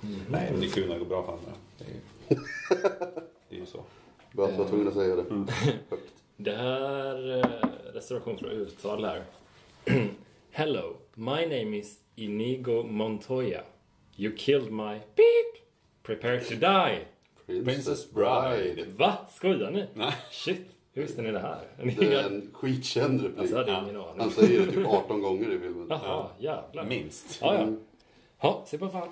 Nej, 0.00 0.48
men 0.50 0.60
det 0.60 0.66
är 0.66 0.70
kul 0.70 0.86
när 0.88 0.94
det 0.94 0.98
går 0.98 1.06
bra 1.06 1.22
för 1.26 1.32
andra. 1.32 1.52
Det 1.78 1.84
är 1.84 1.90
ju, 1.90 2.40
det 3.60 3.66
Bra 4.32 4.44
att 4.44 4.50
du 4.50 4.56
var 4.58 4.68
tvungen 4.68 4.88
att 4.88 4.94
säga 4.94 5.16
det. 5.16 5.22
Mm. 5.22 5.46
Högt. 5.90 6.12
Det 6.36 6.56
här 6.56 7.38
eh, 7.38 7.68
reservation 7.94 8.38
för 8.38 8.50
uttal 8.50 9.04
här. 9.04 9.24
Hello, 10.50 10.96
my 11.14 11.42
name 11.46 11.76
is 11.76 11.98
Inigo 12.16 12.82
Montoya. 12.82 13.60
You 14.16 14.36
killed 14.36 14.72
my 14.72 15.00
beep. 15.16 15.64
Prepare 16.02 16.40
to 16.40 16.54
die. 16.54 16.98
Princess 17.46 18.10
Bride. 18.10 18.84
Va? 18.96 19.18
Skojar 19.30 19.70
ni? 19.70 19.86
Nej. 19.94 20.14
Shit, 20.30 20.66
hur 20.92 21.02
visste 21.02 21.22
ni 21.22 21.30
det 21.30 21.38
här? 21.38 21.66
Det 21.98 22.14
är 22.14 22.26
en 22.26 22.50
skitkänd 22.52 23.22
replik. 23.22 23.40
Alltså, 23.40 23.56
hade 23.56 23.72
ingen 23.72 23.96
aning. 23.96 24.20
Han 24.20 24.30
säger 24.30 24.66
det 24.66 24.72
typ 24.72 24.86
18 24.86 25.22
gånger 25.22 25.52
i 25.52 25.58
filmen. 25.58 25.86
Jaha, 25.90 26.28
jävlar. 26.38 26.84
Minst. 26.84 27.38
Ja, 27.40 27.54
ja. 27.54 27.68
Ja, 28.40 28.64
se 28.66 28.78
på 28.78 28.88
fan. 28.88 29.08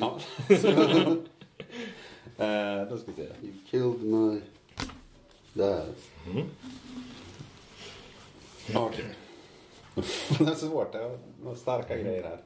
Ja. 0.00 0.18
eh, 2.38 2.88
då 2.90 2.98
ska 2.98 3.10
vi 3.12 3.14
se. 3.14 3.22
You 3.42 3.52
killed 3.70 4.02
my... 4.02 4.40
Där. 5.52 5.84
Okej. 8.74 9.04
det 10.38 10.44
är 10.50 10.54
så 10.54 10.66
svårt. 10.68 10.92
Det 10.92 11.18
var 11.42 11.54
starka 11.54 11.96
grejer 11.96 12.22
här. 12.22 12.38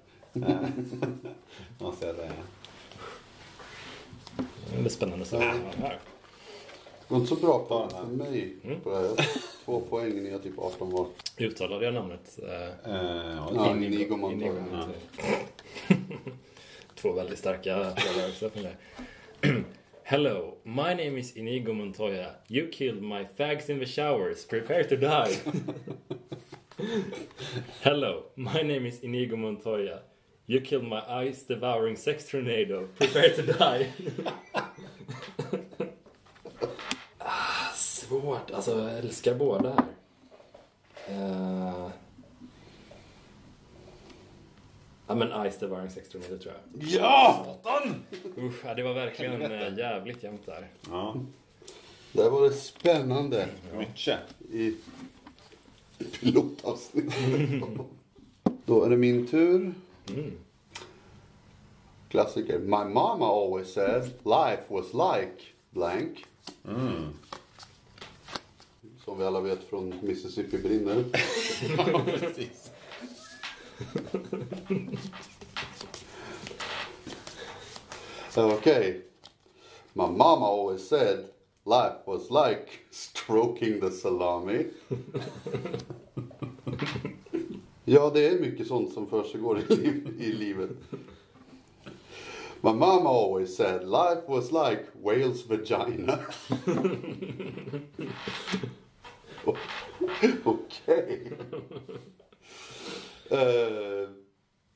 Eh, 0.48 0.68
Måste 1.79 2.07
jag 2.07 2.16
säga. 2.16 2.33
Det 4.72 4.85
är 4.85 4.88
spännande 4.88 5.22
att 5.22 5.29
se 5.29 5.37
vad 5.37 5.46
han 5.46 5.61
har 5.61 5.72
här. 5.88 5.98
Det 7.09 7.14
var 7.14 7.16
inte 7.20 7.29
så 7.29 7.40
bra 7.40 7.59
på 7.59 7.88
för 7.90 8.07
mig. 8.07 8.57
På 8.83 8.90
det 8.90 8.96
här. 8.96 9.05
Jag 9.05 9.16
Två 9.64 9.81
poäng, 9.81 10.22
ni 10.22 10.31
har 10.31 10.38
typ 10.38 10.59
18 10.59 10.90
var. 10.90 11.07
Uttalade 11.38 11.85
jag 11.85 11.94
namnet? 11.94 12.38
Eh, 12.42 12.53
Eh, 12.94 13.37
ja, 13.37 13.50
Ja, 13.55 13.74
Inigo- 13.74 14.16
Montoya. 14.16 14.88
Två 16.94 17.12
väldigt 17.12 17.38
starka 17.38 17.76
rörelser 17.79 18.48
för 18.48 18.62
mig. 18.62 18.76
Hello, 20.11 20.57
my 20.64 20.92
name 20.92 21.16
is 21.18 21.37
Inigo 21.37 21.73
Montoya. 21.73 22.38
You 22.49 22.66
killed 22.66 23.01
my 23.01 23.23
fags 23.23 23.70
in 23.70 23.79
the 23.79 23.87
showers. 23.87 24.44
Prepare 24.44 24.83
to 24.83 24.96
die. 24.96 25.38
Hello, 27.83 28.25
my 28.35 28.61
name 28.61 28.87
is 28.87 28.99
Inigo 29.05 29.37
Montoya. 29.37 30.01
You 30.49 30.62
killed 30.62 30.83
my 30.83 31.01
eyes 31.09 31.44
devouring 31.44 31.94
sex 31.94 32.29
tornado. 32.29 32.88
Prepare 32.99 33.35
to 33.37 33.42
die. 33.42 33.92
ah, 37.20 37.73
svårt. 37.77 38.51
Alltså, 38.51 38.79
jag 38.79 38.99
älskar 38.99 39.35
båda 39.35 39.70
här. 39.70 39.85
Eh, 41.07 41.90
Ja 45.11 45.16
men 45.16 45.51
Ice 45.51 45.59
Devouring 45.59 45.90
Sex 45.90 46.09
Tornado 46.09 46.38
tror 46.38 46.55
jag. 46.55 46.83
Ja! 46.88 47.46
Usch, 48.38 48.64
ja, 48.64 48.75
det 48.75 48.83
var 48.83 48.94
verkligen 48.94 49.42
eh, 49.42 49.79
jävligt 49.79 50.23
jämnt 50.23 50.46
där. 50.46 50.68
Ja, 50.90 51.16
Där 52.12 52.31
var 52.31 52.42
det 52.42 52.53
spännande 52.55 53.49
mycket. 53.79 54.18
i 54.53 54.75
pilotavsnittet. 56.20 57.14
Då 58.66 58.85
är 58.85 58.90
det 58.90 58.96
min 58.96 59.27
tur. 59.27 59.75
Klassiker. 62.09 62.59
My 62.59 62.68
mama 62.94 63.27
always 63.27 63.73
said 63.73 64.03
life 64.25 64.62
was 64.68 64.87
like 64.94 65.42
blank. 65.70 66.25
Som 69.05 69.18
vi 69.18 69.25
alla 69.25 69.40
vet 69.40 69.64
från 69.70 69.94
Mississippi 70.03 70.59
brinner. 70.59 71.05
Ja, 71.79 72.01
precis. 72.07 72.70
Okay. 78.37 79.01
My 79.95 80.09
mama 80.09 80.45
always 80.45 80.88
said 80.88 81.31
life 81.64 82.07
was 82.07 82.31
like 82.31 82.87
stroking 82.90 83.81
the 83.81 83.90
salami. 83.90 84.66
ja, 87.85 88.11
det 88.14 88.29
är 88.29 88.40
mycket 88.40 88.66
sånt 88.66 88.93
som 88.93 89.07
försiggår 89.07 89.59
i, 89.59 89.77
liv, 89.77 90.14
i 90.19 90.33
livet. 90.33 90.71
My 92.61 92.73
mama 92.73 93.11
always 93.11 93.57
said 93.57 93.88
life 93.88 94.29
was 94.29 94.53
like 94.53 94.85
whale's 95.03 95.49
vagina. 95.49 96.19
Okej. 100.45 101.33
Eh, 103.31 104.09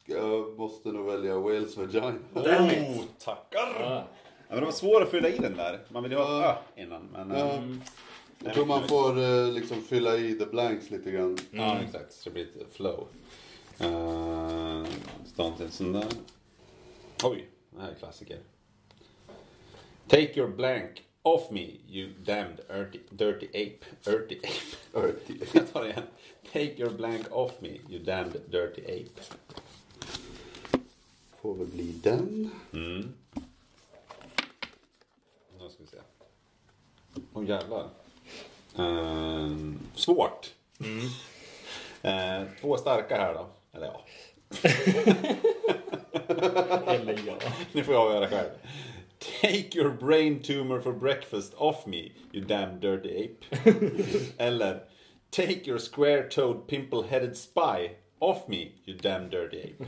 jag 0.07 0.59
måste 0.59 0.89
nog 0.93 1.07
välja 1.07 1.35
whale's 1.35 1.79
vagina. 1.79 2.15
Oh, 2.35 3.05
tackar! 3.19 3.77
Ja, 3.81 4.05
men 4.49 4.59
det 4.59 4.65
var 4.65 4.73
svårt 4.73 5.03
att 5.03 5.11
fylla 5.11 5.29
i 5.29 5.39
den 5.39 5.57
där. 5.57 5.81
Man 5.89 6.03
vill 6.03 6.13
ju 6.13 6.19
ha 6.19 6.51
ett 6.51 6.57
ö 6.77 6.83
innan. 6.83 7.09
Men, 7.13 7.31
Ja. 7.31 7.37
eh, 7.37 7.63
Jag 8.45 8.55
tror 8.55 8.67
man 8.67 8.89
får 8.89 9.19
eh, 9.23 9.53
liksom 9.53 9.81
fylla 9.83 10.17
i 10.17 10.35
the 10.35 10.47
blanks 10.47 10.91
lite 10.91 11.11
grann. 11.11 11.39
Ja, 11.51 11.79
exakt. 11.81 12.13
Så 12.13 12.31
det 12.31 12.35
blir 12.35 12.45
ett 12.45 12.75
flow. 12.75 13.07
Uh, 13.81 14.87
Stånd 15.27 15.55
sån 15.71 15.93
där. 15.93 16.05
Oj, 17.25 17.49
det 17.71 17.81
här 17.81 17.91
är 17.91 17.95
klassiker. 17.95 18.39
Take 20.09 20.41
your 20.41 20.49
blank 20.49 21.03
off 21.25 21.51
me, 21.51 21.81
you 21.89 22.11
damned 22.25 22.61
dirty, 22.69 23.01
dirty 23.17 23.49
ape. 23.55 23.85
Dirty 24.05 24.41
ape. 24.45 24.77
Earthy. 24.95 25.41
Jag 25.53 25.73
tar 25.73 25.83
det 25.83 25.91
igen. 25.91 26.03
Take 26.53 26.79
your 26.79 26.91
blank 26.91 27.27
off 27.31 27.53
me, 27.61 27.79
you 27.89 27.99
damned 28.05 28.41
dirty 28.51 28.83
ape. 28.83 29.21
Får 31.41 31.55
väl 31.55 31.67
bli 31.67 31.93
den. 32.03 32.51
Mm. 32.73 33.15
Nu 35.59 35.69
ska 35.69 35.83
vi 35.83 35.87
se. 35.87 35.97
Åh 37.33 37.43
oh, 37.43 37.49
jävlar. 37.49 37.89
Ehm, 38.77 39.79
svårt. 39.95 40.55
Eh, 42.03 42.43
två 42.61 42.77
starka 42.77 43.17
här 43.17 43.35
då. 43.35 43.47
Eller 43.73 43.87
ja, 43.87 44.05
eller 46.87 47.21
ja. 47.27 47.39
nu 47.73 47.85
får 47.85 47.95
jag 47.95 48.07
avgöra 48.07 48.29
själv. 48.29 48.51
Take 49.41 49.75
your 49.75 49.91
brain 49.91 50.43
tumor 50.43 50.81
for 50.81 50.93
breakfast 50.93 51.55
off 51.57 51.87
me, 51.87 52.13
you 52.33 52.45
damn 52.45 52.81
dirty 52.81 53.11
ape. 53.11 53.45
Eller 54.39 54.81
Take 55.35 55.67
your 55.67 55.79
square-toed 55.79 56.69
pimple-headed 56.69 57.37
spy 57.37 57.97
off 58.21 58.49
me, 58.49 58.73
you 58.85 58.95
damn 58.97 59.29
dirty 59.29 59.63
ape. 59.63 59.85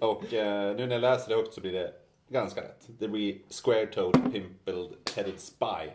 Och 0.00 0.34
eh, 0.34 0.76
nu 0.76 0.86
när 0.86 0.94
jag 0.94 1.00
läser 1.00 1.28
det 1.28 1.34
högt 1.34 1.54
så 1.54 1.60
blir 1.60 1.72
det 1.72 1.92
ganska 2.28 2.60
rätt. 2.60 2.88
Det 2.98 3.08
blir 3.08 3.38
square-toed 3.48 4.32
pimple-headed 4.32 5.38
spy. 5.38 5.90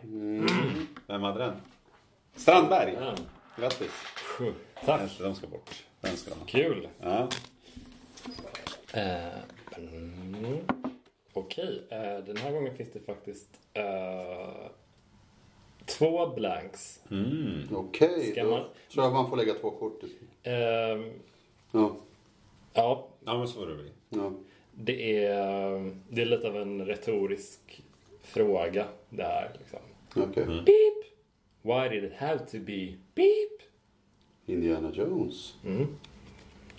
Vem 1.06 1.22
hade 1.22 1.38
den? 1.38 1.54
Strandberg! 2.36 2.94
Ja. 3.00 3.14
Grattis! 3.56 3.90
Tack. 4.84 5.18
De 5.18 5.34
ska 5.34 5.46
bort. 5.46 5.84
Den 6.00 6.16
ska 6.16 6.30
de 6.30 6.40
ha. 6.40 6.46
Kul. 6.46 6.88
Ja. 7.00 7.28
Eh, 8.92 9.16
mm. 9.76 10.81
Okej, 11.52 11.82
eh, 11.90 12.24
den 12.24 12.36
här 12.36 12.52
gången 12.52 12.74
finns 12.74 12.90
det 12.92 13.00
faktiskt 13.00 13.48
eh, 13.74 14.66
två 15.86 16.26
blanks. 16.26 17.00
Okej, 17.72 18.30
Ska 18.32 18.44
då 18.44 18.50
man- 18.50 18.64
tror 18.92 19.04
jag 19.04 19.12
man 19.12 19.30
får 19.30 19.36
lägga 19.36 19.54
två 19.54 19.70
kort. 19.70 20.02
Eh, 20.42 20.52
Ja, 21.72 21.96
ja, 22.72 23.08
ja, 23.24 23.38
men 23.38 23.48
så 23.48 23.54
får 23.60 23.66
det 23.66 23.74
bli. 23.74 23.90
ja. 24.08 24.32
det 24.74 25.24
är, 25.24 25.92
det 26.08 26.22
är 26.22 26.26
lite 26.26 26.48
av 26.48 26.56
en 26.56 26.86
retorisk 26.86 27.82
fråga 28.22 28.86
det 29.10 29.22
här. 29.22 29.50
Liksom. 29.58 29.78
okej. 30.16 30.44
Beep! 30.46 31.04
Why 31.62 31.88
did 32.00 32.04
it 32.04 32.16
have 32.18 32.38
to 32.38 32.58
be 32.58 32.94
beep? 33.14 33.62
Indiana 34.46 34.90
Jones. 34.94 35.54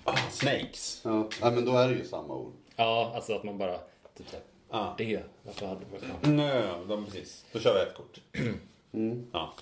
Ah, 0.04 0.18
snakes. 0.32 1.02
Ja, 1.06 1.30
Nej, 1.42 1.52
men 1.52 1.66
då 1.66 1.72
är 1.72 1.88
det 1.90 1.96
ju 1.96 2.04
samma 2.06 2.36
ord. 2.36 2.54
Ja, 2.76 3.12
alltså 3.16 3.34
att 3.36 3.44
man 3.44 3.58
bara 3.58 3.78
typ 4.18 4.28
såhär, 4.30 4.44
Ah. 4.76 4.96
det, 4.98 5.24
varför 5.44 5.68
hade 5.68 5.86
man... 5.92 6.00
Ja. 6.24 6.30
Nej, 6.30 6.64
de, 6.88 7.06
precis. 7.06 7.46
Då 7.52 7.60
kör 7.60 7.74
vi 7.74 7.80
ett 7.82 7.96
kort. 7.96 8.20
Ja. 9.32 9.54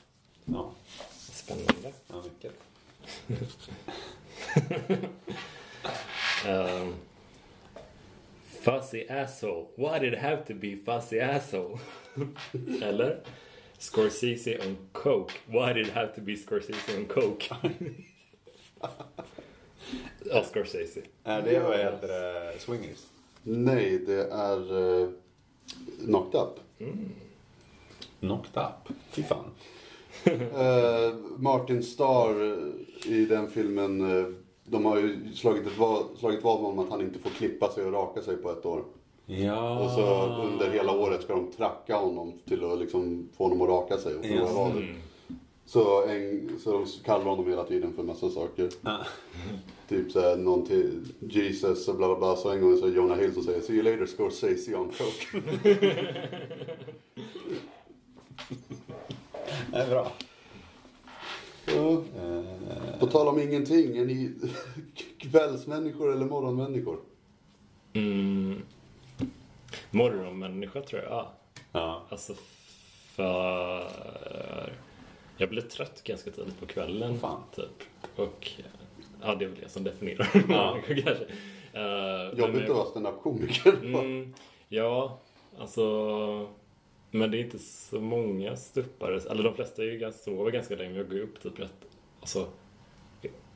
Ja, 0.46 0.74
Spännande. 1.18 1.94
ja 2.08 2.24
mycket. 2.24 2.54
Um, 6.48 6.96
fuzzy 8.46 9.08
asshole. 9.10 9.68
Why 9.78 10.00
did 10.00 10.14
it 10.14 10.20
have 10.20 10.44
to 10.48 10.54
be 10.54 10.76
fuzzy 10.76 11.20
asshole? 11.20 11.80
Eller? 12.82 13.20
Scorsese 13.78 14.60
on 14.68 14.78
coke. 14.92 15.34
Why 15.48 15.74
did 15.74 15.88
it 15.88 15.94
have 15.94 16.14
to 16.16 16.22
be 16.22 16.36
Scorsese 16.36 16.98
on 16.98 17.06
coke? 17.06 17.46
Ja, 20.26 20.44
Scorsese. 20.44 21.02
Är 21.24 21.42
det 21.42 21.60
vad 21.60 21.78
heter 21.78 22.08
det? 22.08 22.60
Swingers? 22.60 23.00
Nej, 23.44 23.98
det 24.06 24.28
är 24.32 24.74
uh, 24.74 25.10
Knocked 26.06 26.42
Up. 26.42 26.60
Knocked 28.20 28.64
up? 28.64 28.96
Fy 29.10 29.24
fan. 29.24 29.46
Eh, 30.26 31.16
Martin 31.38 31.84
Starr 31.84 32.44
eh, 32.44 33.12
i 33.12 33.26
den 33.26 33.48
filmen, 33.48 34.20
eh, 34.20 34.26
de 34.66 34.86
har 34.86 34.98
ju 34.98 35.34
slagit, 35.34 35.68
ett 35.68 36.20
slagit 36.20 36.44
vad 36.44 36.66
om 36.66 36.80
att 36.80 36.90
han 36.90 37.02
inte 37.02 37.20
får 37.20 37.30
klippa 37.30 37.72
sig 37.72 37.86
och 37.86 37.94
raka 37.94 38.22
sig 38.22 38.38
på 38.38 38.52
ett 38.52 38.66
år. 38.66 38.84
Ja. 39.26 39.80
Och 39.80 39.92
så 39.92 40.26
under 40.44 40.70
hela 40.70 40.92
året 40.92 41.22
ska 41.22 41.36
de 41.36 41.52
tracka 41.52 41.98
honom 41.98 42.34
till 42.46 42.64
att 42.64 42.80
liksom 42.80 43.30
få 43.38 43.44
honom 43.44 43.62
att 43.62 43.70
raka 43.70 43.98
sig 43.98 44.16
och 44.16 44.26
förlora. 44.26 44.72
Så, 45.72 46.04
en, 46.06 46.60
så 46.64 46.72
de 46.72 46.86
kallar 47.06 47.26
honom 47.26 47.50
hela 47.50 47.64
tiden 47.64 47.94
för 47.94 48.04
massa 48.04 48.30
saker. 48.30 48.70
Ah. 48.84 49.06
Typ 49.88 50.12
såhär 50.12 50.36
någon 50.36 50.66
till 50.66 51.06
Jesus 51.20 51.88
och 51.88 51.96
bla 51.96 52.08
bla 52.08 52.18
bla. 52.18 52.36
Så 52.36 52.52
en 52.52 52.62
gång 52.62 52.78
så 52.78 52.86
är 52.86 52.92
Jonah 52.92 53.18
Hill 53.18 53.34
som 53.34 53.44
säger 53.44 53.62
See 53.62 53.74
you 53.74 53.84
later 53.84 54.06
Scorsese 54.06 54.76
on 54.76 54.92
coke. 54.92 55.42
Det 59.72 59.78
är 59.78 59.90
bra. 59.90 60.12
ja. 61.66 61.92
Eh, 62.16 63.00
På 63.00 63.08
tal 63.08 63.28
om 63.28 63.40
ingenting, 63.40 63.98
är 63.98 64.06
ni 64.06 64.34
kvällsmänniskor 65.18 66.14
eller 66.14 66.26
morgonmänniskor? 66.26 67.00
Mm. 67.94 68.62
Morgonmänniska 69.92 70.82
tror 70.82 71.02
jag. 71.02 71.12
Ja. 71.12 71.34
ja. 71.72 72.06
Alltså 72.10 72.34
för... 73.16 74.91
Jag 75.42 75.50
blir 75.50 75.62
trött 75.62 76.04
ganska 76.04 76.32
tidigt 76.32 76.60
på 76.60 76.66
kvällen. 76.66 77.20
Fan. 77.20 77.44
Typ. 77.56 77.84
Och 78.16 78.52
ja, 79.22 79.36
det 79.36 79.46
är 79.46 79.50
väl 79.50 79.60
det 79.62 79.70
som 79.70 79.84
definierar 79.84 80.28
Ja. 80.50 80.78
kanske. 80.88 81.26
Uh, 81.76 82.40
Jobbigt 82.40 82.64
att 82.64 82.70
vara 82.76 82.86
standup-komiker. 82.86 83.74
Mm, 83.84 84.34
ja, 84.70 85.20
alltså... 85.60 86.50
Men 87.12 87.32
det 87.32 87.38
är 87.38 87.44
inte 87.44 87.60
så 87.60 88.00
många 88.02 88.56
stuppare. 88.56 89.20
Eller 89.32 89.44
de 89.44 89.54
flesta 89.56 89.82
är 89.82 89.86
ju 89.86 89.98
ganska, 89.98 90.22
sover 90.24 90.52
ganska 90.52 90.76
länge. 90.76 90.98
Jag 90.98 91.10
går 91.10 91.20
upp 91.20 91.42
typ 91.42 91.60
rätt... 91.60 91.86
Alltså, 92.20 92.48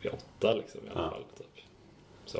vid 0.01 0.11
åtta 0.11 0.53
liksom 0.53 0.81
i 0.87 0.89
alla 0.89 1.01
Ja. 1.03 1.09
fall. 1.09 1.23
Typ. 1.37 1.63
Så. 2.25 2.39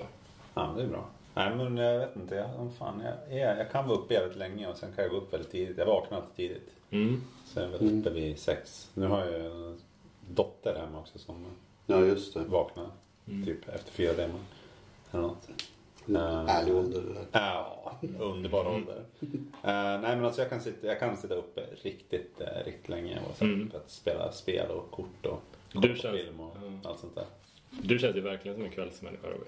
ja, 0.54 0.74
det 0.78 0.84
är 0.84 0.88
bra. 0.88 1.10
Nej 1.36 1.56
men 1.56 1.78
jag 1.78 2.00
vet 2.00 2.16
inte, 2.16 2.36
jag, 2.36 2.60
om 2.60 2.72
fan, 2.72 3.02
jag, 3.06 3.40
jag, 3.40 3.60
jag 3.60 3.72
kan 3.72 3.88
vara 3.88 3.98
uppe 3.98 4.14
jävligt 4.14 4.38
länge 4.38 4.68
och 4.68 4.78
sen 4.78 4.90
kan 4.96 5.04
jag 5.04 5.12
gå 5.12 5.18
upp 5.18 5.34
väldigt 5.34 5.52
tidigt. 5.52 5.78
Jag 5.78 5.86
vaknar 5.86 6.18
alltid 6.18 6.36
tidigt. 6.36 6.70
Mm. 6.92 7.22
Så 7.46 7.60
jag 7.60 7.68
är 7.74 7.78
väl 7.78 8.00
uppe 8.00 8.10
vid 8.10 8.40
sex. 8.40 8.90
Nu 8.94 9.08
har 9.08 9.26
jag 9.26 9.46
en 9.46 9.78
dotter 10.30 10.76
hemma 10.76 11.00
också 11.00 11.20
som 11.20 11.46
Ja, 11.86 12.00
just 12.06 12.34
det. 12.34 12.40
vaknar 12.44 12.88
typ 13.46 13.70
efter 13.70 13.92
fyra 13.92 14.14
timmar. 14.14 14.40
Eller 15.12 15.22
något. 15.24 15.50
Eh, 16.10 16.56
Ärlig 16.56 16.76
ålder 16.76 17.02
det 17.02 17.14
där. 17.14 17.26
Ja, 17.32 17.98
underbar 18.20 18.68
ålder. 18.68 19.04
Eh, 19.22 20.00
nej 20.02 20.16
men 20.16 20.26
alltså 20.26 20.42
jag 20.42 20.50
kan 20.50 20.62
sitta, 20.62 20.88
jag 20.88 21.00
kan 21.00 21.18
sitta 21.18 21.36
uppe 21.36 21.62
riktigt, 21.82 22.42
uh, 22.42 22.48
riktigt 22.66 22.90
länge 22.90 23.20
och 23.30 23.38
så 23.38 23.44
Mm. 23.46 23.70
för 23.72 23.78
att 23.78 23.90
spela 23.90 24.32
spel 24.32 24.72
och 24.72 24.92
kort 24.92 25.26
och 25.26 25.42
Du 25.72 25.80
kolla 25.82 25.94
på 25.94 26.00
känns- 26.00 26.18
film 26.18 26.40
och 26.40 26.56
Mm. 26.58 26.80
allt 26.84 27.00
sånt 27.00 27.16
där. 27.16 27.26
Du 27.70 28.00
känns 28.00 28.16
ju 28.16 28.22
verkligen 28.22 28.58
som 28.58 28.66
en 28.66 28.72
kvällsmänniska 28.72 29.28
Robin. 29.28 29.48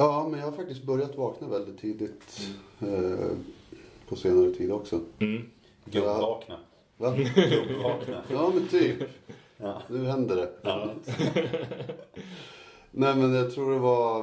Ja, 0.00 0.28
men 0.30 0.40
jag 0.40 0.46
har 0.46 0.52
faktiskt 0.52 0.82
börjat 0.82 1.16
vakna 1.16 1.48
väldigt 1.48 1.78
tidigt. 1.80 2.40
Eh, 2.80 3.28
på 4.08 4.16
senare 4.16 4.50
tid 4.50 4.72
också. 4.72 5.00
Mm. 5.18 5.42
Gubbvakna. 5.84 6.58
Va? 6.96 7.14
Gubbvakna. 7.16 8.22
Ja, 8.32 8.50
men 8.54 8.68
typ. 8.68 8.96
Ja. 9.56 9.82
Nu 9.88 10.04
händer 10.04 10.36
det. 10.36 10.50
Ja. 10.62 10.90
Nej, 12.90 13.16
men 13.16 13.34
jag 13.34 13.54
tror 13.54 13.72
det 13.72 13.78
var... 13.78 14.18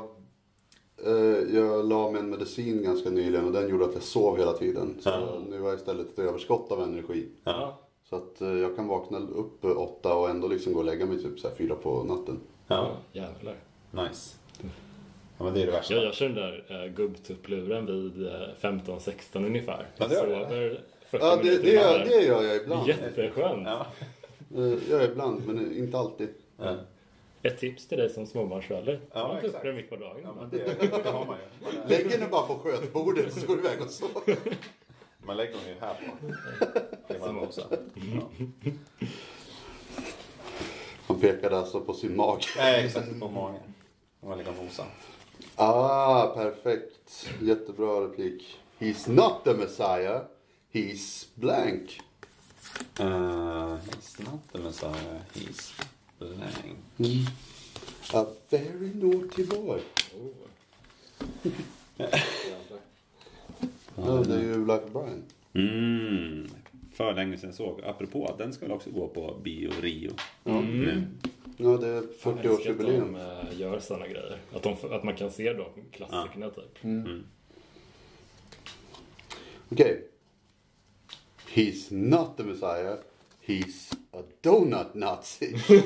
Eh, 1.05 1.55
jag 1.55 1.85
la 1.85 2.11
mig 2.11 2.19
en 2.21 2.29
medicin 2.29 2.83
ganska 2.83 3.09
nyligen 3.09 3.45
och 3.45 3.51
den 3.51 3.69
gjorde 3.69 3.85
att 3.85 3.93
jag 3.93 4.03
sov 4.03 4.37
hela 4.37 4.53
tiden. 4.53 4.97
Så 4.99 5.09
Ja. 5.09 5.41
nu 5.49 5.59
har 5.61 5.67
jag 5.69 5.75
istället 5.77 6.09
ett 6.11 6.19
överskott 6.19 6.71
av 6.71 6.81
energi. 6.81 7.27
Ja. 7.43 7.79
Så 8.09 8.15
att 8.15 8.41
eh, 8.41 8.47
jag 8.53 8.75
kan 8.75 8.87
vakna 8.87 9.17
upp 9.19 9.65
åtta 9.65 10.15
och 10.15 10.29
ändå 10.29 10.47
liksom 10.47 10.73
gå 10.73 10.79
och 10.79 10.85
lägga 10.85 11.05
mig 11.05 11.23
typ 11.23 11.39
så 11.39 11.47
här 11.47 11.55
fyra 11.55 11.75
på 11.75 12.03
natten. 12.03 12.39
ja. 12.67 12.91
Jävlar. 13.13 13.55
Nice. 13.91 14.35
Ja 15.37 15.43
men 15.43 15.53
det 15.53 15.61
är 15.61 15.65
det 15.65 15.71
värsta. 15.71 15.93
Ja, 15.93 16.01
jag 16.03 16.13
kör 16.13 16.29
den 16.29 16.35
där 16.35 16.85
uh, 16.85 16.91
gubbtuppluren 16.93 17.85
vid 17.85 18.27
uh, 18.27 18.31
15-16 18.61 19.11
ungefär. 19.45 19.85
Ja, 19.97 20.07
det 20.07 20.13
gör 20.15 20.27
det. 20.27 20.45
Sover 20.49 20.79
40 21.05 21.23
Ja, 21.25 21.35
det, 21.35 21.43
minuter 21.43 21.63
det, 21.63 21.69
i 21.71 21.73
gör, 21.75 21.99
det 22.05 22.21
gör 22.25 22.43
jag 22.43 22.55
ibland. 22.55 22.87
Jätteskönt. 22.87 23.67
Ja. 23.67 23.85
Eh, 24.55 24.61
Jag 24.63 24.79
gör 24.89 25.11
ibland, 25.11 25.47
men 25.47 25.77
inte 25.77 25.97
alltid. 25.97 26.29
Ja. 26.57 26.75
Ett 27.43 27.59
tips 27.59 27.87
till 27.87 27.97
dig 27.97 28.09
som 28.09 28.25
småbarnsförälder. 28.25 28.99
Ja, 29.13 29.19
Ta 29.19 29.29
en 29.31 29.35
exakt. 29.37 29.53
tuppluren 29.53 29.75
mitt 29.77 29.89
på 29.89 29.95
dagen. 29.95 30.17
Ja, 30.23 30.33
men 30.39 30.49
det, 30.49 30.79
det 31.03 31.09
har 31.09 31.25
man 31.25 31.37
ju. 31.37 31.77
Man, 31.77 31.87
Lägg 31.89 32.11
henne 32.11 32.27
bara 32.31 32.47
på 32.47 32.55
skötbordet 32.55 33.33
så 33.33 33.47
går 33.47 33.55
du 33.55 33.61
iväg 33.61 33.81
och 33.81 33.89
sover. 33.89 34.37
man 35.25 35.37
lägger 35.37 35.51
dem 35.51 35.61
ju 35.67 35.75
här 35.79 35.93
på. 35.93 36.27
Det 37.13 37.45
också. 37.45 37.61
Ja. 37.95 38.45
Han 41.07 41.19
pekade 41.19 41.57
alltså 41.57 41.81
på 41.81 41.93
sin 41.93 42.15
mage. 42.15 42.47
Nej, 42.57 42.85
exakt. 42.85 43.19
På 43.19 43.29
magen. 43.29 43.61
Om 44.19 44.29
man 44.29 44.37
lägger 44.37 44.51
nosan. 44.63 44.85
Ah, 45.55 46.27
perfekt. 46.27 47.29
Jättebra 47.41 48.01
replik. 48.07 48.57
He's 48.79 49.11
not 49.11 49.43
the 49.43 49.53
Messiah. 49.53 50.21
He's 50.71 51.27
blank. 51.35 51.99
Uh, 52.99 53.77
he's 53.77 54.19
not 54.19 54.39
the 54.51 54.59
Messiah, 54.59 55.21
he's 55.33 55.73
blank. 56.19 57.27
A 58.13 58.25
very 58.49 58.91
naughty 58.93 59.43
boy. 59.45 59.81
Oh. 60.15 60.31
Ja, 63.95 64.23
det 64.27 64.35
är 64.35 64.41
ju 64.41 64.71
of 64.71 64.81
Brian. 64.93 65.23
Mm. 65.53 66.47
För 66.93 67.13
länge 67.13 67.37
sedan 67.37 67.49
jag 67.49 67.55
såg. 67.55 67.81
Apropå, 67.83 68.35
den 68.37 68.53
ska 68.53 68.65
väl 68.65 68.75
också 68.75 68.89
gå 68.91 69.07
på 69.07 69.39
bio 69.43 69.71
Rio. 69.81 70.11
Nu. 70.43 71.07
Ja, 71.57 71.77
det 71.77 71.87
är 71.87 71.93
Jag 71.93 72.03
älskar 72.03 72.31
att 72.31 72.43
de 72.43 72.49
40-årsjubileum. 72.49 73.41
eh, 73.51 73.59
gör 73.59 73.79
sådana 73.79 74.07
grejer. 74.07 74.37
Att, 74.53 74.63
de, 74.63 74.75
att 74.91 75.03
man 75.03 75.15
kan 75.15 75.31
se 75.31 75.53
de 75.53 75.65
klassikerna 75.91 76.49
typ. 76.49 76.77
Okej. 79.69 80.07
He's 81.53 81.93
not 81.93 82.37
the 82.37 82.43
Messiah. 82.43 82.97
He's 83.45 83.93
a 84.11 84.21
donut 84.41 84.93
Nazi. 84.93 85.55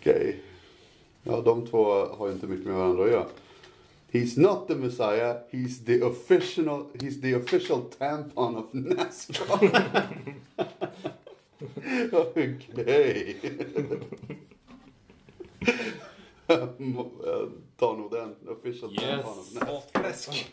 Okej. 0.00 0.40
Ja, 1.22 1.40
de 1.40 1.66
två 1.66 1.84
har 2.06 2.26
ju 2.26 2.32
inte 2.32 2.46
mycket 2.46 2.66
med 2.66 2.74
varandra 2.76 3.04
att 3.04 3.10
göra. 3.10 3.26
He's 4.12 4.40
not 4.40 4.68
the 4.68 4.74
Messiah, 4.74 5.36
he's 5.50 5.86
the 5.86 6.02
official, 6.02 6.86
he's 6.94 7.22
the 7.22 7.34
official 7.34 7.80
tampon 7.98 8.56
of 8.56 8.64
Nascar. 8.72 9.70
Okej. 12.12 13.40
Jag 16.46 17.50
tar 17.76 17.96
nog 17.96 18.10
den. 18.10 18.36
Official 18.48 18.92
Yes. 18.92 19.24
Nascar. 19.54 19.74
Och 19.74 19.90
fläsk. 20.00 20.52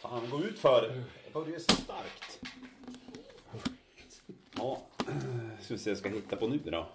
Fan, 0.00 0.30
gå 0.30 0.44
ut 0.44 0.58
för. 0.58 0.82
Det 1.24 1.32
börjar 1.32 1.58
så 1.58 1.76
starkt. 1.76 2.40
Ja, 4.56 4.82
ska 5.60 5.74
vi 5.74 5.78
se 5.78 5.90
vad 5.90 5.92
jag 5.92 5.98
ska 5.98 6.08
hitta 6.08 6.36
på 6.36 6.46
nu 6.46 6.58
då. 6.64 6.86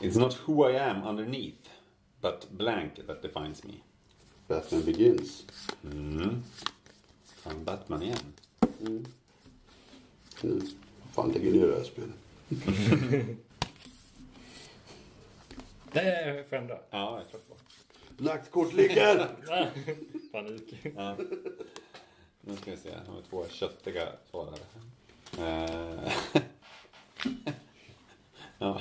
It's 0.00 0.18
not 0.18 0.38
who 0.46 0.70
I 0.70 0.76
am 0.78 1.02
underneath, 1.06 1.70
but 2.20 2.50
blank 2.50 3.06
that 3.06 3.22
defines 3.22 3.64
me. 3.64 3.72
Batman 4.48 4.82
Begins. 4.84 5.46
Mm. 5.84 6.42
Fan, 7.24 7.64
Batman 7.64 8.02
igen. 8.02 8.18
Nu, 8.78 10.60
fan 11.16 11.32
lägger 11.32 11.52
ner 11.52 11.66
det 11.66 11.76
här 11.76 11.84
spelet. 11.84 12.16
Det 15.92 16.00
är 16.00 16.42
fem 16.42 16.66
då. 16.66 16.80
Ja, 16.90 17.18
jag 17.18 17.30
tror 17.30 17.40
det 17.40 17.48
var. 17.48 17.58
Lagt 18.32 18.50
kort 18.50 18.72
ligger! 18.72 19.28
Panik. 20.32 20.74
Ja. 20.96 21.16
Nu 22.40 22.56
ska 22.56 22.70
vi 22.70 22.76
se, 22.76 22.88
nu 22.88 23.10
har 23.10 23.16
vi 23.16 23.22
två 23.22 23.44
köttiga 23.48 24.08
svar 24.30 24.48
här. 24.52 24.60
Eh. 25.46 26.12
ja. 28.58 28.80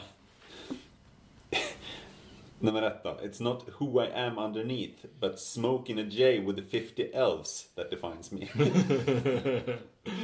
Nummer 2.66 2.82
ett 2.82 3.03
då. 3.03 3.09
It's 3.09 3.43
not 3.43 3.66
who 3.80 4.03
I 4.03 4.07
am 4.13 4.38
underneath, 4.38 5.05
but 5.20 5.39
smoking 5.39 5.99
a 5.99 6.03
J 6.03 6.39
with 6.39 6.55
the 6.55 6.80
50 6.80 7.03
elves 7.13 7.70
that 7.76 7.89
defines 7.91 8.32
me. 8.32 8.39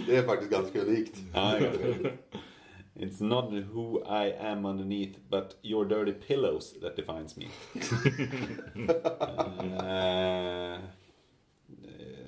Det 0.07 0.17
är 0.17 0.23
faktiskt 0.23 0.51
ganska 0.51 0.81
unikt. 0.81 1.17
ja, 1.33 1.51
det 1.51 1.57
är 1.57 1.61
ganska 1.61 1.87
roligt. 1.87 2.13
It's 2.95 3.23
not 3.23 3.53
who 3.73 3.99
I 3.99 4.33
am 4.39 4.65
underneath, 4.65 5.19
but 5.29 5.57
your 5.61 5.85
dirty 5.85 6.11
pillows 6.11 6.79
that 6.81 6.95
defines 6.95 7.37
me. 7.37 7.45
Eh, 9.83 10.79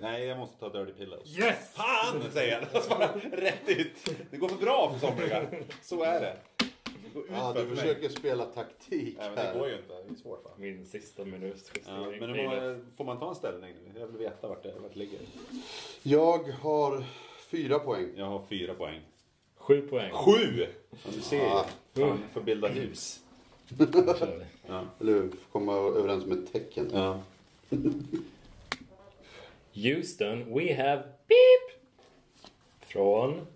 nej, 0.02 0.26
jag 0.26 0.38
måste 0.38 0.60
ta 0.60 0.70
dirty 0.70 0.92
pillows. 0.92 1.38
Yes! 1.38 1.74
Fan, 1.74 2.22
säger 2.34 2.52
jag. 2.52 2.62
Rätt 3.40 3.70
ut. 3.70 4.16
Det 4.32 4.38
går 4.38 4.48
för 4.50 4.58
bra 4.58 4.94
för 4.94 5.08
somliga. 5.08 5.42
Så 5.82 6.04
är 6.04 6.22
det. 6.22 6.38
Går 7.14 7.24
ut 7.24 7.30
Ja, 7.34 7.54
för 7.54 7.62
du 7.62 7.68
för 7.70 7.76
försöker 7.76 8.02
mig. 8.02 8.10
spela 8.10 8.46
taktik 8.46 9.16
Nej, 9.20 9.28
men 9.28 9.36
det 9.36 9.42
här. 9.42 9.60
går 9.60 9.68
ju 9.68 9.76
inte. 9.76 9.94
Det 10.08 10.14
är 10.14 10.16
svårt 10.22 10.46
va? 10.46 10.52
Min 10.58 10.86
sista 10.86 11.26
minut 11.26 11.72
Ja, 11.88 12.12
men 12.20 12.30
många, 12.38 12.80
får 12.98 13.06
man 13.06 13.20
ta 13.20 13.30
en 13.30 13.36
ställning 13.36 13.74
nu? 13.94 14.00
Jag 14.00 14.08
vill 14.08 14.18
veta 14.18 14.48
vart 14.48 14.64
det, 14.64 14.74
vart 14.80 14.94
det 14.94 15.00
ligger. 15.00 15.20
Jag 16.04 16.44
har 16.44 17.04
fyra 17.48 17.80
poäng. 17.80 18.10
Jag 18.16 18.26
har 18.26 18.42
fyra 18.50 18.74
poäng. 18.74 19.02
Sju 19.56 19.82
poäng. 19.82 20.12
Sju! 20.12 20.66
Ja, 20.92 21.12
du 21.16 21.22
ser 21.22 21.38
ju. 21.38 21.44
Ah. 21.44 21.66
Fan, 21.94 22.20
får 22.34 22.42
bilda 22.42 22.68
hus. 22.68 23.20
Ja. 24.68 24.86
Eller 25.00 25.14
hur? 25.14 25.32
komma 25.52 25.74
överens 25.74 26.26
med 26.26 26.52
tecken. 26.52 26.90
Ja. 26.94 27.20
Houston, 29.74 30.54
we 30.54 30.74
have 30.76 31.04
beep! 31.28 31.82
Från... 32.80 33.48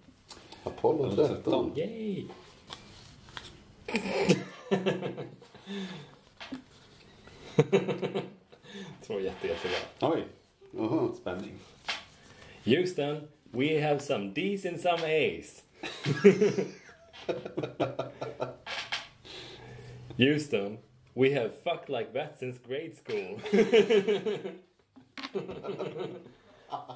Apollo 0.63 1.15
13. 1.15 1.71
Yay! 1.75 2.25
Två 9.01 9.19
jätte, 9.19 9.47
jättebra. 9.47 9.77
Oj, 9.99 10.23
spänning. 11.15 11.59
Houston, 12.65 13.27
we 13.51 13.81
have 13.81 13.99
some 13.99 14.33
D's 14.33 14.65
and 14.65 14.79
some 14.79 15.03
A's. 15.05 15.63
Houston, 20.17 20.77
we 21.13 21.31
have 21.31 21.51
fucked 21.63 21.89
like 21.89 22.13
that 22.13 22.39
since 22.39 22.57
grade 22.67 22.95
school. 22.97 23.39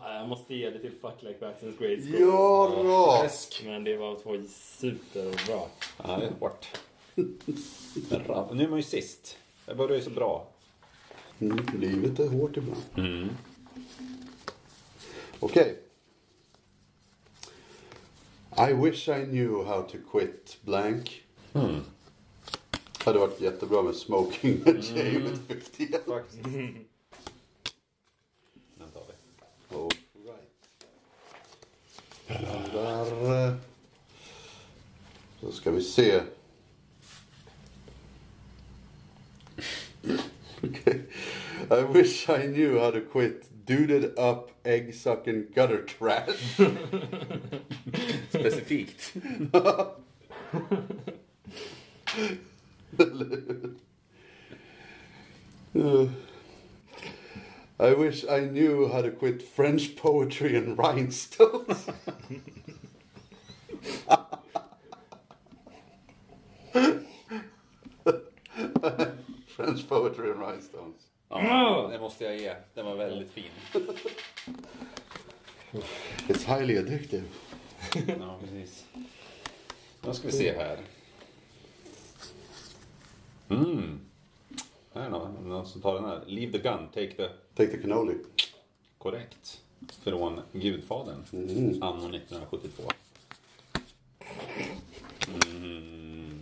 Ja, 0.02 0.14
Jag 0.14 0.30
måste 0.30 0.56
ge 0.56 0.70
det 0.70 0.80
till 0.80 0.92
fuck 0.92 1.22
like 1.22 1.54
since 1.60 1.78
grade 1.80 2.02
school. 2.02 2.20
Ja, 2.20 2.82
bra! 2.84 3.30
Men 3.66 3.84
det 3.84 3.98
var 3.98 4.20
två 4.20 4.38
superbra. 4.50 5.62
Ja, 5.98 6.18
det 6.18 6.26
är 6.26 6.32
hårt. 6.40 6.68
Men 7.16 8.58
Nu 8.58 8.64
är 8.64 8.68
man 8.68 8.80
ju 8.80 8.84
sist. 8.84 9.38
Jag 9.66 9.78
börjar 9.78 9.98
ju 9.98 10.04
så 10.04 10.10
bra. 10.10 10.48
Mm, 11.40 11.66
livet 11.80 12.20
är 12.20 12.28
hårt 12.28 12.58
ibland. 12.58 12.82
Mm. 12.98 13.30
Okej. 15.40 15.80
I 18.70 18.74
wish 18.74 19.10
I 19.10 19.26
knew 19.26 19.66
how 19.66 19.82
to 19.82 19.98
quit 20.12 20.58
blank. 20.62 21.24
Mm. 21.54 21.80
Hade 23.06 23.20
varit 23.20 23.42
jättebra 23.42 23.82
med 23.82 23.96
smoking 23.96 24.62
a 24.66 24.72
J 24.82 25.04
with 25.20 25.40
50 25.48 25.88
Där. 32.40 33.56
Så 35.40 35.52
ska 35.52 35.72
vi 35.72 35.82
se. 35.82 36.22
okay. 40.64 41.00
I 41.72 41.84
wish 41.84 42.30
I 42.30 42.48
knew 42.48 42.80
how 42.80 42.92
to 42.92 43.02
quit 43.02 43.66
duded 43.66 44.18
up 44.18 44.52
egg 44.66 44.94
sucking 44.94 45.48
gutter 45.56 45.84
trash. 45.84 46.58
Specifikt. 48.30 49.14
Uh, 49.54 49.86
I 57.82 57.94
wish 57.94 58.24
I 58.30 58.42
knew 58.42 58.88
how 58.90 59.02
to 59.02 59.10
quit 59.10 59.42
French 59.42 59.96
poetry 60.04 60.56
and 60.56 60.78
rhinestones. 60.78 61.88
French 69.48 69.90
poetry 69.90 70.30
and 70.32 70.40
rhinestones. 70.40 71.08
Ja, 71.30 71.90
det 71.92 72.00
måste 72.00 72.24
jag 72.24 72.38
ge. 72.38 72.56
Den 72.74 72.86
var 72.86 72.96
väldigt 72.96 73.32
fin. 73.32 73.52
It's 76.28 76.46
highly 76.58 76.78
addictive. 76.78 77.24
Ja, 78.08 78.40
precis. 78.42 78.86
Då 80.02 80.14
ska 80.14 80.28
vi 80.28 80.34
se 80.34 80.54
här. 80.54 80.78
Mm. 83.50 84.00
Här 84.94 85.06
är 85.06 85.10
någon, 85.10 85.50
någon 85.50 85.66
som 85.66 85.82
tar 85.82 85.94
den 85.96 86.06
här. 86.06 86.22
Leave 86.26 86.52
the 86.52 86.58
gun, 86.58 86.88
take 86.94 87.12
the... 87.12 87.28
Take 87.56 87.72
the 87.72 87.78
cannoli. 87.82 88.16
Korrekt. 88.98 89.62
Från 90.04 90.42
Gudfadern. 90.52 91.24
Mm. 91.34 91.84
Anno 91.84 92.16
1972. 92.16 92.84
Mm. 95.46 96.42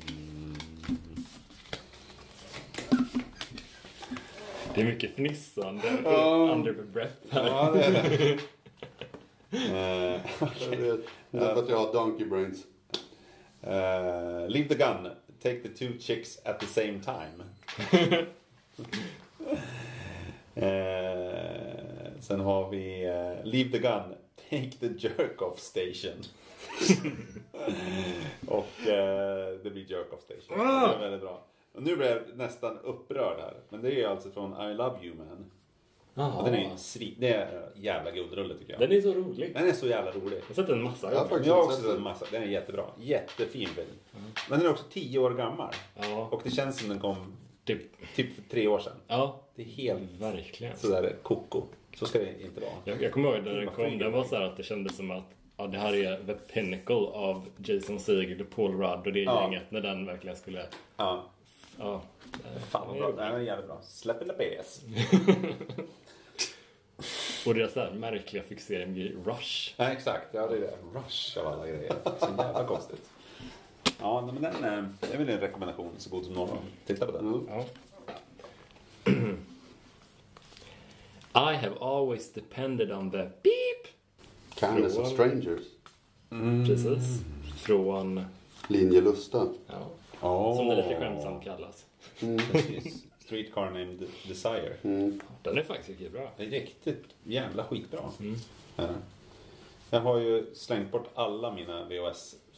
Det 4.76 4.82
är 4.82 4.86
mycket 4.86 5.12
fnissande 5.16 5.97
Ja. 6.04 6.50
under 6.54 6.74
the 6.74 6.82
breath 6.82 7.14
här. 7.30 7.47
Ja, 7.47 7.72
det 7.72 7.84
är 7.84 7.91
det. 7.91 8.39
Eh, 9.52 10.22
Jag 10.70 10.78
vet. 10.78 11.00
Det 11.32 11.38
är 11.38 11.54
för 11.54 11.64
att 11.64 11.70
jag 11.70 11.78
har 11.78 11.93
donkey 11.93 12.26
brains. 12.26 12.64
eh, 13.62 14.47
leave 14.50 14.68
the 14.70 14.76
gun, 14.76 15.12
take 15.43 15.60
the 15.64 15.70
two 15.70 16.00
chicks 16.00 16.39
at 16.45 16.60
the 16.60 16.66
same 16.66 17.00
time. 17.04 17.43
Eh, 20.56 22.12
sen 22.20 22.40
har 22.40 22.70
vi 22.70 23.04
eh, 23.06 23.46
Leave 23.46 23.72
the 23.72 23.80
gun, 23.80 24.16
take 24.50 24.72
the 24.80 25.08
jerk-off 25.08 25.60
station. 25.60 26.24
Och 28.48 28.88
eh, 28.88 29.54
det 29.64 29.70
blir 29.70 29.92
jerk-off 29.92 30.22
station. 30.22 30.58
Det 30.58 30.64
är 30.64 31.00
väldigt 31.00 31.22
bra. 31.22 31.46
Och 31.74 31.84
nu 31.84 31.96
blir 31.96 32.08
jag 32.10 32.38
nästan 32.38 32.78
upprörd 32.84 33.40
här. 33.40 33.54
Men 33.70 33.82
det 33.82 34.02
är 34.02 34.08
alltså 34.08 34.32
från 34.32 34.72
I 34.72 34.74
Love 34.74 35.06
You 35.06 35.16
Man. 35.16 35.52
Och 36.38 36.44
den 36.46 36.54
är 36.54 36.72
ju 36.72 36.78
svin... 36.78 37.16
Det 37.18 37.34
är 37.34 37.72
en 37.76 37.82
jävla 37.82 38.12
guldrulle 38.12 38.54
tycker 38.54 38.74
jag. 38.74 38.82
Den 38.82 38.92
är 38.92 39.02
så 39.02 39.14
rolig. 39.14 39.54
Den 39.54 39.68
är 39.70 39.74
så 39.74 39.88
jävla 39.88 40.12
rolig. 40.12 40.38
Jag 40.38 40.48
har 40.48 40.54
sett 40.56 40.68
den 40.68 40.84
massa 40.84 41.08
gånger. 41.14 41.44
Jag 41.46 41.54
har 41.56 41.64
också 41.64 41.82
sett 41.82 41.96
en 41.96 42.02
massa. 42.02 42.26
Den 42.32 42.44
är 42.44 42.48
jättebra. 42.48 42.86
Jättefin 43.00 43.68
film. 43.68 43.88
Men 44.50 44.60
den 44.60 44.68
är 44.68 44.72
också 44.72 44.86
tio 44.92 45.20
år 45.20 45.32
gammal. 45.32 45.74
Ja, 45.96 46.28
Och 46.32 46.42
det 46.44 46.52
känns 46.52 46.80
som 46.80 46.90
den 46.90 47.00
kom 47.00 47.18
typ. 47.78 48.15
typ 48.15 48.36
för 48.36 48.41
tre 48.49 48.67
år 48.67 48.80
sedan. 48.80 48.93
Ja, 49.07 49.39
Det 49.55 49.61
är 49.61 49.65
helt 49.65 50.01
verkligen. 50.20 50.78
sådär 50.78 51.15
koko. 51.24 51.63
Så 51.95 52.05
ska 52.05 52.20
det 52.20 52.41
inte 52.43 52.61
vara. 52.61 52.72
Jag, 52.86 53.01
jag 53.01 53.11
kommer 53.13 53.36
ihåg 53.36 53.45
när 53.45 53.53
den 53.53 53.67
kom. 53.67 53.97
Den 53.97 54.11
var 54.11 54.24
det? 54.24 54.30
så 54.30 54.36
här 54.36 54.43
att 54.43 54.57
det 54.57 54.63
kändes 54.63 54.95
som 54.97 55.11
att 55.11 55.24
ja, 55.57 55.67
det 55.67 55.78
här 55.78 55.93
är 55.95 56.24
the 56.28 56.34
pinnacle 56.34 56.95
av 56.95 57.45
Jason 57.57 57.99
Segel, 57.99 58.45
Paul 58.45 58.72
Rudd 58.72 59.07
och 59.07 59.13
det 59.13 59.20
Ja. 59.20 59.41
gänget 59.43 59.72
när 59.72 59.82
den 59.82 60.05
verkligen 60.05 60.36
skulle 60.38 60.65
Ja. 60.97 61.24
Ja. 61.80 62.01
Fan 62.70 62.88
vad 62.88 62.97
bra. 62.97 63.11
Det 63.11 63.24
här 63.24 63.34
är 63.34 63.39
jävligt 63.39 63.67
bra. 63.67 63.80
Släpp 63.84 64.22
in 64.22 64.28
the 64.28 64.34
bass. 64.57 64.82
Och 67.45 67.55
deras 67.55 67.74
där 67.74 67.91
märkliga 67.91 68.43
fixering 68.43 68.93
vid 68.93 69.26
Rush. 69.28 69.74
Ja, 69.78 69.89
exakt. 69.91 70.28
Ja, 70.32 70.47
det 70.47 70.55
är 70.55 70.59
det. 70.61 70.74
Rush 70.99 71.38
av 71.39 71.47
alla 71.47 71.67
grejer. 71.67 71.93
Så 72.20 72.26
jävla 72.38 72.63
konstigt. 72.67 73.09
Ja, 74.00 74.30
men 74.34 74.41
den 74.41 74.64
eh, 74.64 74.84
det 75.00 75.14
är 75.14 75.18
väl 75.18 75.30
en 75.30 75.39
rekommendation 75.39 75.91
så 75.97 76.10
god 76.10 76.26
som 76.26 76.34
någon. 76.34 76.58
Titta 76.86 77.06
på 77.06 77.12
den. 77.12 77.47
Ja. 77.50 77.66
I 81.34 81.56
have 81.56 81.76
always 81.82 82.34
depended 82.34 82.91
on 82.91 83.12
the 83.12 83.30
beep. 83.43 83.88
Kindness 84.56 84.97
of 84.97 85.08
strangers. 85.08 85.62
Precis. 86.68 87.22
Från, 87.58 88.26
Linje 88.68 89.02
Lusta. 89.02 89.47
ja, 89.68 89.89
Oh. 90.22 90.58
som 90.58 90.68
det 90.68 90.76
lite 90.76 91.00
skämtsamt 91.00 91.43
kallas. 91.43 91.86
Precis. 92.52 93.04
Streetcar 93.20 93.66
named 93.66 94.04
Desire. 94.28 94.74
Den 95.43 95.58
är 95.58 95.64
faktiskt 95.64 95.89
riktigt 95.89 96.12
bra. 96.12 96.32
Det 96.38 96.43
är 96.43 96.50
riktigt 96.50 97.04
jävla 97.24 97.64
skitbra. 97.64 98.00
Mm. 98.20 98.36
Det. 98.76 98.89
Jag 99.89 100.00
har 100.00 100.18
ju 100.20 100.45
slängt 100.56 100.91
bort 100.91 101.08
alla 101.16 101.52
mina 101.54 101.86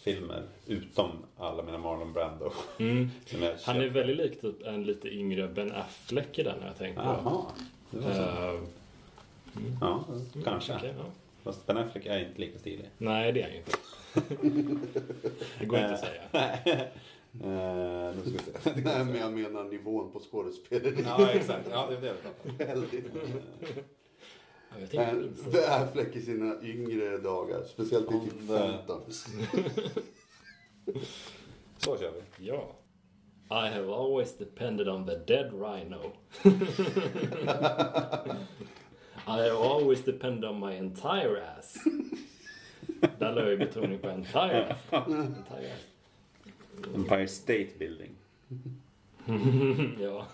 VHS-filmer 0.06 0.43
utom 0.68 1.12
alla 1.38 1.64
mina 1.64 1.78
Marlon 1.78 2.14
Brando. 2.14 2.52
Mm. 2.80 3.10
Han 3.66 3.82
är 3.82 3.89
väldigt 3.89 4.18
lik 4.18 4.41
typ 4.41 4.64
en 4.66 4.84
lite 4.84 5.08
yngre 5.10 5.47
Ben 5.47 5.72
Affleck 5.72 6.39
i 6.39 6.43
den 6.43 6.56
jag 6.66 6.78
tänkt 6.78 6.95
på. 6.95 7.02
Jaha. 7.02 7.45
Det 7.91 7.99
var 7.99 8.14
så. 8.14 8.22
Eh, 8.22 8.62
Ja, 9.82 10.04
kanske. 10.43 10.76
okej, 10.76 10.93
ja. 10.97 11.04
Fast 11.43 11.66
Ben 11.68 11.78
Affleck 11.78 12.06
är 12.06 12.20
inte 12.20 12.41
lika 12.41 12.60
stilig. 12.60 12.89
Nej, 12.97 13.32
det 13.32 13.41
är 13.41 13.43
han 13.43 13.52
ju 13.52 13.58
inte. 13.58 13.72
Det 15.60 15.66
går 15.66 15.80
inte 15.80 15.93
att 15.93 15.99
säga. 15.99 16.88
Uh, 17.43 17.47
nu 18.16 18.22
ska 18.22 18.32
vi 18.32 18.62
se. 18.64 18.82
Nej, 18.84 19.06
men 19.06 19.16
jag 19.16 19.34
menar 19.34 19.64
nivån 19.64 20.12
på 20.12 20.20
skådespeleri. 20.20 21.04
ja, 21.06 21.30
exakt. 21.30 21.68
Ja, 21.72 21.88
det 21.89 21.95
är 21.97 22.02
det 22.02 22.16
jag. 22.58 22.68
Väldigt. 22.68 23.06
Ja, 24.72 24.78
Jag 25.02 25.12
Men 25.52 25.54
är 25.56 25.88
Fläck 25.94 26.16
i 26.16 26.22
sina 26.22 26.56
yngre 26.64 27.18
dagar. 27.18 27.64
Speciellt 27.64 28.06
i 28.06 28.08
typ 28.08 28.22
Om 28.22 28.48
det- 28.48 28.58
15. 28.58 29.02
Så 31.78 31.98
kör 31.98 32.12
vi. 32.12 32.48
Ja. 32.48 32.76
I 33.50 33.70
have 33.74 33.94
always 33.94 34.38
depended 34.38 34.88
on 34.90 35.06
the 35.06 35.16
dead 35.16 35.52
rhino. 35.54 36.02
I 39.28 39.38
have 39.50 39.52
always 39.58 40.04
depended 40.06 40.46
on 40.50 40.60
my 40.60 40.76
entire 40.78 41.44
ass. 41.58 41.78
Där 43.20 43.32
la 43.36 43.50
jag 43.50 43.60
betoning 43.60 44.00
på 44.00 44.10
entire. 44.10 44.76
Entire. 44.92 45.74
Empire 46.96 47.28
State 47.28 47.70
Building. 47.80 48.16
Ja. 50.02 50.28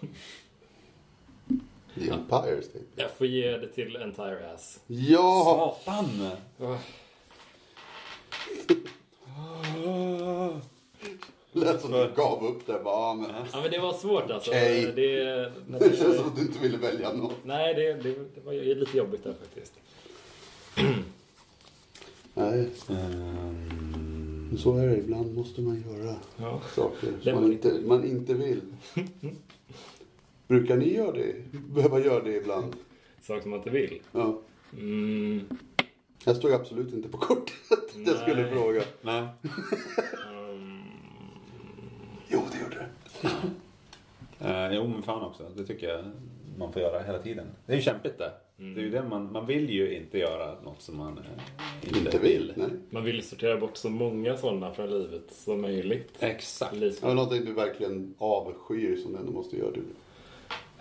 The 1.99 2.09
Empire 2.09 2.61
State. 2.61 2.85
Jag 2.95 3.11
får 3.11 3.27
ge 3.27 3.57
det 3.57 3.67
till 3.67 3.95
entire 3.95 4.51
ass. 4.55 4.79
Ja! 4.87 5.77
Satan! 5.85 6.29
Lät 11.51 11.81
som 11.81 11.91
du 11.91 12.11
gav 12.15 12.45
upp 12.45 12.67
det. 12.67 12.79
Bara, 12.83 12.95
ja, 13.07 13.13
men, 13.13 13.29
Ja 13.53 13.61
men 13.61 13.71
det 13.71 13.79
var 13.79 13.93
svårt 13.93 14.31
alltså. 14.31 14.51
Okej. 14.51 14.91
Det, 14.95 15.23
det 15.79 15.97
känns 15.97 16.17
som 16.17 16.27
att 16.27 16.35
du 16.35 16.41
inte 16.41 16.59
ville 16.59 16.77
välja 16.77 17.13
något. 17.13 17.33
nej, 17.45 17.73
det, 17.73 17.93
det, 17.93 18.09
det 18.35 18.41
var 18.45 18.53
ju 18.53 18.75
lite 18.75 18.97
jobbigt 18.97 19.23
där 19.23 19.33
faktiskt. 19.33 19.73
Nej, 22.33 22.69
Um, 22.89 24.47
men 24.49 24.57
så 24.57 24.77
är 24.77 24.87
det. 24.87 24.97
Ibland 24.97 25.35
måste 25.35 25.61
man 25.61 25.83
göra 25.89 26.15
Ja. 26.37 26.61
saker 26.75 27.07
Det 27.23 27.31
som 27.31 27.41
man 27.41 27.51
inte, 27.51 27.79
man 27.85 28.03
inte 28.05 28.33
vill. 28.33 28.61
Brukar 30.47 30.77
ni 30.77 30.93
göra 30.93 31.11
det? 31.11 31.35
Behöva 31.51 31.99
göra 31.99 32.23
det 32.23 32.35
ibland? 32.35 32.75
Sak 33.21 33.41
som 33.41 33.51
man 33.51 33.59
inte 33.59 33.69
vill. 33.69 34.01
Ja. 34.11 34.39
Mm, 34.73 35.41
Jag 36.25 36.35
stod 36.35 36.51
absolut 36.53 36.93
inte 36.93 37.09
på 37.09 37.17
kortet. 37.17 37.53
Jag 38.05 38.17
skulle 38.17 38.41
Nej. 38.41 38.51
fråga. 38.51 38.81
nej. 39.01 39.27
um, 40.51 40.81
Jo, 42.29 42.41
det 42.51 42.59
gjorde 42.63 42.75
det. 42.75 42.87
Uh, 44.45 44.75
jo, 44.75 44.87
men 44.87 45.03
fan 45.03 45.21
också. 45.23 45.43
Det 45.55 45.65
tycker 45.65 45.87
jag 45.89 46.05
man 46.57 46.73
får 46.73 46.81
göra 46.81 47.03
hela 47.03 47.19
tiden. 47.19 47.47
Det 47.65 47.71
är 47.73 47.77
ju 47.77 47.81
kämpigt 47.83 48.17
det. 48.17 48.31
Det 48.57 48.79
är 48.79 48.83
ju 48.83 48.89
det 48.89 49.03
man, 49.03 49.31
man 49.31 49.45
vill 49.45 49.69
ju 49.69 49.95
inte 49.95 50.17
göra 50.17 50.61
något 50.63 50.81
som 50.81 50.97
man 50.97 51.17
eh, 51.17 51.23
inte, 51.87 51.99
Inte 51.99 52.19
vill. 52.19 52.53
Nej. 52.55 52.67
man 52.89 53.03
vill 53.03 53.15
ju 53.15 53.21
sortera 53.21 53.57
bort 53.57 53.77
så 53.77 53.89
många 53.89 54.37
sådana 54.37 54.73
från 54.73 54.89
livet 54.89 55.23
som 55.29 55.61
möjligt. 55.61 56.11
Exakt. 56.19 56.75
Lite. 56.75 57.07
Ja, 57.07 57.13
någonting 57.13 57.45
du 57.45 57.53
verkligen 57.53 58.13
avskyr 58.17 58.95
som 58.95 59.13
du 59.13 59.19
ändå 59.19 59.31
måste 59.31 59.57
göra. 59.57 59.71
Du. 59.71 59.81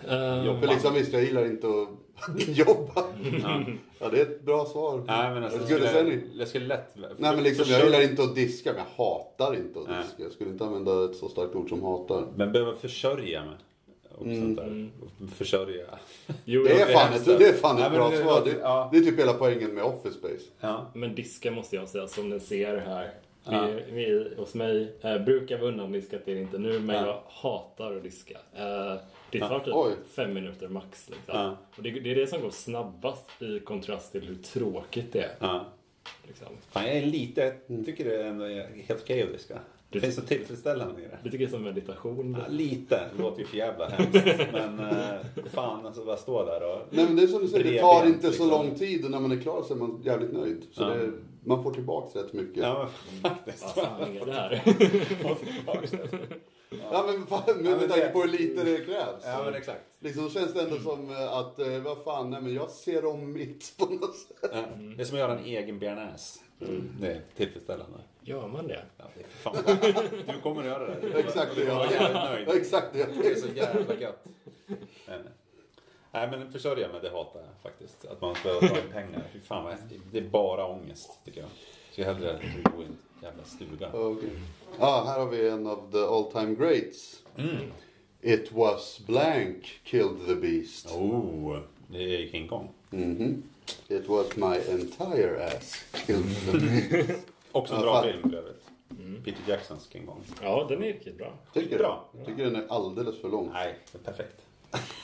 Ehm, 0.08 0.60
För 0.60 0.66
liksom 0.68 0.96
jag 1.12 1.22
gillar 1.24 1.44
inte 1.44 1.66
att 1.66 2.48
jobba. 2.48 3.04
Ja, 3.98 4.08
det 4.08 4.18
är 4.18 4.22
ett 4.22 4.42
bra 4.44 4.64
svar. 4.64 5.02
Nej, 5.06 5.34
men 5.34 5.44
alltså, 5.44 5.58
jag 5.58 5.70
jag, 5.70 5.88
skulle 5.88 5.88
säga 5.88 6.04
skulle, 6.20 6.38
jag 6.38 6.48
skulle 6.48 6.66
lätt... 6.66 6.96
Nej, 6.96 7.34
men 7.34 7.42
liksom, 7.44 7.64
jag 7.68 7.84
gillar 7.84 8.02
inte 8.02 8.22
att 8.22 8.34
diska, 8.34 8.72
men 8.72 8.82
jag 8.96 9.04
hatar 9.04 9.54
inte 9.56 9.78
att 9.80 9.88
Nej. 9.88 10.02
diska. 10.02 10.22
Jag 10.22 10.32
skulle 10.32 10.50
inte 10.50 10.64
använda 10.64 11.04
ett 11.04 11.16
så 11.16 11.28
starkt 11.28 11.54
ord 11.54 11.68
som 11.68 11.82
hatar. 11.82 12.26
Men 12.36 12.52
behöver 12.52 12.72
försörja 12.74 13.44
mig. 13.44 13.54
Och 14.18 14.24
sånt 14.24 14.56
där. 14.56 14.90
Försörja. 15.34 15.84
jo, 16.44 16.62
Det 16.64 16.72
är 16.72 16.78
jag- 16.78 16.92
fan 16.92 17.12
ett, 17.12 17.24
det 17.24 17.48
är 17.48 17.52
fan 17.52 17.78
ett 17.82 17.92
bra 17.92 18.10
det- 18.10 18.16
svar. 18.16 18.42
Det, 18.44 18.50
ja. 18.62 18.88
det 18.92 18.98
är 18.98 19.02
typ 19.02 19.18
hela 19.18 19.32
poängen 19.32 19.74
med 19.74 19.84
Office 19.84 20.14
Space. 20.18 20.44
Ja. 20.60 20.86
Men 20.94 21.14
diska 21.14 21.50
måste 21.50 21.76
jag 21.76 21.88
säga, 21.88 22.08
som 22.08 22.28
ni 22.28 22.40
ser 22.40 22.76
här. 22.76 23.10
Ja. 23.50 23.66
Vi, 23.66 23.92
vi, 23.92 24.34
hos 24.36 24.54
mig 24.54 24.92
eh, 25.00 25.18
brukar 25.18 25.58
vi 25.58 25.66
undandiskat 25.66 26.20
det 26.24 26.40
inte 26.40 26.58
nu, 26.58 26.80
men 26.80 26.96
Ja. 26.96 27.06
jag 27.06 27.22
hatar 27.50 27.96
att 27.96 28.02
diska. 28.02 28.38
Eh, 28.54 28.94
det 29.30 29.38
Ja. 29.38 29.48
tar 29.48 29.60
typ 29.60 29.74
Oj. 29.74 29.92
fem 30.14 30.34
minuter 30.34 30.68
max. 30.68 31.08
Liksom. 31.10 31.34
Ja. 31.36 31.56
Och 31.76 31.82
det, 31.82 31.90
det 31.90 32.10
är 32.10 32.14
det 32.14 32.26
som 32.26 32.40
går 32.40 32.50
snabbast 32.50 33.42
i 33.42 33.60
kontrast 33.60 34.12
till 34.12 34.24
hur 34.24 34.34
tråkigt 34.34 35.12
det 35.12 35.20
är. 35.22 35.30
ja. 35.40 35.66
Liksom. 36.26 36.46
Fan, 36.70 36.84
jag 36.86 36.96
är 36.96 37.06
lite... 37.06 37.54
Jag 37.66 37.84
tycker 37.84 38.04
det 38.04 38.22
är 38.22 38.24
ändå 38.26 38.44
är 38.44 38.68
helt 38.88 39.02
okej 39.02 39.22
att 39.22 39.32
diska. 39.32 39.58
Det 39.90 40.00
finns 40.00 40.14
så 40.14 40.20
tillfredsställande 40.20 41.00
i 41.02 41.04
det. 41.04 41.18
Vi 41.22 41.30
tycker 41.30 41.44
det 41.46 41.50
är 41.50 41.52
som 41.52 41.62
meditation. 41.62 42.36
Ja, 42.40 42.52
lite. 42.52 43.00
Det 43.16 43.22
låter 43.22 43.40
ju 43.40 43.46
för 43.46 43.56
jävla 43.56 43.88
hemskt. 43.88 44.26
Men 44.52 44.80
eh, 44.80 45.16
fan, 45.52 45.86
alltså 45.86 46.04
bara 46.04 46.16
stå 46.16 46.44
där 46.44 46.72
och... 46.74 46.82
Nej 46.90 47.04
men 47.04 47.16
det 47.16 47.22
är 47.22 47.26
som 47.26 47.42
du 47.42 47.48
säger, 47.48 47.72
det 47.72 47.80
tar 47.80 48.06
inte 48.06 48.20
så 48.22 48.28
liksom. 48.28 48.48
lång 48.50 48.74
tid 48.74 49.04
och 49.04 49.10
när 49.10 49.20
man 49.20 49.32
är 49.32 49.40
klar 49.40 49.62
så 49.62 49.74
är 49.74 49.78
man 49.78 50.02
jävligt 50.04 50.32
nöjd. 50.32 50.62
Så 50.72 50.82
Ja. 50.82 50.88
det, 50.88 51.12
man 51.46 51.62
får 51.62 51.72
tillbaks 51.74 52.16
rätt 52.16 52.32
mycket. 52.32 52.62
Ja, 52.62 52.88
men 53.12 53.20
faktiskt. 53.30 53.76
Vad 53.76 53.84
fan 53.84 54.16
är 54.16 54.26
det 54.26 54.32
här? 54.32 54.62
men 55.22 55.36
fan, 55.66 56.26
Ja, 56.92 57.02
med, 57.06 57.56
men 57.56 57.78
med 57.78 57.88
tanke 57.88 58.08
på 58.08 58.20
hur 58.20 58.28
lite 58.28 58.64
det 58.64 58.76
krävs. 58.76 59.24
Ja, 59.24 59.42
men 59.44 59.54
exakt. 59.54 59.80
Liksom 60.00 60.30
känns 60.30 60.54
det 60.54 60.62
ändå 60.62 60.76
som 60.76 61.10
eh, 61.10 61.32
att, 61.32 61.58
eh, 61.58 61.78
vad 61.78 62.04
fan, 62.04 62.30
nej 62.30 62.42
men 62.42 62.54
jag 62.54 62.70
ser 62.70 63.04
om 63.06 63.32
mitt 63.32 63.74
på 63.78 63.86
något 63.86 64.16
sätt. 64.16 64.50
Ja. 64.52 64.64
Det 64.96 65.02
är 65.02 65.04
som 65.04 65.14
att 65.14 65.20
göra 65.20 65.38
en 65.38 65.44
egen 65.44 65.78
bearnaise. 65.78 66.40
Det 67.00 67.06
är 67.06 67.20
tillfredsställande. 67.36 67.98
Gör 68.20 68.48
man 68.48 68.66
det? 68.66 68.84
Ja, 68.96 69.04
det 69.14 69.20
är 69.20 69.26
fan. 69.26 69.56
Du 70.34 70.40
kommer 70.42 70.60
att 70.60 70.66
göra 70.66 70.94
det. 70.94 71.18
Exakt 71.18 71.56
det 71.56 71.64
jag 71.64 71.74
var 71.74 71.84
jävligt 71.92 72.46
nöjd. 72.46 72.48
Exakt 72.62 72.92
det 72.92 72.98
jag 72.98 73.08
Det 73.22 73.30
är 73.30 73.34
så 73.34 73.48
jävla 73.48 73.94
gött. 73.94 74.24
Nej, 75.06 75.18
nej. 76.12 76.28
Men 76.30 76.52
försörja 76.52 76.88
mig, 76.88 77.00
det 77.02 77.10
hatar 77.10 77.40
jag 77.40 77.62
faktiskt. 77.62 78.04
Att 78.04 78.20
man 78.20 78.34
ska 78.34 78.60
ta 78.60 78.66
in 78.66 78.92
pengar. 78.92 79.22
Fy 79.32 79.40
fan 79.40 79.64
vad 79.64 79.74
Det 80.12 80.18
är 80.18 80.22
bara 80.22 80.66
ångest 80.66 81.10
tycker 81.24 81.40
jag. 81.40 81.48
Så 81.92 82.00
jag 82.00 82.14
hellre 82.14 82.38
bo 82.72 82.82
i 82.82 82.84
en 82.84 82.96
jävla 83.22 83.44
stuga. 83.44 83.90
Okej. 83.92 84.28
Ja, 84.78 85.04
här 85.06 85.18
har 85.18 85.26
vi 85.26 85.48
en 85.48 85.66
av 85.66 85.90
the 85.92 85.98
all 85.98 86.24
time 86.32 86.54
greats. 86.54 87.22
It 88.20 88.52
was 88.52 89.00
blank 89.06 89.80
killed 89.84 90.26
the 90.26 90.34
beast. 90.34 90.90
Oh, 90.94 91.58
det 91.88 91.98
är 92.22 92.28
King 92.30 92.48
Kong. 92.48 92.68
Mhm. 92.90 93.42
It 93.88 94.08
was 94.08 94.36
my 94.36 94.56
entire 94.72 95.46
ass 95.46 95.84
killed 96.06 96.36
the 96.46 96.58
beast. 96.58 97.26
Också 97.52 97.74
en 97.74 97.80
Ja, 97.80 97.84
bra 97.86 97.94
fan. 98.02 98.12
film 98.12 98.30
för 98.30 98.36
övrigt. 98.38 98.62
Peter 99.24 99.40
Jacksons 99.52 99.88
King 99.92 100.06
Kong. 100.06 100.20
Ja, 100.42 100.66
den 100.68 100.82
är 100.82 100.86
riktigt 100.86 101.18
bra. 101.18 101.32
Tycker 101.54 101.78
Bra. 101.78 102.08
du? 102.12 102.24
Tycker 102.24 102.44
den 102.44 102.56
är 102.56 102.66
alldeles 102.68 103.20
för 103.20 103.28
lång. 103.28 103.50
Nej, 103.52 103.74
det 103.92 103.98
är 103.98 104.02
perfekt. 104.02 104.45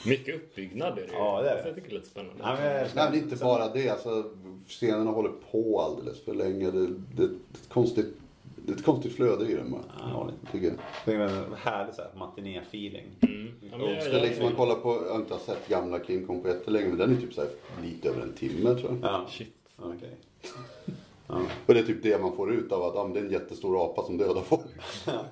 Mycket 0.05 0.35
uppbyggnad 0.35 0.91
är 0.91 0.95
det 1.01 1.07
ju. 1.07 1.13
Ja, 1.13 1.41
det 1.41 1.49
är 1.49 1.55
det. 1.55 1.61
Så 1.61 1.67
jag 1.67 1.75
tycker 1.75 1.89
det 1.89 1.95
är 1.95 1.99
lite 1.99 2.09
spännande. 2.09 2.43
Nej, 2.43 2.55
men 2.55 2.73
Nej, 2.73 2.89
men 2.95 3.11
det 3.11 3.17
är 3.17 3.21
inte 3.21 3.35
bara 3.35 3.69
det. 3.69 3.89
Alltså, 3.89 4.23
scenerna 4.67 5.11
håller 5.11 5.31
på 5.51 5.81
alldeles 5.81 6.25
för 6.25 6.33
länge. 6.33 6.71
Det, 6.71 6.87
det, 6.87 6.93
det, 7.15 7.23
är 7.23 7.27
ett 7.27 7.69
konstigt, 7.69 8.07
det 8.55 8.71
är 8.71 8.75
ett 8.75 8.85
konstigt 8.85 9.15
flöde 9.15 9.45
i 9.51 9.55
den 9.55 9.71
bara. 9.71 9.81
Ja, 9.99 10.29
inte. 10.31 10.51
Tycker 10.51 10.67
jag. 10.67 10.75
Det 11.05 11.13
är 11.13 11.19
en 11.19 11.53
härlig 11.57 11.93
matiné-feeling. 12.15 13.05
Mm. 13.21 13.51
Ja, 13.71 13.77
men 13.77 13.89
jag- 14.13 14.21
liksom 14.21 14.43
man 14.43 14.53
kolla 14.55 14.75
på, 14.75 15.03
jag 15.05 15.13
har 15.13 15.19
inte 15.19 15.39
sett 15.39 15.67
gamla 15.67 16.03
King 16.03 16.27
Kong 16.27 16.41
på 16.41 16.47
jättelänge, 16.47 16.87
men 16.87 16.97
den 16.97 17.17
är 17.17 17.21
typ 17.21 17.33
så 17.33 17.41
här 17.41 17.49
lite 17.83 18.09
över 18.09 18.21
en 18.21 18.33
timme 18.33 18.75
tror 18.75 18.91
jag. 18.91 19.11
Ja, 19.11 19.25
Shit. 19.29 19.55
okej. 19.77 20.17
Ja. 21.27 21.41
Och 21.65 21.73
det 21.73 21.79
är 21.79 21.83
typ 21.83 22.03
det 22.03 22.21
man 22.21 22.35
får 22.35 22.53
ut 22.53 22.71
av 22.71 22.83
att 22.83 22.95
ah, 22.95 23.07
det 23.07 23.19
är 23.19 23.23
en 23.23 23.31
jättestor 23.31 23.85
apa 23.85 24.03
som 24.03 24.17
dödar 24.17 24.41
folk. 24.41 24.61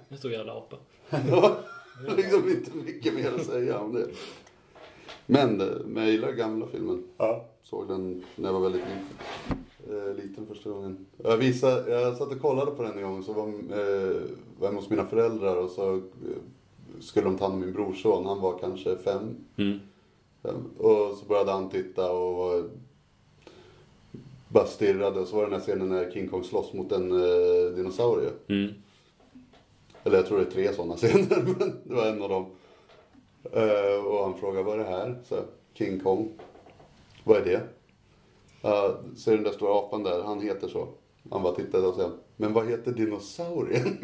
En 0.09 0.17
stor 0.17 0.31
jävla 0.31 0.53
apa. 0.53 0.75
liksom 2.17 2.49
inte 2.49 2.71
mycket 2.85 3.13
mer 3.13 3.31
att 3.35 3.45
säga 3.45 3.79
om 3.79 3.93
det. 3.93 4.07
Men, 5.25 5.61
eh, 5.61 5.67
men 5.85 6.03
jag 6.03 6.11
gillar 6.11 6.31
gamla 6.31 6.67
filmen. 6.67 7.03
Ja. 7.17 7.45
Såg 7.63 7.87
den 7.87 8.23
när 8.35 8.49
jag 8.49 8.53
var 8.53 8.69
väldigt 8.69 8.81
liten. 8.81 9.65
Eh, 9.89 10.15
liten 10.15 10.47
första 10.47 10.69
gången. 10.69 11.05
Jag, 11.17 11.37
visade, 11.37 11.91
jag 11.91 12.17
satt 12.17 12.31
och 12.31 12.41
kollade 12.41 12.71
på 12.71 12.83
den 12.83 12.97
en 12.97 13.03
gång 13.03 13.23
så 13.23 13.33
var, 13.33 13.47
eh, 13.47 14.21
var 14.59 14.67
jag 14.67 14.71
hos 14.71 14.89
mina 14.89 15.05
föräldrar 15.05 15.55
och 15.55 15.69
så 15.69 15.95
eh, 15.95 16.01
skulle 16.99 17.25
de 17.25 17.37
ta 17.37 17.43
hand 17.45 17.53
om 17.53 17.59
min 17.59 17.73
brorson. 17.73 18.25
Han 18.25 18.41
var 18.41 18.59
kanske 18.59 18.97
fem. 18.97 19.35
Mm. 19.57 19.79
Och 20.77 21.17
så 21.17 21.25
började 21.27 21.51
han 21.51 21.69
titta 21.69 22.11
och 22.11 22.69
bara 24.47 24.65
stirrade. 24.65 25.19
Och 25.19 25.27
så 25.27 25.35
var 25.35 25.43
det 25.43 25.49
den 25.49 25.59
här 25.59 25.67
scenen 25.67 25.89
när 25.89 26.11
King 26.11 26.27
Kong 26.27 26.43
slåss 26.43 26.73
mot 26.73 26.91
en 26.91 27.11
eh, 27.11 27.75
dinosaurie. 27.75 28.29
Mm. 28.47 28.73
Eller 30.03 30.17
jag 30.17 30.25
tror 30.25 30.37
det 30.37 30.43
är 30.43 30.51
tre 30.51 30.73
sådana 30.73 30.95
scener, 30.97 31.55
men 31.59 31.81
det 31.83 31.93
var 31.93 32.05
en 32.05 32.21
av 32.21 32.29
dem. 32.29 32.45
Eh, 33.53 34.05
och 34.05 34.23
han 34.23 34.37
frågade, 34.37 34.63
vad 34.63 34.79
är 34.79 34.83
det 34.83 34.89
här? 34.89 35.19
Så, 35.29 35.43
King 35.73 35.99
Kong. 35.99 36.29
Vad 37.23 37.37
är 37.37 37.45
det? 37.45 37.61
Uh, 38.69 39.15
så 39.15 39.31
är 39.31 39.35
den 39.35 39.43
där 39.43 39.51
stora 39.51 39.79
apan 39.79 40.03
där, 40.03 40.23
han 40.23 40.41
heter 40.41 40.67
så. 40.67 40.87
Han 41.31 41.43
bara 41.43 41.55
tittade 41.55 41.87
och 41.87 41.95
sa, 41.95 42.11
men 42.37 42.53
vad 42.53 42.69
heter 42.69 42.91
dinosaurien? 42.91 43.97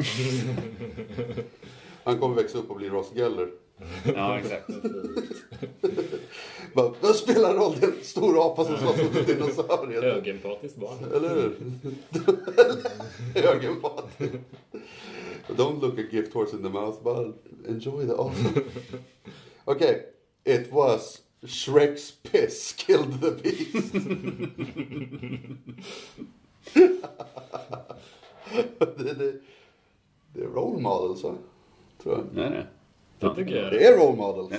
han 2.04 2.20
kommer 2.20 2.36
växa 2.36 2.58
upp 2.58 2.70
och 2.70 2.76
bli 2.76 2.90
Ross 2.90 3.12
Geller. 3.16 3.50
Ja, 4.16 4.40
exakt. 4.40 4.68
Bara, 6.74 6.94
Vad 7.02 7.16
spelar 7.16 7.54
roll? 7.54 7.76
Det 7.80 7.86
är 7.86 7.92
en 7.92 8.04
stor 8.04 8.46
apa 8.46 8.66
som 8.66 8.78
slåss 8.78 8.98
mot 8.98 9.16
en 9.16 9.26
dinosaurie. 9.26 10.02
Högempatiskt 10.02 10.78
barn. 10.78 11.12
Eller 11.16 11.30
hur? 11.30 11.56
Ögonpat. 13.36 14.10
Don't 15.56 15.80
look 15.82 15.98
a 15.98 16.04
gift 16.04 16.34
horse 16.34 16.54
in 16.54 16.62
the 16.62 16.70
mouth, 16.70 17.04
but 17.04 17.36
enjoy 17.68 18.06
the 18.06 18.16
awesome. 18.16 18.64
Okay, 19.68 20.04
it 20.46 20.72
was 20.72 21.22
Shrek's 21.46 22.12
piss 22.12 22.72
killed 22.72 23.20
the 23.20 23.32
beast. 23.32 23.94
det, 28.98 29.14
det, 29.14 29.40
det 30.34 30.42
är 30.42 30.48
role 30.48 30.82
models, 30.82 31.24
va? 31.24 31.36
tror 32.04 32.16
jag. 32.16 32.26
Nej, 32.34 32.50
nej. 32.50 32.66
Det 33.20 33.36
tycker 33.36 33.56
jag. 33.64 33.72
Det 33.72 33.86
är 33.88 33.98
role 33.98 34.18
models. 34.18 34.50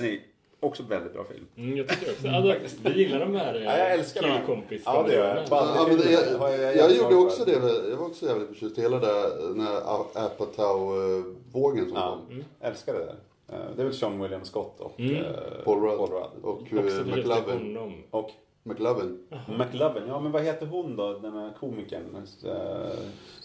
Också 0.59 0.83
väldigt 0.83 1.13
bra 1.13 1.23
film. 1.23 1.45
Mm, 1.57 1.77
jag 1.77 1.87
tycker 1.87 2.11
också. 2.11 2.27
Alltså, 2.27 2.77
vi 2.83 3.03
gillar 3.03 3.19
de 3.19 3.35
här 3.35 3.53
Ja, 3.55 3.77
jag 3.77 3.91
älskar 3.93 4.21
de 4.21 4.27
här. 4.27 4.37
killkompis 4.37 4.81
Ja, 4.85 5.03
det 5.07 5.13
gör 5.13 5.35
jag. 5.35 5.45
Ja, 5.49 5.85
men 5.89 5.97
det, 5.97 6.11
jag 6.11 6.75
jag, 6.75 6.91
gjorde 6.95 7.15
också 7.15 7.45
det. 7.45 7.51
Jag 7.89 7.97
var 7.97 8.05
också 8.05 8.25
jävligt 8.25 8.47
förtjust 8.47 8.77
i 8.77 8.81
hela 8.81 8.99
det- 8.99 9.47
den 9.47 9.59
här 9.61 9.81
Apatow-vågen 10.13 11.85
som 11.85 11.95
Ja, 11.97 12.19
kom. 12.29 12.43
älskar 12.61 12.93
det 12.93 12.99
där. 12.99 13.15
Eh, 13.49 13.75
Det 13.75 13.81
är 13.81 13.85
väl 13.85 13.93
Sean 13.93 14.21
William 14.21 14.45
Scott 14.45 14.79
och 14.79 14.99
Mm. 14.99 15.15
eh, 15.15 15.21
Paul 15.65 15.81
Rudd. 15.83 15.97
Paul 15.97 16.09
Rudd. 16.09 16.43
Och 16.43 16.61
eh, 16.73 16.99
i 17.01 17.03
McLovin. 17.15 17.77
Och 18.11 18.29
McLovin. 18.63 19.17
McLovin, 19.57 20.03
ja 20.07 20.19
men 20.19 20.31
vad 20.31 20.41
heter 20.43 20.65
hon 20.65 20.95
då, 20.95 21.19
den 21.19 21.33
här 21.33 21.53
komikern? 21.59 22.15
eh, 22.45 22.89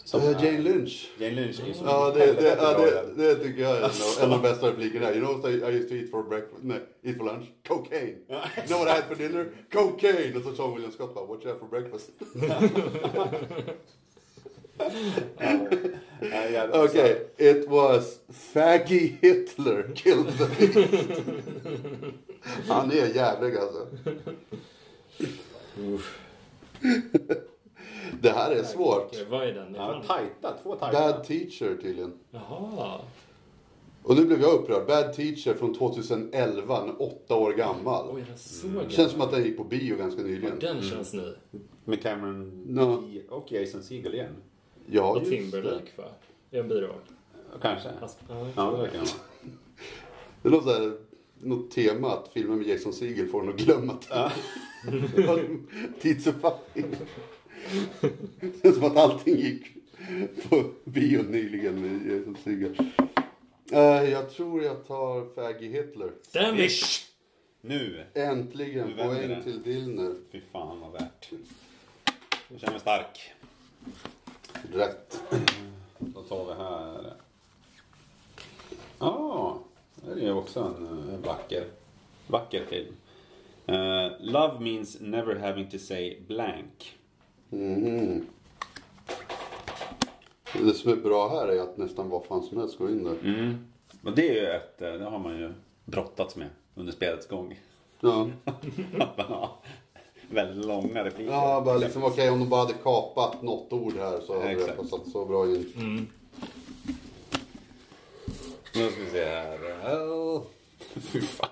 som 0.03 0.21
är- 0.21 0.45
Jane 0.45 0.59
Lynch. 0.59 1.09
Jane 1.17 1.35
Lynch 1.35 1.59
är 1.63 1.67
ju 1.67 1.73
så 1.73 1.83
Ja, 1.85 2.11
det, 2.15 2.25
det, 2.25 2.55
det, 2.55 3.03
det 3.27 3.35
tycker 3.35 3.61
jag 3.61 3.71
är 3.71 3.77
en 3.77 3.83
av, 3.83 3.91
en 4.23 4.31
av 4.33 4.41
de 4.41 4.49
bästa 4.49 4.67
replikerna. 4.67 5.11
You 5.13 5.25
know 5.25 5.41
what 5.41 5.51
I, 5.51 5.53
used 5.77 5.89
to 5.89 5.95
eat 5.95 6.09
for 6.11 6.23
breakfast? 6.23 6.63
Nej, 6.63 6.79
eat 7.03 7.17
for 7.17 7.25
lunch? 7.25 7.45
Cocaine. 7.67 8.15
You 8.29 8.39
know 8.67 8.79
what 8.79 8.87
I 8.87 8.91
had 8.91 9.03
for 9.03 9.15
dinner? 9.15 9.49
Cocaine! 9.73 10.37
Och 10.37 10.43
så 10.43 10.55
Sean 10.55 10.73
William 10.73 10.91
Scott 10.91 11.15
bara, 11.15 11.25
what 11.25 11.43
you 11.45 11.53
have 11.53 11.59
for 11.59 11.67
breakfast? 11.67 12.09
Okay, 16.73 17.17
it 17.37 17.69
was 17.69 18.19
Faggy 18.31 19.17
Hitler 19.21 19.91
killed 19.95 20.37
the 20.37 20.47
beast. 20.47 21.21
Han 22.67 22.91
är 22.91 23.15
jävlig 23.15 23.57
alltså. 23.57 23.87
Det 28.21 28.29
här 28.29 28.51
är 28.51 28.63
svårt. 28.63 29.15
Vad 29.29 29.47
är 29.47 29.53
den 29.53 29.75
Ja, 29.75 30.03
tajta, 30.07 30.57
två 30.63 30.75
tajta. 30.75 30.99
Bad 31.11 31.23
teacher 31.23 31.77
tydligen. 31.81 32.13
Jaha. 32.31 32.99
Och 34.03 34.15
nu 34.15 34.25
blev 34.25 34.41
jag 34.41 34.53
upprörd. 34.53 34.87
Bad 34.87 35.13
teacher 35.13 35.53
från 35.53 35.73
2011, 35.73 36.83
en 36.83 36.95
åtta 36.95 37.35
år 37.35 37.53
gammal. 37.53 38.09
Oj, 38.13 38.23
den 38.27 38.37
såg 38.37 38.71
jag. 38.75 38.91
Känns 38.91 39.11
som 39.11 39.21
att 39.21 39.31
den 39.31 39.43
gick 39.43 39.57
på 39.57 39.63
bio 39.63 39.97
ganska 39.97 40.21
nyligen. 40.21 40.59
Den 40.59 40.81
känns 40.81 41.13
ny. 41.13 41.33
Med 41.85 42.01
Cameron 42.01 42.63
No. 42.67 43.03
Och 43.29 43.51
Jason 43.51 43.83
Segel 43.83 44.13
igen. 44.13 44.35
Ja, 44.85 45.11
Och 45.11 45.17
just 45.19 45.31
det. 45.31 45.37
Timberlake 45.37 45.91
va? 45.97 46.03
I 46.51 46.57
en 46.57 46.67
biroll. 46.67 46.99
Kanske. 47.61 47.89
Ja. 48.01 48.47
Ja, 48.55 48.71
det 48.71 48.77
verkar 48.77 48.99
det 50.41 50.49
Det 50.49 50.71
är 50.73 50.91
något, 51.47 51.71
tema 51.71 52.11
att 52.11 52.27
filmen 52.33 52.57
med 52.57 52.67
Jason 52.67 52.93
Segel 52.93 53.27
får 53.27 53.43
en 53.43 53.49
att 53.49 53.55
glömma. 53.55 53.97
Tidsuppfattning. 56.01 56.85
Det 58.39 58.61
känns 58.61 58.75
som 58.75 58.83
att 58.85 58.97
allting 58.97 59.35
gick 59.35 59.65
på 60.49 60.63
bio 60.83 61.23
nyligen 61.23 61.81
med 61.81 62.11
Jason 62.17 62.37
Segel. 62.43 62.75
Eh, 63.71 64.09
jag 64.11 64.29
tror 64.29 64.63
jag 64.63 64.87
tar 64.87 65.35
Faggy 65.35 65.67
Hitler. 65.67 66.11
Damn 66.33 66.59
it! 66.59 67.05
Nu! 67.61 68.03
Äntligen 68.13 68.87
Nu 68.87 69.03
poäng 69.03 69.29
det. 69.29 69.43
till 69.43 69.63
Dillner. 69.63 70.15
Fy 70.31 70.41
fan 70.51 70.79
vad 70.79 70.91
värt. 70.91 71.29
Jag 72.49 72.59
känner 72.59 72.73
mig 72.73 72.81
stark. 72.81 73.31
Rätt. 74.73 75.21
Då 75.97 76.21
tar 76.21 76.45
vi 76.45 76.53
här. 76.53 77.13
Ja, 78.99 79.07
ah, 79.07 79.59
det 80.05 80.21
är 80.21 80.25
ju 80.25 80.31
också 80.33 80.59
en 80.59 81.21
vacker, 81.21 81.67
vacker 82.27 82.65
film. 82.65 82.95
Eh, 83.67 84.11
Love 84.19 84.59
means 84.59 84.97
never 85.01 85.35
having 85.35 85.69
to 85.69 85.77
say 85.77 86.19
blank. 86.27 86.97
Mhm. 87.49 88.25
Det 90.53 90.73
som 90.73 90.91
är 90.91 90.95
bra 90.95 91.29
här 91.29 91.47
är 91.47 91.61
att 91.61 91.77
nästan 91.77 92.09
vad 92.09 92.25
fan 92.25 92.43
som 92.43 92.57
helst 92.57 92.77
går 92.77 92.89
in 92.89 93.03
där. 93.03 93.15
Mm. 93.23 93.67
Och 94.03 94.15
det 94.15 94.29
är 94.29 94.33
ju 94.41 94.47
ett, 94.47 94.81
eh, 94.81 94.93
det 94.93 95.05
har 95.05 95.19
man 95.19 95.37
ju 95.37 95.53
brottats 95.85 96.35
med 96.35 96.47
under 96.75 96.93
spelets 96.93 97.27
gång. 97.27 97.59
Ja, 97.99 98.27
väldigt 100.29 100.65
långa 100.65 101.03
repliker. 101.03 101.31
ja 101.31 101.61
bara 101.65 101.77
liksom 101.77 102.03
okej 102.03 102.29
om 102.29 102.39
de 102.39 102.49
bara 102.49 102.61
hade 102.61 102.73
kapat 102.73 103.41
något 103.41 103.73
ord 103.73 103.93
här 103.97 104.19
så 104.21 104.41
hade 104.41 104.53
det 104.53 104.71
passat 104.77 105.07
så 105.11 105.25
bra 105.25 105.45
in. 105.45 106.07
Nu 108.75 108.89
ska 108.89 109.01
vi 109.03 109.09
se 109.09 109.25
här. 109.25 109.57
Oh. 109.93 110.41
Fy 110.95 111.21
fan. 111.21 111.49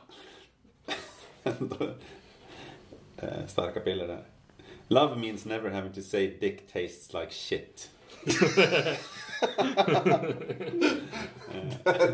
Eh, 3.17 3.47
Starka 3.47 3.79
piller 3.79 4.07
där. 4.07 4.23
Love 4.87 5.15
means 5.15 5.45
never 5.45 5.69
having 5.69 5.93
to 5.93 6.01
say 6.01 6.27
dick 6.39 6.73
tastes 6.73 7.13
like 7.13 7.31
shit. 7.31 7.89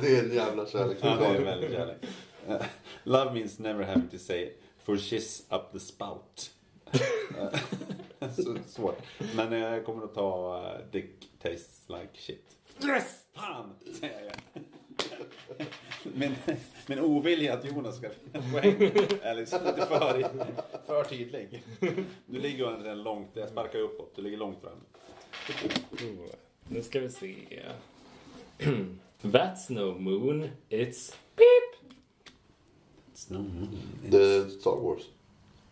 det 0.01 0.17
är 0.17 0.23
en 0.23 0.33
jävla 0.33 0.65
Ja, 0.73 0.85
det 1.15 1.25
är 1.25 1.41
väldigt 1.43 1.71
kärlek. 1.71 1.97
Eh, 2.47 2.61
Love 3.03 3.33
means 3.33 3.59
never 3.59 3.83
having 3.83 4.07
to 4.07 4.17
say 4.17 4.53
for 4.83 4.97
shiz 4.97 5.43
up 5.49 5.71
the 5.71 5.79
spout. 5.79 6.51
Eh, 8.21 8.29
svårt. 8.67 9.01
Men 9.35 9.51
jag 9.51 9.85
kommer 9.85 10.03
att 10.03 10.15
ta 10.15 10.63
dick 10.91 11.29
tastes 11.41 11.83
like 11.87 12.09
shit. 12.13 12.45
Yes! 12.83 13.25
Fan! 13.35 13.75
Säger 13.99 14.31
jag. 14.53 14.63
Min, 16.03 16.35
min 16.87 16.99
ovilja 16.99 17.53
att 17.53 17.65
Jonas 17.65 17.97
ska 17.97 18.09
vinna 18.09 18.51
poäng 18.51 18.91
är 19.21 19.35
liksom 19.35 19.59
lite 19.65 19.85
för, 19.85 20.29
för 20.85 21.03
tydlig. 21.03 21.63
Du 22.25 22.39
ligger 22.39 22.57
ju 22.57 22.83
redan 22.83 23.03
långt, 23.03 23.27
jag 23.33 23.49
sparkar 23.49 23.79
uppåt, 23.79 24.15
du 24.15 24.21
ligger 24.21 24.37
långt 24.37 24.61
fram. 24.61 24.79
Oh, 25.91 26.25
Nu 26.67 26.81
ska 26.83 26.99
vi 26.99 27.09
se. 27.09 27.35
That's 29.21 29.69
no 29.71 29.99
moon, 29.99 30.49
it's 30.69 31.13
beep. 31.35 31.93
Det 34.09 34.17
är 34.17 34.49
Star 34.49 34.75
Wars. 34.75 35.01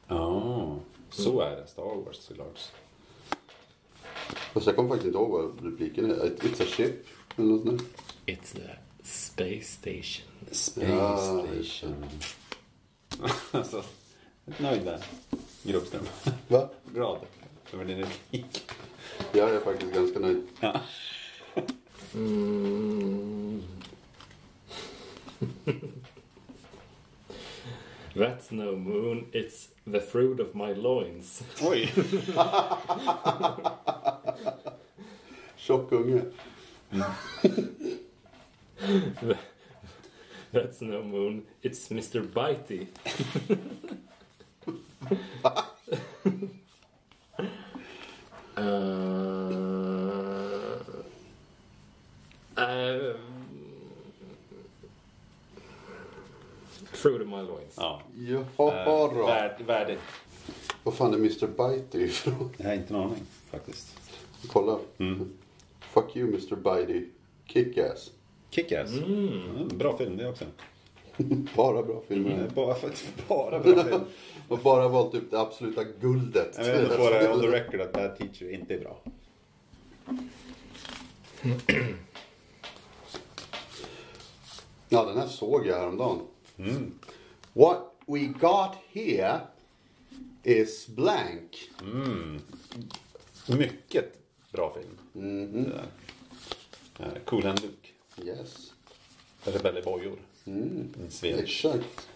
Ja, 0.08 0.76
så 1.10 1.42
är 1.42 1.56
det. 1.56 1.68
Star 1.68 1.84
Wars 2.06 2.18
såklart. 2.18 2.60
Fast 4.54 4.68
jag 4.68 4.76
kommer 4.76 4.90
faktiskt 4.90 5.06
inte 5.08 5.18
ihåg 5.18 5.32
vad 5.32 5.72
repliken 5.72 6.12
är. 6.12 6.16
It's 6.16 6.64
a 6.64 6.66
ship. 6.68 7.08
Eller 7.38 7.48
något 7.48 7.66
sånt. 7.66 7.82
It's 8.26 8.58
a 8.66 8.70
space 9.08 9.64
station. 9.64 10.26
Space 10.52 10.88
Ja, 10.92 11.18
Station. 11.64 12.06
alltså, 13.52 13.84
nöjd 14.58 14.86
där. 14.86 15.04
Gruppström. 15.64 16.04
Va? 16.48 16.70
Glad 16.94 17.20
över 17.74 17.86
din 17.86 17.98
replik. 17.98 18.72
Jag 19.32 19.50
är 19.50 19.60
faktiskt 19.60 19.94
ganska 19.94 20.20
nöjd. 20.20 20.48
Ja. 20.60 20.82
Mm. 22.14 23.64
That's 28.14 28.52
no 28.52 28.76
moon, 28.76 29.26
it's 29.32 29.68
the 29.92 30.00
fruit 30.00 30.40
of 30.40 30.56
my 30.56 30.74
loins. 30.74 31.44
Oj! 31.62 31.92
Tjock 35.58 35.92
unge. 35.92 36.22
That's 40.52 40.82
no 40.82 41.04
moon, 41.04 41.44
it's 41.62 41.90
Mr. 41.92 42.22
Bitey. 42.22 42.88
uh, 48.58 48.94
uh, 52.58 53.16
Jaha 58.16 58.74
Eh, 58.74 59.14
då. 59.16 59.26
värd, 59.26 59.62
värdigt. 59.66 60.02
Vad 60.84 60.94
fan 60.94 61.14
är 61.14 61.18
Mr. 61.18 61.48
Bitey 61.48 62.04
ifrån? 62.06 62.50
Jag 62.58 62.66
har 62.68 62.74
inte 62.74 62.94
en 62.94 63.00
aning 63.00 63.24
faktiskt. 63.52 64.00
Kolla. 64.48 64.80
Mm. 64.98 65.30
Fuck 65.80 66.16
you 66.16 66.28
Mr. 66.28 66.56
Bitey. 66.56 67.06
Kick-ass. 67.46 68.12
Kick-Ass. 68.50 68.92
Mm, 68.92 69.68
bra 69.78 69.98
film 69.98 70.18
det 70.18 70.30
också. 70.30 70.46
Bara 71.56 71.84
bra 71.84 72.02
filmer. 72.08 72.34
Mm. 72.34 72.50
Bara, 72.56 72.76
bara 73.28 73.60
bra 73.60 73.84
film. 73.84 74.06
Och 74.48 74.60
bara 74.64 74.88
valt 74.88 75.16
upp 75.16 75.32
det 75.32 75.40
absoluta 75.40 75.84
guldet. 75.84 76.56
Jag 76.58 76.78
vill 76.78 76.88
få 76.88 77.10
det 77.10 77.32
on 77.34 77.42
the 77.42 77.48
record 77.48 77.82
att 77.82 77.94
Bad 77.94 78.18
Teacher 78.18 78.54
inte 78.54 78.74
är 78.74 78.80
bra. 78.80 79.00
Ja, 84.90 85.06
den 85.06 85.18
här 85.18 85.28
såg 85.28 85.68
jag 85.68 85.76
häromdagen. 85.76 86.20
Mm. 86.58 87.00
What 87.54 87.78
we 88.08 88.20
got 88.20 88.72
here 88.92 89.40
is 90.44 90.88
blank. 90.88 91.72
Mycket 93.48 94.20
bra 94.52 94.74
film. 94.74 94.98
Där. 95.64 95.86
Eh, 97.00 97.06
Cool 97.26 97.44
Hand 97.44 97.62
Luke. 97.62 97.87
Yes. 98.26 98.74
Rebellebojor. 99.44 100.18
Mm. 100.46 100.94
Sven. 101.10 101.40
Exakt. 101.40 102.10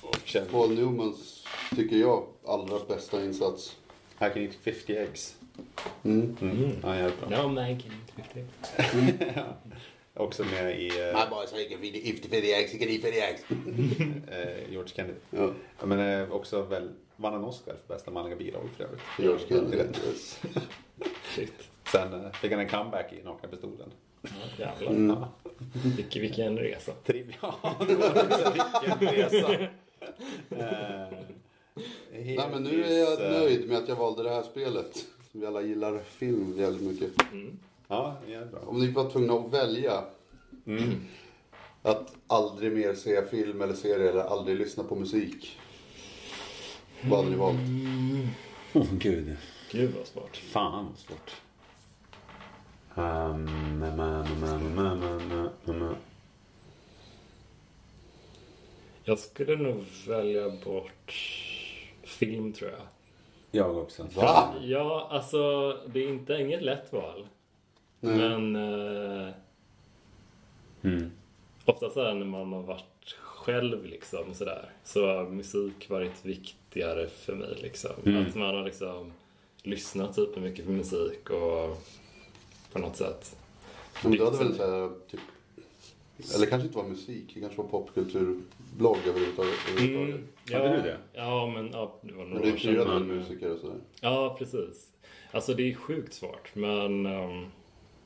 Och 0.00 0.50
Paul 0.50 0.74
Newmans, 0.74 1.44
tycker 1.76 1.96
jag, 1.96 2.26
allra 2.46 2.78
bästa 2.88 3.24
insats. 3.24 3.76
Hacking 4.16 4.44
It 4.44 4.54
50 4.54 4.96
X. 4.96 5.36
Mm. 6.02 6.36
Mm. 6.40 6.70
Ja, 6.82 6.96
jävligt 6.96 7.20
bra. 7.20 7.32
Ja, 7.32 7.48
men 7.48 7.64
Hacking 7.64 7.92
It 7.92 8.26
50 8.32 8.40
X. 8.40 9.36
Också 10.14 10.44
med 10.44 10.80
i... 10.80 10.88
Uh, 10.88 10.94
My 10.94 11.30
boys 11.30 11.52
Hacking 11.52 11.84
It 11.84 12.22
50 12.30 12.52
X, 12.52 12.72
Hacking 12.72 12.90
It 12.90 13.02
50 13.02 13.18
X. 13.18 13.42
George 14.70 14.88
Kennedy. 14.94 15.18
Ja. 15.30 15.52
ja 15.80 15.86
men 15.86 15.98
uh, 15.98 16.32
också 16.32 16.62
väl, 16.62 16.90
vann 17.16 17.34
en 17.34 17.44
Oscar 17.44 17.74
för 17.86 17.94
bästa 17.94 18.10
manliga 18.10 18.36
biroll 18.36 18.68
för 18.76 18.84
övrigt. 18.84 19.00
George 19.18 19.48
Kennedy. 19.48 19.88
Shit. 21.34 21.52
Sen 21.92 22.14
uh, 22.14 22.32
fick 22.32 22.50
han 22.50 22.60
en 22.60 22.68
comeback 22.68 23.12
i 23.12 23.22
Nakna 23.22 23.48
Pistolen. 23.48 23.92
Ja, 24.22 24.28
jävlar. 24.58 24.90
Mm. 24.90 25.16
Vilken, 25.96 26.22
vilken 26.22 26.58
resa. 26.58 26.92
Trivia. 27.04 27.36
det 27.86 27.94
var 27.94 28.08
också 28.08 28.52
vilken 28.52 29.08
resa. 29.14 29.52
Eh, 30.50 31.18
Nej 32.12 32.48
men 32.52 32.62
nu 32.62 32.84
är 32.84 32.98
jag 32.98 33.24
eh, 33.24 33.30
nöjd 33.40 33.68
med 33.68 33.78
att 33.78 33.88
jag 33.88 33.96
valde 33.96 34.22
det 34.22 34.30
här 34.30 34.42
spelet. 34.42 35.04
Vi 35.32 35.46
alla 35.46 35.62
gillar 35.62 35.98
film 35.98 36.54
jävligt 36.58 36.82
mycket. 36.82 37.10
Ja, 37.88 38.16
jävligt 38.28 38.50
bra. 38.50 38.60
Om 38.66 38.80
ni 38.80 38.90
var 38.90 39.10
tvungna 39.10 39.34
att 39.34 39.52
välja 39.52 40.04
Mm. 40.66 41.00
att 41.82 42.14
aldrig 42.26 42.72
mer 42.72 42.94
se 42.94 43.26
film 43.30 43.62
eller 43.62 43.74
serie 43.74 44.10
eller 44.10 44.20
aldrig 44.22 44.58
lyssna 44.58 44.84
på 44.84 44.94
musik. 44.96 45.58
Vad 47.04 47.18
hade 47.18 47.30
ni 47.30 47.36
valt? 47.36 47.56
Åh 48.74 48.86
gud. 48.98 49.36
Gud 49.70 49.94
vad 49.98 50.06
svårt. 50.06 50.36
Fan 50.36 50.86
vad 50.86 50.98
svårt. 50.98 51.30
Jag 59.04 59.18
skulle 59.18 59.56
nog 59.56 59.84
välja 60.08 60.50
bort 60.64 61.12
film 62.02 62.52
tror 62.52 62.70
jag. 62.70 62.80
Jag 63.50 63.76
också. 63.76 64.06
Va? 64.16 64.54
Ja, 64.62 65.08
alltså 65.10 65.72
det 65.86 66.04
är 66.04 66.08
inte 66.08 66.34
inget 66.34 66.62
lätt 66.62 66.92
val. 66.92 67.26
Nej. 68.00 68.16
Men 68.16 68.56
eh, 68.56 69.32
Mm. 70.84 71.10
ofta 71.64 71.90
så 71.90 72.04
här 72.04 72.14
när 72.14 72.26
man 72.26 72.52
har 72.52 72.62
varit 72.62 73.16
själv 73.20 73.84
liksom 73.86 74.34
sådär 74.34 74.70
så 74.84 75.06
har 75.06 75.24
musik 75.28 75.90
varit 75.90 76.24
viktigare 76.24 77.08
för 77.08 77.34
mig 77.34 77.54
liksom. 77.62 77.90
Mm. 78.06 78.26
Att 78.26 78.34
man 78.34 78.54
har 78.54 78.64
liksom 78.64 79.12
lyssnat 79.62 80.14
supermycket 80.14 80.66
på 80.66 80.72
musik 80.72 81.30
och 81.30 81.78
på 82.72 82.78
något 82.78 82.96
sätt. 82.96 83.36
Men 84.02 84.12
du 84.12 84.24
hade 84.24 84.36
väl 84.38 84.54
såhär, 84.56 84.90
typ, 85.10 85.20
eller 86.34 86.46
kanske 86.46 86.66
inte 86.66 86.78
var 86.78 86.84
musik, 86.88 87.30
det 87.34 87.40
kanske 87.40 87.58
var 87.62 87.68
popkulturblogg 87.68 88.96
överhuvudtaget. 89.08 89.54
överhuvudtaget. 89.70 90.26
Hade 90.52 90.76
du 90.76 90.82
det? 90.82 90.96
Ja, 91.12 91.46
men 91.54 91.70
ja, 91.72 91.94
det 92.02 92.12
var 92.12 92.24
Men 92.24 92.32
några 92.34 92.44
du 92.46 92.52
år 92.52 92.56
sedan. 92.56 92.88
men- 93.06 93.16
musiker 93.16 93.50
och 93.52 93.58
sådär? 93.58 93.76
Ja, 94.00 94.36
precis. 94.38 94.90
Alltså 95.32 95.54
det 95.54 95.70
är 95.70 95.74
sjukt 95.74 96.12
svårt, 96.14 96.50
men... 96.54 97.06
Um, 97.06 97.46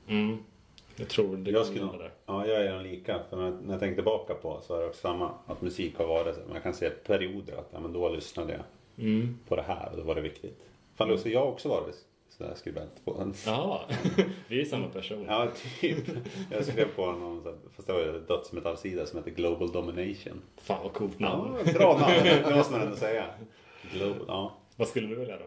mm, 0.08 0.38
jag 0.96 1.08
tror 1.08 1.36
det 1.36 1.50
Jag 1.50 1.66
skulle 1.66 1.84
där. 1.84 2.10
Ja, 2.26 2.46
jag 2.46 2.64
är 2.66 2.72
nog 2.74 2.82
lika. 2.82 3.20
För 3.30 3.36
när, 3.36 3.50
när 3.50 3.70
jag 3.72 3.80
tänker 3.80 3.94
tillbaka 3.94 4.34
på 4.34 4.60
så 4.66 4.74
är 4.76 4.80
det 4.80 4.86
också 4.88 5.00
samma. 5.00 5.30
Att 5.46 5.62
musik 5.62 5.96
har 5.98 6.06
varit. 6.06 6.48
Man 6.52 6.60
kan 6.60 6.74
se 6.74 6.90
perioder 6.90 7.56
att 7.56 7.68
ja, 7.72 7.80
men 7.80 7.92
då 7.92 8.08
lyssnade 8.08 8.52
jag 8.52 8.62
Mm. 8.98 9.38
på 9.48 9.56
det 9.56 9.62
här 9.62 9.88
och 9.90 9.96
då 9.96 10.02
var 10.02 10.14
det 10.14 10.20
viktigt. 10.20 10.60
Fan, 10.94 11.18
så 11.18 11.28
jag 11.28 11.40
har 11.40 11.46
också 11.46 11.68
varit 11.68 12.04
sån 12.36 12.46
där 12.46 12.54
skribent 12.54 13.04
på 13.04 13.20
en. 13.20 13.34
Jaha, 13.46 13.80
vi 14.48 14.60
är 14.60 14.64
samma 14.64 14.88
person. 14.88 15.24
Ja, 15.28 15.48
typ. 15.80 15.98
Jag 16.50 16.64
skrev 16.64 16.88
på 16.96 17.12
någon, 17.12 17.42
så 17.42 17.48
här- 17.48 17.58
fast 17.76 17.86
det 17.86 17.92
var 17.92 18.00
ju 18.00 18.08
en 18.08 18.26
dödsmetallsida 18.26 19.06
som 19.06 19.18
heter 19.18 19.30
Global 19.30 19.72
Domination. 19.72 20.42
Fan 20.56 20.82
vad 20.82 20.92
coolt 20.92 21.18
namn. 21.18 21.56
Ja, 21.66 21.72
bra 21.72 21.98
namn. 21.98 22.24
Det 22.48 22.56
måste 22.56 22.72
man 22.72 22.80
ändå 22.82 22.96
säga. 22.96 23.24
Global, 23.92 24.24
ja. 24.28 24.58
Vad 24.76 24.88
skulle 24.88 25.06
du 25.06 25.14
välja 25.14 25.36
då? 25.38 25.44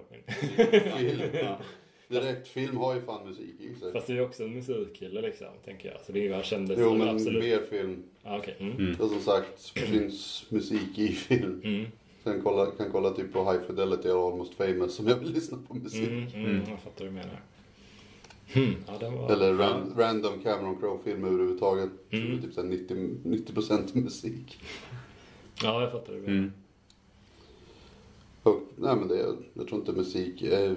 Film. 0.97 1.21
ja. 1.33 1.57
Direkt, 2.07 2.47
film 2.47 2.77
har 2.77 2.95
ju 2.95 3.01
fan 3.01 3.27
musik 3.27 3.55
i 3.61 3.75
sig. 3.79 3.91
Fast 3.93 4.07
du 4.07 4.17
är 4.17 4.21
också 4.21 4.43
en 4.43 4.53
musikkille 4.53 5.21
liksom, 5.21 5.47
tänker 5.65 5.91
jag. 5.91 6.01
Så 6.05 6.11
det 6.11 6.19
är 6.19 6.23
ju 6.23 6.33
här 6.33 6.43
kändes 6.43 6.79
Jo 6.81 6.93
men 6.93 7.09
absolut... 7.09 7.43
mer 7.43 7.59
film. 7.69 8.03
Ja, 8.23 8.37
okej. 8.37 8.55
Mm. 8.59 8.95
Och 8.99 9.09
som 9.09 9.19
sagt, 9.19 9.69
finns 9.69 10.45
musik 10.49 10.97
i 10.99 11.07
film. 11.07 11.61
Mm. 11.63 11.85
Sen 12.23 12.41
kolla, 12.43 12.71
kan 12.71 12.91
kolla 12.91 13.09
typ 13.11 13.33
på 13.33 13.51
High 13.51 13.61
Fidelity 13.67 14.07
eller 14.07 14.27
Almost 14.31 14.53
Famous 14.53 14.99
om 14.99 15.07
jag 15.07 15.15
vill 15.15 15.33
lyssna 15.33 15.57
på 15.67 15.73
musik. 15.73 16.09
Mm, 16.09 16.27
mm, 16.33 16.61
jag 16.69 16.79
fattar 16.79 17.05
vad 17.05 17.07
du 17.07 17.11
menar. 17.11 17.41
Hmm, 18.53 18.75
ja, 18.87 19.09
var... 19.09 19.31
Eller 19.31 19.53
ran, 19.53 19.93
random 19.97 20.39
Cameron 20.43 20.79
Crowe-film 20.79 21.23
överhuvudtaget. 21.23 21.89
Mm. 22.09 22.25
Som 22.25 22.37
är 22.37 22.41
typ 22.41 22.53
såhär 22.53 22.67
90, 22.67 22.95
90% 23.23 24.03
musik. 24.03 24.61
Ja, 25.63 25.81
jag 25.81 25.91
fattar 25.91 26.13
vad 26.13 26.21
du 26.21 26.27
menar. 26.27 26.37
Mm. 26.37 26.51
Och, 28.43 28.61
nej 28.75 28.95
men 28.95 29.07
det, 29.07 29.35
jag 29.53 29.67
tror 29.67 29.79
inte 29.79 29.91
musik 29.91 30.41
är, 30.41 30.75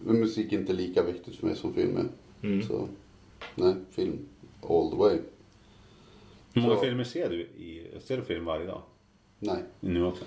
men 0.00 0.20
musik 0.20 0.52
är 0.52 0.58
inte 0.58 0.72
lika 0.72 1.02
viktigt 1.02 1.36
för 1.36 1.46
mig 1.46 1.56
som 1.56 1.74
film 1.74 1.96
är. 1.96 2.08
Mm. 2.46 2.62
Så, 2.62 2.88
nej, 3.54 3.74
film 3.90 4.18
all 4.62 4.90
the 4.90 4.96
way. 4.96 5.18
Hur 6.54 6.62
många 6.62 6.74
Så- 6.74 6.80
filmer 6.80 7.04
ser 7.04 7.30
du? 7.30 7.40
I, 7.40 7.86
ser 8.00 8.16
du 8.16 8.22
film 8.22 8.44
varje 8.44 8.66
dag? 8.66 8.82
Nej. 9.38 9.62
Nu 9.80 10.04
också? 10.04 10.24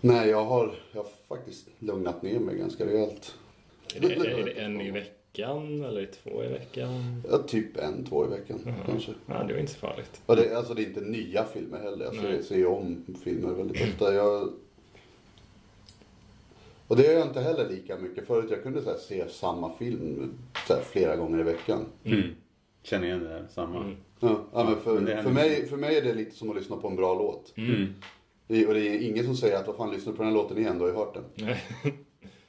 Nej, 0.00 0.28
jag 0.28 0.44
har, 0.44 0.74
jag 0.92 1.02
har 1.02 1.10
faktiskt 1.28 1.68
lugnat 1.78 2.22
ner 2.22 2.38
mig 2.38 2.58
ganska 2.58 2.86
rejält. 2.86 3.34
Är, 3.94 4.00
det, 4.00 4.14
är 4.14 4.44
det 4.44 4.50
en 4.50 4.80
i 4.80 4.90
veckan 4.90 5.84
eller 5.84 6.06
två 6.06 6.44
i 6.44 6.48
veckan? 6.48 7.22
Ja, 7.30 7.38
typ 7.38 7.76
en, 7.76 8.04
två 8.04 8.24
i 8.26 8.28
veckan 8.28 8.76
kanske. 8.86 9.12
Ja, 9.26 9.44
det 9.44 9.52
var 9.52 9.60
inte 9.60 9.72
så 9.72 9.78
farligt. 9.78 10.22
Och 10.26 10.36
det, 10.36 10.56
alltså 10.56 10.74
det 10.74 10.82
är 10.82 10.86
inte 10.86 11.00
nya 11.00 11.44
filmer 11.44 11.78
heller. 11.78 12.04
Jag 12.04 12.44
ser, 12.44 12.66
om 12.66 13.04
filmer 13.24 13.52
väldigt 13.52 13.82
ofta. 13.82 14.14
Jag... 14.14 14.52
Och 16.88 16.96
det 16.96 17.02
gör 17.02 17.12
jag 17.12 17.26
inte 17.26 17.40
heller 17.40 17.68
lika 17.68 17.98
mycket. 17.98 18.26
Förut 18.26 18.50
jag 18.50 18.62
kunde 18.62 18.82
så 18.82 18.90
här, 18.90 18.98
se 18.98 19.28
samma 19.28 19.72
film 19.72 20.34
så 20.66 20.74
här, 20.74 20.82
flera 20.82 21.16
gånger 21.16 21.40
i 21.40 21.42
veckan. 21.42 21.86
Mm. 22.04 22.22
Känner 22.82 23.06
igen 23.06 23.22
det 23.22 23.28
där, 23.28 23.46
samma. 23.50 23.76
Mm. 23.76 23.96
Ja, 24.22 24.40
ja, 24.52 24.64
men 24.64 24.76
för, 24.76 25.00
Men 25.00 25.22
för, 25.22 25.30
mig, 25.30 25.66
för 25.66 25.76
mig 25.76 25.96
är 25.98 26.02
det 26.02 26.14
lite 26.14 26.36
som 26.36 26.50
att 26.50 26.56
lyssna 26.56 26.76
på 26.76 26.88
en 26.88 26.96
bra 26.96 27.14
låt. 27.14 27.52
Mm. 27.56 27.94
Det, 28.46 28.66
och 28.66 28.74
det 28.74 28.80
är 28.88 28.98
ingen 29.10 29.24
som 29.24 29.36
säger 29.36 29.56
att 29.56 29.66
vad 29.66 29.76
fan 29.76 29.90
lyssnar 29.90 30.12
på 30.12 30.22
den 30.22 30.32
här 30.32 30.34
låten 30.42 30.58
igen, 30.58 30.78
du 30.78 30.84
har 30.84 30.88
ju 30.90 30.96
hört 30.96 31.14
den. 31.14 31.24
Nej. 31.34 31.62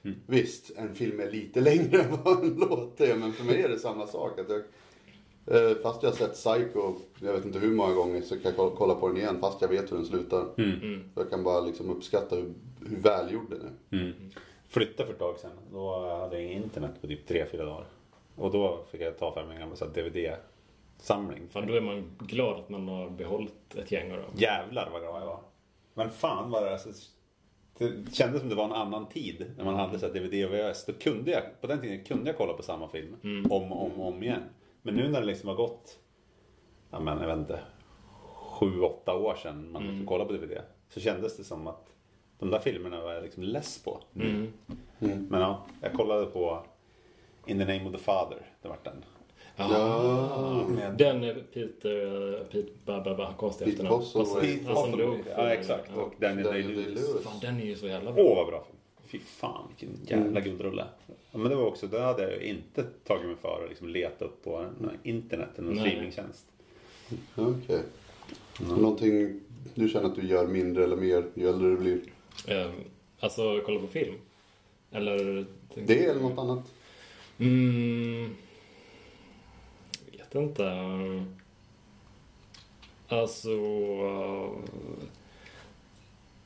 Visst, 0.27 0.71
en 0.77 0.95
film 0.95 1.19
är 1.19 1.31
lite 1.31 1.61
längre 1.61 2.01
än 2.03 2.17
vad 2.23 2.43
en 2.43 2.53
låt 2.53 3.01
är, 3.01 3.15
men 3.15 3.33
för 3.33 3.43
mig 3.43 3.61
är 3.61 3.69
det 3.69 3.79
samma 3.79 4.07
sak. 4.07 4.39
Att 4.39 4.49
jag, 4.49 4.61
eh, 5.71 5.77
fast 5.77 6.03
jag 6.03 6.09
har 6.09 6.15
sett 6.17 6.33
Psycho, 6.33 6.93
jag 7.19 7.33
vet 7.33 7.45
inte 7.45 7.59
hur 7.59 7.71
många 7.73 7.93
gånger, 7.93 8.21
så 8.21 8.39
kan 8.39 8.53
jag 8.57 8.75
kolla- 8.75 8.95
på 8.95 9.07
den 9.07 9.17
igen 9.17 9.37
fast 9.41 9.61
jag 9.61 9.69
vet 9.69 9.91
hur 9.91 9.97
den 9.97 10.05
slutar. 10.05 10.45
Mm. 10.57 11.03
Jag 11.15 11.29
kan 11.29 11.43
bara 11.43 11.61
liksom 11.61 11.89
uppskatta 11.89 12.35
hur, 12.35 12.53
hur 12.89 12.97
välgjord 12.97 13.49
den 13.49 13.61
är. 13.61 13.97
Mm. 14.01 14.13
Flyttade 14.67 15.05
för 15.07 15.13
ett 15.13 15.19
tag 15.19 15.39
sedan. 15.39 15.51
Då 15.73 15.99
hade 16.19 16.35
jag 16.41 16.51
inget 16.51 16.63
internet 16.63 16.91
på 17.01 17.07
typ 17.07 17.29
3-4 17.29 17.57
dagar. 17.57 17.85
Och 18.35 18.51
då 18.51 18.85
fick 18.91 19.01
jag 19.01 19.17
ta 19.19 19.33
fram 19.33 19.51
en 19.51 19.59
gammal 19.59 19.77
så 19.77 19.85
här 21.09 21.15
DVD-samling. 21.15 21.49
Fan, 21.49 21.67
då 21.67 21.73
är 21.73 21.81
man 21.81 22.17
glad 22.19 22.59
att 22.59 22.69
man 22.69 22.87
har 22.87 23.09
behållit 23.09 23.75
ett 23.75 23.91
gäng 23.91 24.11
av 24.11 24.17
dem. 24.17 24.31
Jävlar 24.35 24.89
vad 24.91 25.01
glad 25.01 25.21
jag 25.21 25.25
var. 25.25 25.39
Men 25.93 26.09
fan 26.09 26.51
var 26.51 26.65
det 26.65 26.71
alltså. 26.71 26.89
Det 27.77 28.13
kändes 28.15 28.39
som 28.39 28.49
det 28.49 28.55
var 28.55 28.65
en 28.65 28.71
annan 28.71 29.09
tid 29.09 29.51
när 29.57 29.65
man 29.65 29.75
hade 29.75 29.99
så 29.99 30.07
här 30.07 30.13
DVD 30.13 30.45
och 30.45 30.53
VHS. 30.53 30.85
Då 30.85 30.93
kunde 30.93 31.31
jag, 31.31 31.61
på 31.61 31.67
den 31.67 31.81
tiden 31.81 32.03
kunde 32.03 32.29
jag 32.29 32.37
kolla 32.37 32.53
på 32.53 32.63
samma 32.63 32.87
film 32.87 33.15
om 33.49 33.71
och 33.71 33.85
om, 33.85 34.01
om 34.01 34.23
igen. 34.23 34.43
Men 34.81 34.95
nu 34.95 35.09
när 35.09 35.19
det 35.19 35.27
liksom 35.27 35.49
har 35.49 35.55
gått, 35.55 35.99
ja 36.91 36.99
men 36.99 37.19
jag 37.19 37.27
vet 37.27 37.37
inte, 37.37 37.59
sju, 38.35 38.81
åtta 38.81 39.15
år 39.15 39.35
sedan 39.35 39.71
man 39.71 39.87
liksom 39.87 40.05
kollade 40.05 40.29
på 40.29 40.45
DVD. 40.45 40.57
Så 40.89 40.99
kändes 40.99 41.37
det 41.37 41.43
som 41.43 41.67
att 41.67 41.93
de 42.39 42.49
där 42.49 42.59
filmerna 42.59 43.01
var 43.01 43.13
jag 43.13 43.23
liksom 43.23 43.43
less 43.43 43.83
på. 43.83 43.99
Mm. 44.15 44.53
Men 44.99 45.41
ja, 45.41 45.65
jag 45.81 45.93
kollade 45.93 46.25
på 46.25 46.63
In 47.45 47.59
the 47.59 47.65
name 47.65 47.85
of 47.89 47.91
the 47.91 48.03
father. 48.03 48.37
Det 48.61 48.67
vart 48.67 48.83
den. 48.83 49.05
Ja. 49.55 50.65
Med 50.69 50.93
Den 50.97 51.23
är 51.23 51.43
Peter... 51.53 52.33
eh, 52.39 52.43
Pete... 52.45 52.69
Bababa, 52.85 53.33
konstigt 53.33 53.65
Pete 53.67 53.87
efternamn. 53.87 54.41
Pete 54.41 54.65
han 54.67 54.75
som 54.75 54.97
dog. 54.99 55.19
Ja, 55.37 55.49
exakt. 55.49 55.89
Ja. 55.95 56.01
Och 56.01 56.13
Daniel 56.19 56.47
Day-Lewis. 56.47 57.23
Fan, 57.23 57.39
den 57.41 57.59
är 57.59 57.65
ju 57.65 57.75
så 57.75 57.87
jävla 57.87 58.11
bra. 58.11 58.23
Åh, 58.23 58.35
vad 58.35 58.47
bra 58.47 58.63
film. 58.65 58.77
Fy 59.07 59.19
fan, 59.19 59.67
vilken 59.69 60.19
jävla 60.19 60.39
guldrulle. 60.39 60.85
Ja, 61.07 61.37
men 61.37 61.49
det 61.49 61.55
var 61.55 61.65
också, 61.65 61.87
det 61.87 62.01
hade 62.01 62.31
jag 62.31 62.41
inte 62.43 62.83
tagit 62.83 63.25
mig 63.25 63.35
för 63.41 63.63
att 63.63 63.69
liksom 63.69 63.89
leta 63.89 64.25
upp 64.25 64.43
på 64.43 64.65
internet, 65.03 65.49
en 65.55 65.65
Nej. 65.65 65.79
streamingtjänst. 65.79 66.45
Okej. 67.35 67.81
Någonting 68.69 69.39
du 69.75 69.89
känner 69.89 70.05
att 70.09 70.15
du 70.15 70.27
gör 70.27 70.47
mindre 70.47 70.83
eller 70.83 70.95
mer 70.95 71.25
ju 71.33 71.49
äldre 71.49 71.69
du 71.69 71.77
blir? 71.77 72.01
Eh, 72.47 72.71
alltså, 73.19 73.61
kolla 73.65 73.79
på 73.79 73.87
film? 73.87 74.13
Eller... 74.91 75.45
Det 75.75 76.05
eller 76.05 76.21
något 76.21 76.37
annat? 76.39 76.71
Mm, 77.39 78.35
vet 80.33 80.49
inte. 80.49 81.25
Alltså... 83.07 83.49
eh, 83.49 84.51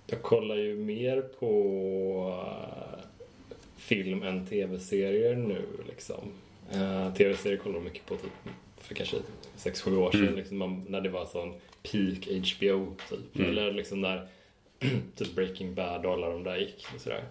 Jag 0.08 0.22
kollar 0.22 0.56
ju 0.56 0.76
mer 0.76 1.22
på 1.22 2.44
eh, 2.48 3.00
film 3.78 4.24
än 4.24 4.46
tv-serier 4.46 5.36
nu 5.36 5.62
liksom. 5.88 6.20
Eh, 6.72 7.14
tv-serier 7.14 7.58
kollar 7.58 7.76
jag 7.76 7.84
mycket 7.84 8.06
på 8.06 8.16
typ 8.16 8.32
för 8.78 8.96
kanske 8.96 9.18
6-7 9.58 9.98
år 9.98 10.12
sedan 10.12 10.36
liksom, 10.36 10.58
man, 10.58 10.86
när 10.90 11.02
det 11.02 11.10
var 11.10 11.26
sån 11.26 11.54
peak 11.84 12.28
HBO 12.28 12.96
typ. 13.10 13.40
Eller 13.48 13.72
liksom 13.72 14.02
när 14.02 14.28
typ 15.16 15.36
Breaking 15.36 15.74
Bad 15.76 16.06
och 16.06 16.14
alla 16.14 16.30
de 16.30 16.44
där 16.44 16.58
gick 16.58 16.86
och 16.96 17.02
sådär. 17.02 17.24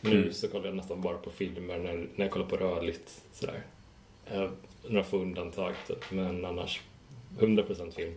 Nu 0.00 0.32
så 0.32 0.48
kollar 0.48 0.66
jag 0.66 0.76
nästan 0.76 1.00
bara 1.00 1.18
på 1.18 1.30
filmer 1.30 1.78
när, 1.78 1.94
när 2.16 2.24
jag 2.24 2.30
kollar 2.30 2.46
på 2.46 2.56
rörligt 2.56 3.22
sådär. 3.32 3.62
Några 4.88 5.04
få 5.04 5.16
undantag 5.18 5.74
typ, 5.86 6.10
men 6.10 6.44
annars 6.44 6.80
100% 7.38 7.90
film. 7.90 8.12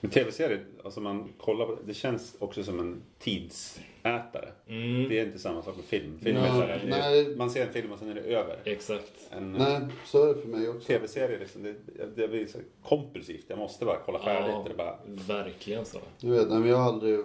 Men 0.00 0.10
tv-serier, 0.10 0.64
alltså 0.84 1.00
man 1.00 1.28
kollar 1.38 1.66
på 1.66 1.72
det, 1.74 1.80
det 1.86 1.94
känns 1.94 2.36
också 2.38 2.64
som 2.64 2.80
en 2.80 3.02
tidsätare. 3.18 4.48
Mm, 4.68 5.08
Det 5.08 5.18
är 5.20 5.26
inte 5.26 5.38
samma 5.38 5.62
sak 5.62 5.76
med 5.76 5.84
film. 5.84 6.18
Film 6.22 6.36
är 6.36 6.82
nej. 6.88 7.36
man 7.36 7.50
ser 7.50 7.66
en 7.66 7.72
film 7.72 7.92
och 7.92 7.98
sen 7.98 8.08
är 8.10 8.14
det 8.14 8.20
över. 8.20 8.56
exakt. 8.64 9.12
En 9.30 9.52
Nej, 9.52 9.80
så 10.04 10.24
är 10.30 10.34
det 10.34 10.40
för 10.40 10.48
mig 10.48 10.68
också. 10.68 10.86
tv-serie, 10.86 11.38
liksom, 11.38 11.62
det, 11.62 11.74
det 12.16 12.28
blir 12.28 12.46
så 12.46 12.58
kompulsivt. 12.84 13.44
Jag 13.48 13.58
måste 13.58 13.84
bara 13.84 13.98
kolla 14.06 14.18
färdigt. 14.18 14.50
Ja, 14.54 14.64
Det 14.66 14.70
är 14.72 14.76
bara, 14.76 14.98
verkligen 15.38 15.84
så. 15.84 15.98
Du 16.20 16.30
vet, 16.30 16.48
nej, 16.50 16.58
men 16.58 16.68
jag 16.68 16.76
har 16.76 16.88
aldrig, 16.92 17.18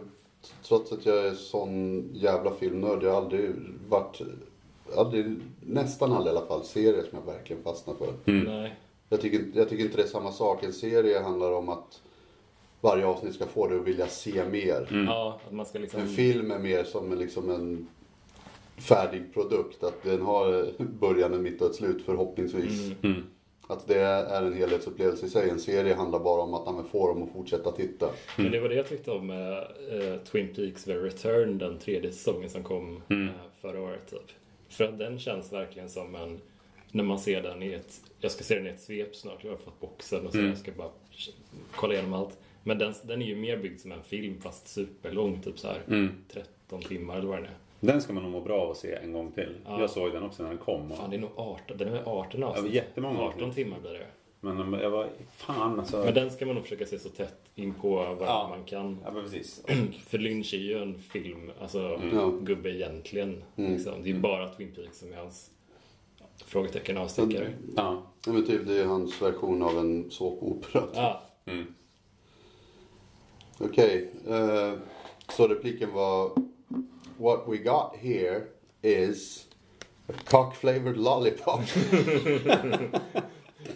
trots 0.63 0.91
att 0.91 1.05
jag 1.05 1.27
är 1.27 1.33
sån 1.33 2.03
jävla 2.13 2.51
filmnörd, 2.51 3.03
jag 3.03 3.09
har 3.11 3.21
aldrig 3.21 3.51
varit, 3.87 4.21
aldrig, 4.97 5.25
nästan 5.61 6.11
aldrig 6.13 6.33
i 6.35 6.37
alla 6.37 6.47
fall, 6.47 6.63
serier 6.63 7.03
som 7.09 7.19
jag 7.25 7.33
verkligen 7.33 7.63
fastnar 7.63 7.93
för. 7.95 8.13
Nej. 8.31 8.75
Jag 9.09 9.21
tycker, 9.21 9.39
inte- 9.39 9.59
jag 9.59 9.69
tycker 9.69 9.83
inte 9.83 9.97
det 9.97 10.03
är 10.03 10.07
samma 10.07 10.31
sak. 10.31 10.63
En 10.63 10.73
serie 10.73 11.19
handlar 11.19 11.51
om 11.51 11.69
att 11.69 12.01
varje 12.81 13.05
avsnitt 13.05 13.35
ska 13.35 13.45
få 13.45 13.67
dig 13.67 13.77
att 13.79 13.87
vilja 13.87 14.07
se 14.07 14.43
mer. 14.49 15.05
Ja, 15.07 15.39
att 15.47 15.53
man 15.53 15.65
ska 15.65 15.79
liksom... 15.79 15.99
En 16.01 16.07
film 16.07 16.51
är 16.51 16.59
mer 16.59 16.83
som 16.83 17.11
en, 17.11 17.19
liksom 17.19 17.49
en 17.49 17.87
färdig 18.77 19.33
produkt. 19.33 19.83
Att 19.83 20.03
den 20.03 20.21
har 20.21 20.65
början, 20.99 21.33
en 21.33 21.41
mitt 21.43 21.61
och 21.61 21.69
ett 21.69 21.75
slut 21.75 22.05
förhoppningsvis. 22.05 22.91
Mm. 23.03 23.23
Att 23.67 23.87
det 23.87 23.99
är 23.99 24.41
en 24.45 24.53
helhetsupplevelse 24.53 25.25
i 25.25 25.29
sig. 25.29 25.49
En 25.49 25.59
serie 25.59 25.93
handlar 25.95 26.19
bara 26.19 26.41
om 26.41 26.53
att 26.53 26.87
få 26.87 27.07
dem 27.07 27.23
att 27.23 27.31
fortsätta 27.33 27.71
titta. 27.71 28.09
Men 28.37 28.51
det 28.51 28.59
var 28.59 28.69
det 28.69 28.75
jag 28.75 28.87
tyckte 28.89 29.11
om 29.11 29.27
med 29.27 29.53
eh, 29.91 30.19
Twin 30.31 30.53
Peaks 30.55 30.83
The 30.83 30.93
Return, 30.93 31.57
den 31.57 31.79
tredje 31.79 32.11
säsongen 32.11 32.49
som 32.49 32.63
kom 32.63 33.01
eh, 33.09 33.27
förra 33.61 33.81
året 33.81 34.09
typ. 34.09 34.31
För 34.75 34.83
att 34.83 34.99
den 34.99 35.19
känns 35.19 35.53
verkligen 35.53 35.89
som 35.89 36.15
en, 36.15 36.41
när 36.91 37.03
man 37.03 37.19
ser 37.19 37.41
den 37.41 37.63
i 37.63 37.73
ett, 37.73 38.01
jag 38.19 38.31
ska 38.31 38.43
se 38.43 38.55
den 38.55 38.67
i 38.67 38.69
ett 38.69 38.81
svep 38.81 39.15
snart, 39.15 39.43
jag 39.43 39.51
har 39.51 39.57
fått 39.57 39.79
boxen 39.79 40.27
och 40.27 40.31
så 40.33 40.39
jag 40.39 40.57
ska 40.57 40.71
bara 40.71 40.89
kolla 41.75 41.93
igenom 41.93 42.13
allt. 42.13 42.37
Men 42.63 42.77
den, 42.77 42.93
den 43.03 43.21
är 43.21 43.25
ju 43.25 43.35
mer 43.35 43.57
byggd 43.57 43.79
som 43.79 43.91
en 43.91 44.03
film 44.03 44.41
fast 44.41 44.67
superlång, 44.67 45.41
typ 45.41 45.59
så 45.59 45.67
här 45.67 46.09
13 46.33 46.81
timmar 46.81 47.17
eller 47.17 47.27
vad 47.27 47.37
den 47.37 47.45
är. 47.45 47.55
den 47.79 48.01
ska 48.01 48.13
man 48.13 48.23
nog 48.23 48.31
må 48.31 48.41
bra 48.41 48.61
av 48.61 48.71
att 48.71 48.77
se 48.77 48.93
en 48.93 49.13
gång 49.13 49.31
till. 49.31 49.55
Ja. 49.65 49.79
Jag 49.81 49.89
såg 49.89 50.11
den 50.11 50.23
också 50.23 50.43
när 50.43 50.49
den 50.49 50.57
kom. 50.59 50.91
Och, 50.91 50.97
Fan, 50.97 51.09
det 51.09 51.15
är 51.15 51.19
nog 51.21 51.31
18, 51.35 51.77
den 51.77 51.93
är 51.93 52.01
18 52.05 52.41
Ja, 52.41 52.47
avsnitt. 52.47 52.73
jättemånga 52.73 53.19
18 53.19 53.43
avsnitt. 53.43 53.55
timmar 53.55 53.79
blir 53.79 53.91
det. 53.93 54.07
Men 54.53 54.73
jag 54.79 54.89
var, 54.89 55.09
fan 55.37 55.79
alltså. 55.79 55.97
Men 56.05 56.13
den 56.13 56.31
ska 56.31 56.45
man 56.45 56.55
nog 56.55 56.63
försöka 56.63 56.85
se 56.85 56.99
så 56.99 57.09
tätt 57.09 57.41
in 57.55 57.73
på 57.73 57.89
vad 57.95 58.27
Ja. 58.27 58.47
man 58.49 58.63
kan. 58.63 58.97
Ja 59.03 59.11
men 59.11 59.23
precis. 59.23 59.61
För 60.07 60.17
Lynch 60.17 60.53
är 60.53 60.57
ju 60.57 60.81
en 60.81 60.99
film, 60.99 61.51
alltså 61.61 61.99
Ja. 62.13 62.27
gubbe 62.41 62.69
egentligen. 62.69 63.43
Mm. 63.55 63.73
Liksom. 63.73 64.03
Det 64.03 64.09
är 64.09 64.13
ju 64.13 64.19
bara 64.19 64.49
Twin 64.49 64.71
Peaks 64.75 64.99
som 64.99 65.13
är 65.13 65.17
hans 65.17 65.49
frågetecken 66.45 66.97
avstickare. 66.97 67.53
Ja. 67.75 68.03
Ja, 68.25 68.31
men 68.33 68.45
typ, 68.45 68.67
det 68.67 68.81
är 68.81 68.85
hans 68.85 69.21
version 69.21 69.63
av 69.63 69.77
en 69.79 70.11
såpopera. 70.11 70.83
Ja, 70.93 71.21
Okej, 73.59 74.11
eh, 74.27 74.73
så 75.29 75.47
repliken 75.47 75.93
var 75.93 76.31
What 77.17 77.43
we 77.47 77.57
got 77.57 77.95
here 77.99 78.43
is 78.81 79.47
a 80.07 80.13
cock-flavored 80.25 80.95
lollipop. 80.97 81.61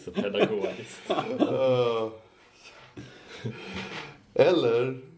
så 0.05 0.11
pedagogiskt. 0.11 1.09
Eh, 1.09 2.09
eller 4.33 5.09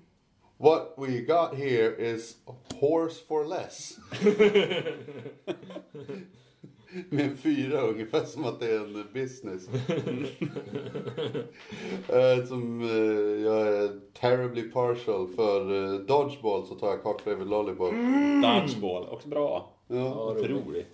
What 0.61 0.93
we 0.97 1.21
got 1.21 1.55
here 1.55 1.95
is 1.95 2.35
horse 2.79 3.19
for 3.27 3.45
less. 3.45 3.97
Med 7.09 7.25
en 7.25 7.37
fyra 7.37 7.81
ungefär 7.81 8.25
som 8.25 8.45
att 8.45 8.59
det 8.59 8.71
är 8.71 8.79
en 8.79 9.07
business. 9.13 9.69
Eh, 12.07 12.45
som 12.45 12.81
eh, 12.81 12.87
jag 13.45 13.67
är 13.67 13.99
terribly 14.13 14.61
partial 14.71 15.27
för 15.35 15.83
eh, 15.83 15.99
dodgeball 15.99 16.67
så 16.67 16.75
tar 16.75 16.87
jag 16.87 17.03
cock-flavored 17.03 17.49
lollipop. 17.49 17.93
Dodgeball, 18.43 19.07
också 19.09 19.27
bra. 19.27 19.69
Ja. 19.87 20.31
Otrolig. 20.31 20.85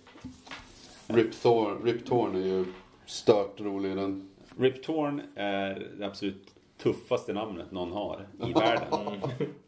Rip 1.08 1.42
Torn, 1.42 1.84
Rip 1.84 2.06
Torn 2.06 2.36
är 2.36 2.48
ju 2.48 2.66
stört 3.08 3.60
rolig 3.62 3.96
den. 3.96 4.30
Rip 4.60 4.84
Torn 4.84 5.22
är 5.36 5.92
det 6.00 6.06
absolut 6.06 6.54
tuffaste 6.82 7.34
namnet 7.34 7.72
någon 7.72 7.92
har 7.92 8.28
i 8.48 8.54
världen. 8.60 9.22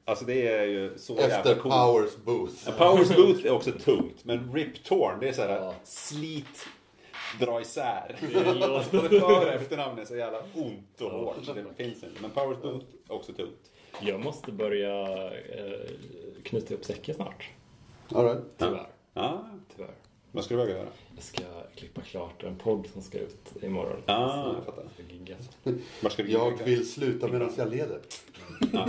Alltså 0.06 0.26
det 0.26 0.48
är 0.48 0.64
ju 0.66 0.98
så 0.98 1.18
Efter 1.18 1.30
jävla 1.50 1.56
coolt. 1.56 1.76
Powers 1.76 2.18
Booth. 2.26 2.54
Ja, 2.66 2.72
Powers 2.78 3.16
Booth 3.16 3.46
är 3.46 3.52
också 3.52 3.72
tungt, 3.72 4.26
men 4.26 4.54
Rip 4.54 4.84
Torn, 4.84 5.20
det 5.20 5.30
är 5.30 5.34
så 5.34 5.42
här 5.42 5.50
Ja. 5.62 5.74
slit, 5.84 6.68
dra 7.40 7.62
isär. 7.62 8.16
Både 8.92 9.10
för 9.10 9.24
och 9.48 9.54
efternamn 9.54 10.00
är 10.00 10.06
så 10.06 10.16
jävla 10.16 10.40
ont 10.56 11.02
och 11.02 11.12
hårt 11.12 11.36
så 11.44 11.54
det 11.54 11.66
finns 11.78 12.04
inte. 12.04 12.22
Men 12.22 12.32
Powers 12.32 12.62
Booth 12.62 12.86
är 13.10 13.14
också 13.14 13.34
tungt. 13.34 13.72
Jag 14.02 14.20
måste 14.20 14.52
börja 14.52 15.26
eh, 15.34 15.90
knyta 16.44 16.74
upp 16.74 16.86
säcken 16.86 17.16
snart. 17.16 17.50
All 18.16 18.26
right. 18.26 18.42
Tyvärr. 18.58 18.88
Ja, 19.14 19.46
Tyvärr. 19.76 19.94
Vad 20.32 20.44
ska 20.44 20.56
du 20.56 20.62
väga 20.66 20.78
göra? 20.78 20.90
Jag 21.16 21.24
ska 21.24 21.44
klippa 21.76 22.02
klart 22.02 22.44
en 22.44 22.56
podd 22.58 22.88
som 22.94 23.02
ska 23.02 23.20
ut 23.20 23.64
imorgon. 23.64 24.02
Ja, 24.06 24.54
jag 24.56 24.66
fattar. 24.66 24.86
Var 26.02 26.10
ska 26.10 26.24
du 26.24 26.32
Jag 26.32 26.64
vill 26.64 26.92
sluta 26.92 27.28
medan 27.28 27.52
jag 27.58 27.70
leder. 27.70 28.00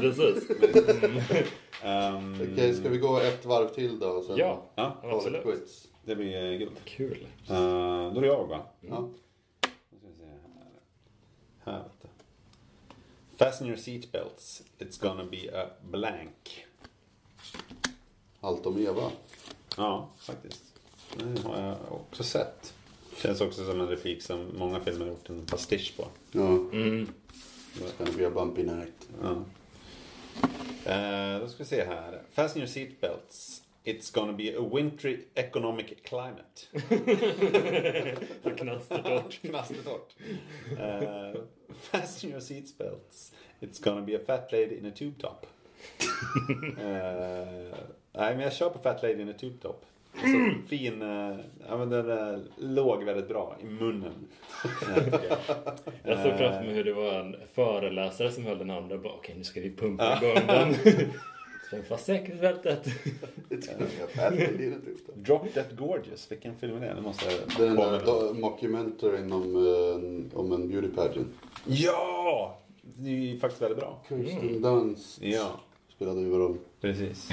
Precis. 0.00 0.50
Ehm, 1.82 2.34
Okej, 2.52 2.74
ska 2.74 2.88
vi 2.88 2.98
gå 2.98 3.18
ett 3.18 3.44
varv 3.44 3.68
till 3.68 3.98
då? 3.98 4.06
Och 4.08 4.24
sen 4.24 4.36
Ja, 4.36 4.62
Ja, 4.74 4.96
absolut. 5.02 5.42
quits? 5.42 5.88
det 6.04 6.16
blir 6.16 6.58
guld. 6.58 6.76
Kul. 6.84 7.26
Uh, 7.50 7.56
då 8.12 8.16
är 8.16 8.20
det 8.20 8.26
jag 8.26 8.46
va? 8.46 8.60
Ja. 8.80 9.08
Då 9.90 9.96
ska 9.98 10.06
vi 10.08 10.14
se 10.14 10.24
här. 11.64 11.72
Här 11.72 11.82
vet. 11.82 12.10
Fasten 13.38 13.66
your 13.66 13.76
seatbelts. 13.76 14.62
It's 14.78 15.00
gonna 15.02 15.24
be 15.30 15.62
a 15.62 15.66
blank. 15.90 16.66
Allt 18.40 18.66
om 18.66 18.78
Eva. 18.78 19.10
Ja, 19.76 20.08
faktiskt. 20.18 20.69
Det 21.16 21.40
har 21.42 21.62
jag 21.62 21.76
också 21.90 22.24
sett. 22.24 22.74
Känns 23.16 23.40
också 23.40 23.64
som 23.64 23.80
en 23.80 23.88
replik 23.88 24.22
som 24.22 24.48
många 24.58 24.80
filmer 24.80 25.00
har 25.00 25.12
gjort 25.12 25.28
en 25.28 25.46
pastisch 25.46 25.94
på. 25.96 26.08
Ja. 26.32 26.46
Mm. 26.48 27.08
It's 27.74 27.98
gonna 27.98 28.10
be 28.18 28.26
a 28.26 28.30
bumpy 28.30 28.62
night. 28.62 29.08
Ja. 29.22 29.44
Eh, 30.92 31.40
då 31.40 31.48
ska 31.48 31.58
vi 31.58 31.64
se 31.64 31.84
här. 31.84 32.22
Fasten 32.32 32.62
your 32.62 32.68
seatbelts. 32.68 33.62
It's 33.84 34.14
gonna 34.14 34.32
be 34.32 34.58
a 34.58 34.70
wintry 34.74 35.18
economic 35.34 35.86
climate. 36.04 36.66
Knastertorrt. 38.56 39.40
Knastertorrt. 39.42 40.16
Uh, 40.72 41.40
fasten 41.80 42.30
your 42.30 42.40
seatbelts. 42.40 43.32
It's 43.60 43.80
gonna 43.84 44.02
be 44.02 44.16
a 44.16 44.20
fat 44.26 44.52
lady 44.52 44.78
in 44.78 44.86
a 44.86 44.90
tube 44.90 45.20
top. 45.20 45.46
Eh, 46.78 47.74
nej, 48.12 48.34
men 48.34 48.40
jag 48.40 48.52
kör 48.52 48.70
på 48.70 48.78
fat 48.78 49.02
lady 49.02 49.22
in 49.22 49.28
a 49.28 49.34
tube 49.38 49.58
top. 49.62 49.86
Så 50.14 50.68
fin, 50.68 51.02
uh, 51.02 51.36
ja 51.68 51.76
men 51.76 51.90
den 51.90 52.10
uh, 52.10 52.38
låg 52.56 53.04
väldigt 53.04 53.28
bra 53.28 53.56
i 53.60 53.64
munnen. 53.64 54.28
Eh, 54.96 55.04
jag. 56.04 56.18
Såg 56.18 56.38
framför 56.38 56.62
mig 56.64 56.74
hur 56.74 56.84
det 56.84 56.92
var 56.92 57.12
en 57.12 57.36
föreläsare 57.54 58.30
som 58.30 58.44
höll 58.44 58.58
den 58.58 58.70
andra 58.70 58.94
och 58.94 59.02
bara 59.02 59.12
okej 59.12 59.34
nu 59.38 59.44
ska 59.44 59.60
vi 59.60 59.76
pumpa 59.76 60.18
igång 60.22 60.46
den. 60.46 60.74
Spräng 61.66 61.82
fast 61.82 62.06
säkerhetsbältet. 62.06 62.86
Drop 65.14 65.54
Dead 65.54 65.78
Gorgeous, 65.78 66.32
vilken 66.32 66.56
film 66.56 66.76
är 66.76 66.80
det? 66.80 66.94
Det 66.94 67.00
måste 67.00 67.24
jag 67.24 67.34
Det 67.58 67.64
är 67.64 67.66
den 67.66 67.76
där 67.76 68.34
mockumentarin 68.34 69.32
om, 69.32 69.56
eh, 69.56 70.38
om 70.38 70.52
en 70.52 70.68
beauty 70.68 70.88
pageant. 70.88 71.28
Ja! 71.66 72.58
Det 72.82 73.08
är 73.08 73.14
ju 73.14 73.38
faktiskt 73.38 73.62
väldigt 73.62 73.78
bra. 73.78 74.04
Kirsten 74.08 74.62
Dunst 74.62 75.22
Ja, 75.22 75.60
spelade 75.96 76.20
huvudroll. 76.20 76.58
precis. 76.80 77.30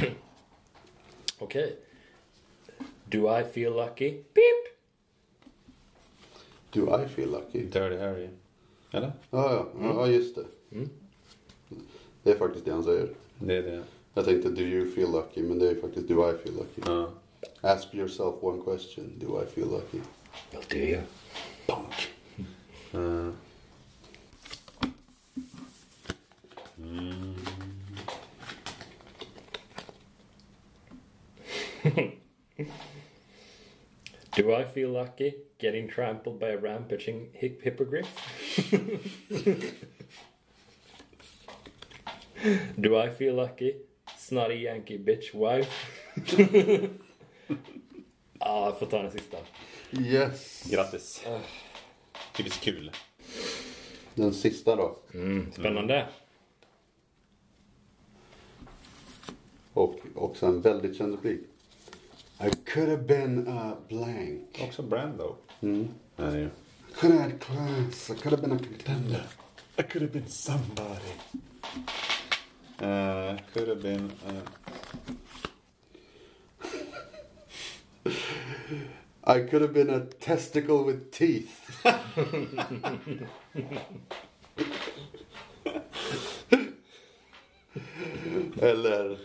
Okej. 1.39 1.75
Do 3.09 3.39
I 3.39 3.43
feel 3.43 3.73
lucky? 3.73 4.23
Beep! 4.33 4.67
Do 6.71 6.93
I 6.93 7.07
feel 7.07 7.29
lucky? 7.29 7.63
Dirty 7.63 7.97
Harry. 7.97 8.29
Eller? 8.91 9.11
Ja, 9.29 9.53
ja, 9.53 9.67
ja 9.81 10.07
just 10.07 10.35
det. 10.35 10.45
Det 12.23 12.31
är 12.31 12.37
faktiskt 12.37 12.65
det 12.65 12.71
han 12.71 12.83
säger. 12.83 13.09
Det 13.39 13.55
är 13.57 13.63
det. 13.63 13.83
Jag 14.13 14.25
tänkte 14.25 14.49
do 14.49 14.61
you 14.61 14.91
feel 14.91 15.11
lucky, 15.11 15.43
men 15.43 15.59
det 15.59 15.69
är 15.69 15.75
faktiskt 15.75 16.07
do 16.07 16.31
I 16.31 16.33
feel 16.37 16.55
lucky. 16.55 16.81
Ja. 16.85 17.11
Ask 17.61 17.95
yourself 17.95 18.35
one 18.41 18.61
question, 18.63 19.13
do 19.19 19.41
I 19.41 19.45
feel 19.45 19.67
lucky? 19.67 19.99
Well, 20.51 20.63
do 20.69 20.77
you? 20.77 21.01
Bonk. 21.67 21.93
Eh, 22.93 23.29
Do 34.37 34.53
I 34.53 34.65
feel 34.65 34.89
lucky 34.91 35.33
getting 35.57 35.89
trampled 35.89 36.39
by 36.39 36.49
a 36.49 36.57
rampaging 36.57 37.29
hip 37.33 37.59
hippogriff? 37.63 38.07
Do 42.79 42.95
I 42.95 43.09
feel 43.09 43.33
lucky? 43.33 43.77
Snotty 44.17 44.55
Yankee 44.55 44.99
bitch 44.99 45.33
wife? 45.33 45.71
Ja, 48.39 48.65
jag 48.65 48.79
får 48.79 48.85
ta 48.85 49.01
den 49.01 49.11
sista. 49.11 49.37
Yes. 49.91 50.63
Grattis. 50.71 51.25
Typiskt 52.35 52.63
kul. 52.63 52.91
Den 54.15 54.33
sista 54.33 54.75
då. 54.75 54.99
Mm, 55.13 55.51
spännande. 55.51 56.07
Och 59.73 59.99
också 60.15 60.45
en 60.45 60.61
väldigt 60.61 60.97
känd 60.97 61.15
replik. 61.15 61.41
I 62.39 62.49
could 62.49 62.89
have 62.89 63.07
been 63.07 63.47
a 63.47 63.75
blank. 63.89 64.59
Också 64.61 64.83
Brando. 64.83 65.35
Mm. 65.61 65.87
Nej, 66.15 66.45
I 66.45 66.49
could 66.99 67.11
have 67.11 67.21
had 67.21 67.39
class. 67.39 68.11
I 68.11 68.15
could 68.15 68.31
have 68.31 68.41
been 68.41 68.51
a 68.51 68.59
contender. 68.59 69.23
I 69.77 69.83
could 69.83 70.01
have 70.01 70.13
been 70.13 70.27
somebody. 70.27 71.13
Uh, 72.79 73.37
could 73.53 73.67
have 73.67 73.81
been... 73.81 74.11
Uh, 74.27 74.43
I 79.23 79.39
could 79.41 79.61
have 79.61 79.73
been 79.73 79.89
a 79.89 80.05
testicle 80.05 80.83
with 80.83 81.11
teeth. 81.11 81.85
Eller 88.61 89.17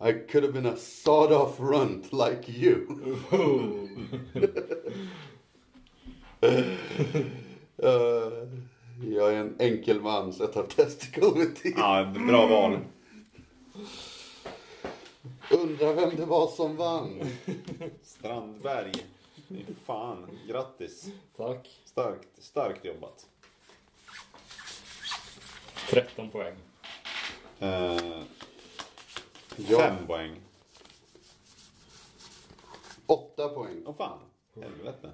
I 0.00 0.12
could 0.12 0.42
have 0.42 0.52
been 0.52 0.66
a 0.66 0.76
sawed 0.76 1.32
off 1.32 1.60
runt 1.60 2.12
like 2.12 2.48
you. 2.48 2.86
Eh, 6.40 6.64
jag 9.02 9.32
är 9.32 9.36
en 9.36 9.56
enkel 9.58 10.00
man 10.00 10.32
så 10.32 10.42
jag 10.42 10.52
tar 10.52 10.62
teeth. 10.62 11.78
ja, 11.78 12.12
bra 12.26 12.46
val. 12.46 12.78
Undrar 15.50 15.94
vem 15.94 16.16
det 16.16 16.24
var 16.24 16.46
som 16.46 16.76
vann. 16.76 17.22
Strandberg. 18.02 18.92
Fy 19.48 19.64
Fan, 19.84 20.26
grattis. 20.48 21.06
Tack. 21.36 21.80
Starkt, 21.84 22.28
starkt 22.38 22.84
jobbat. 22.84 23.26
13 25.90 26.30
poäng. 26.30 26.54
Uh, 27.62 28.22
Ja. 29.56 29.78
Fem 29.78 30.06
poäng. 30.06 30.30
Åtta 33.06 33.48
poäng. 33.48 33.82
Åh 33.86 33.94
fan, 33.96 34.18
helvete. 34.54 35.10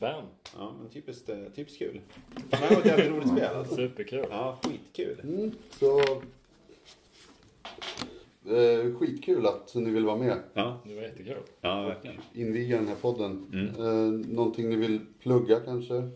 Fem. 0.00 0.24
Ja, 0.56 0.74
men 0.80 0.90
typiskt, 0.90 1.28
eh, 1.28 1.38
typiskt 1.54 1.78
kul. 1.78 2.00
Det 2.50 2.56
här 2.56 2.70
var 2.74 2.80
ett 2.80 2.86
jävligt 2.86 3.10
roligt 3.10 3.28
spel 3.28 3.56
alltså. 3.56 3.74
Superkul. 3.76 4.26
Ja, 4.30 4.58
skitkul. 4.62 5.20
Mm, 5.22 5.52
så... 5.78 6.00
Eh, 8.54 8.94
skitkul 8.98 9.46
att 9.46 9.74
ni 9.74 9.90
vill 9.90 10.04
vara 10.04 10.16
med. 10.16 10.38
Ja, 10.54 10.80
Det 10.84 10.94
var 10.94 11.02
jättekul. 11.02 11.36
ja 11.60 11.82
verkligen. 11.82 12.16
Inviga 12.34 12.76
den 12.76 12.88
här 12.88 12.94
podden. 12.96 13.46
Mm. 13.52 13.66
Eh, 13.86 14.26
någonting 14.28 14.68
ni 14.68 14.76
vill 14.76 15.00
plugga 15.22 15.60
kanske? 15.60 16.10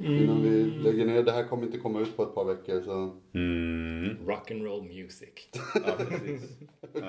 Innan 0.00 0.42
vi 0.42 0.64
lägger 0.64 1.06
ner. 1.06 1.22
Det 1.22 1.32
här 1.32 1.48
kommer 1.48 1.66
inte 1.66 1.78
komma 1.78 2.00
ut 2.00 2.16
på 2.16 2.22
ett 2.22 2.34
par 2.34 2.44
veckor 2.44 2.82
så... 2.82 3.16
Mm. 3.34 4.16
Rock 4.26 4.50
and 4.50 4.62
roll 4.62 4.82
music. 4.82 5.48
Ja, 5.74 5.94
precis. 5.98 6.50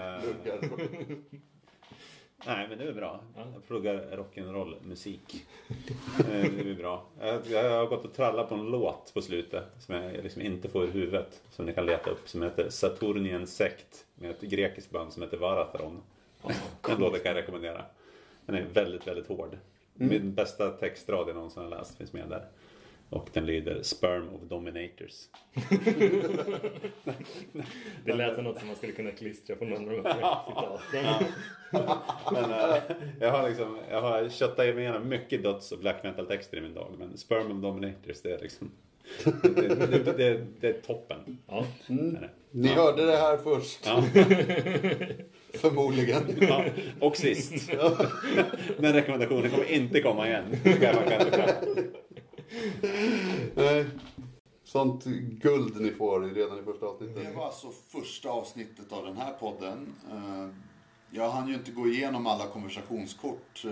Eh, 2.45 2.47
nej, 2.47 2.67
men 2.69 2.77
det 2.77 2.83
är 2.83 2.93
bra. 2.93 3.23
Ja. 3.35 3.43
Jag 3.53 3.67
pluggar 3.67 3.95
rock'n'roll 3.95 4.75
musik. 4.87 5.45
Eh, 6.19 6.25
det 6.27 6.69
är 6.69 6.75
bra. 6.75 7.05
Jag, 7.49 7.69
har 7.69 7.87
gått 7.87 8.05
och 8.05 8.13
trallat 8.13 8.49
på 8.49 8.55
en 8.55 8.65
låt 8.65 9.13
på 9.13 9.21
slutet 9.21 9.63
som 9.79 9.95
jag 9.95 10.23
liksom 10.23 10.41
inte 10.41 10.69
får 10.69 10.83
i 10.83 10.87
huvudet. 10.87 11.41
Som 11.49 11.65
ni 11.65 11.73
kan 11.73 11.85
leta 11.85 12.09
upp. 12.09 12.29
Som 12.29 12.41
heter 12.41 12.69
Saturnien 12.69 13.47
Sekt. 13.47 14.05
Med 14.15 14.31
ett 14.31 14.41
grekiskt 14.41 14.91
band 14.91 15.13
som 15.13 15.23
heter 15.23 15.37
Varatron. 15.37 16.01
Den 16.81 16.99
låten 16.99 17.19
kan 17.19 17.35
jag 17.35 17.41
rekommendera. 17.41 17.85
Den 18.45 18.55
är 18.55 18.65
väldigt, 18.73 19.07
väldigt 19.07 19.27
hård. 19.27 19.57
Min 19.93 20.33
bästa 20.33 20.69
textrad 20.69 21.29
jag 21.29 21.35
någonsin 21.35 21.63
har 21.63 21.69
läst 21.69 21.97
finns 21.97 22.13
med 22.13 22.29
där. 22.29 22.45
Och 23.11 23.29
den 23.33 23.45
lyder 23.45 23.83
Sperm 23.83 24.29
of 24.29 24.41
Dominators. 24.41 25.27
Det 28.05 28.13
lät 28.13 28.35
som 28.35 28.43
något 28.43 28.59
som 28.59 28.67
man 28.67 28.75
skulle 28.75 28.93
kunna 28.93 29.11
klistra 29.11 29.55
på 29.55 29.65
någon 29.65 29.89
av 29.89 29.95
de 30.03 30.09
här 30.09 30.37
citaten. 30.47 31.25
Men 32.31 32.51
äh, 32.51 32.75
jag 33.19 33.31
har 33.31 33.49
liksom, 33.49 33.77
jag 33.89 34.01
har 34.01 34.29
köttat 34.29 34.65
igenom 34.65 35.09
mycket 35.09 35.43
döds 35.43 35.71
och 35.71 35.79
black 35.79 36.03
metal 36.03 36.25
texter 36.25 36.57
i 36.57 36.61
min 36.61 36.73
dag. 36.73 36.95
Men 36.99 37.17
Sperm 37.17 37.51
of 37.51 37.57
Dominators, 37.61 38.21
det 38.21 38.33
är 38.33 38.39
liksom... 38.39 38.71
Det, 39.23 39.31
det, 39.43 39.85
det, 39.85 40.17
det, 40.17 40.45
det 40.59 40.67
är 40.67 40.81
toppen. 40.81 41.37
Ja. 41.47 41.65
Är 41.87 42.21
det. 42.21 42.29
Ni 42.51 42.67
hörde 42.67 43.05
det 43.05 43.17
här 43.17 43.37
först. 43.37 43.85
Ja. 43.85 44.03
Förmodligen. 45.53 46.23
Ja, 46.41 46.65
och 46.99 47.17
sist. 47.17 47.71
Den 48.77 48.93
rekommendationen 48.93 49.51
kommer 49.51 49.71
inte 49.71 50.01
komma 50.01 50.27
igen. 50.27 50.43
Det 50.63 50.73
kan 50.73 50.95
jag. 50.95 51.11
Nej. 53.55 53.85
Sånt 54.63 55.05
guld 55.41 55.81
ni 55.81 55.91
får 55.91 56.19
redan 56.21 56.59
i 56.59 56.63
första 56.63 56.85
avsnittet. 56.85 57.15
Det 57.15 57.31
var 57.31 57.45
alltså 57.45 57.71
första 57.87 58.29
avsnittet 58.29 58.91
av 58.91 59.05
den 59.05 59.17
här 59.17 59.33
podden. 59.33 59.95
Eh, 60.11 60.49
jag 61.09 61.29
hann 61.29 61.47
ju 61.47 61.53
inte 61.53 61.71
gå 61.71 61.87
igenom 61.87 62.27
alla 62.27 62.47
konversationskort 62.47 63.65
eh, 63.65 63.71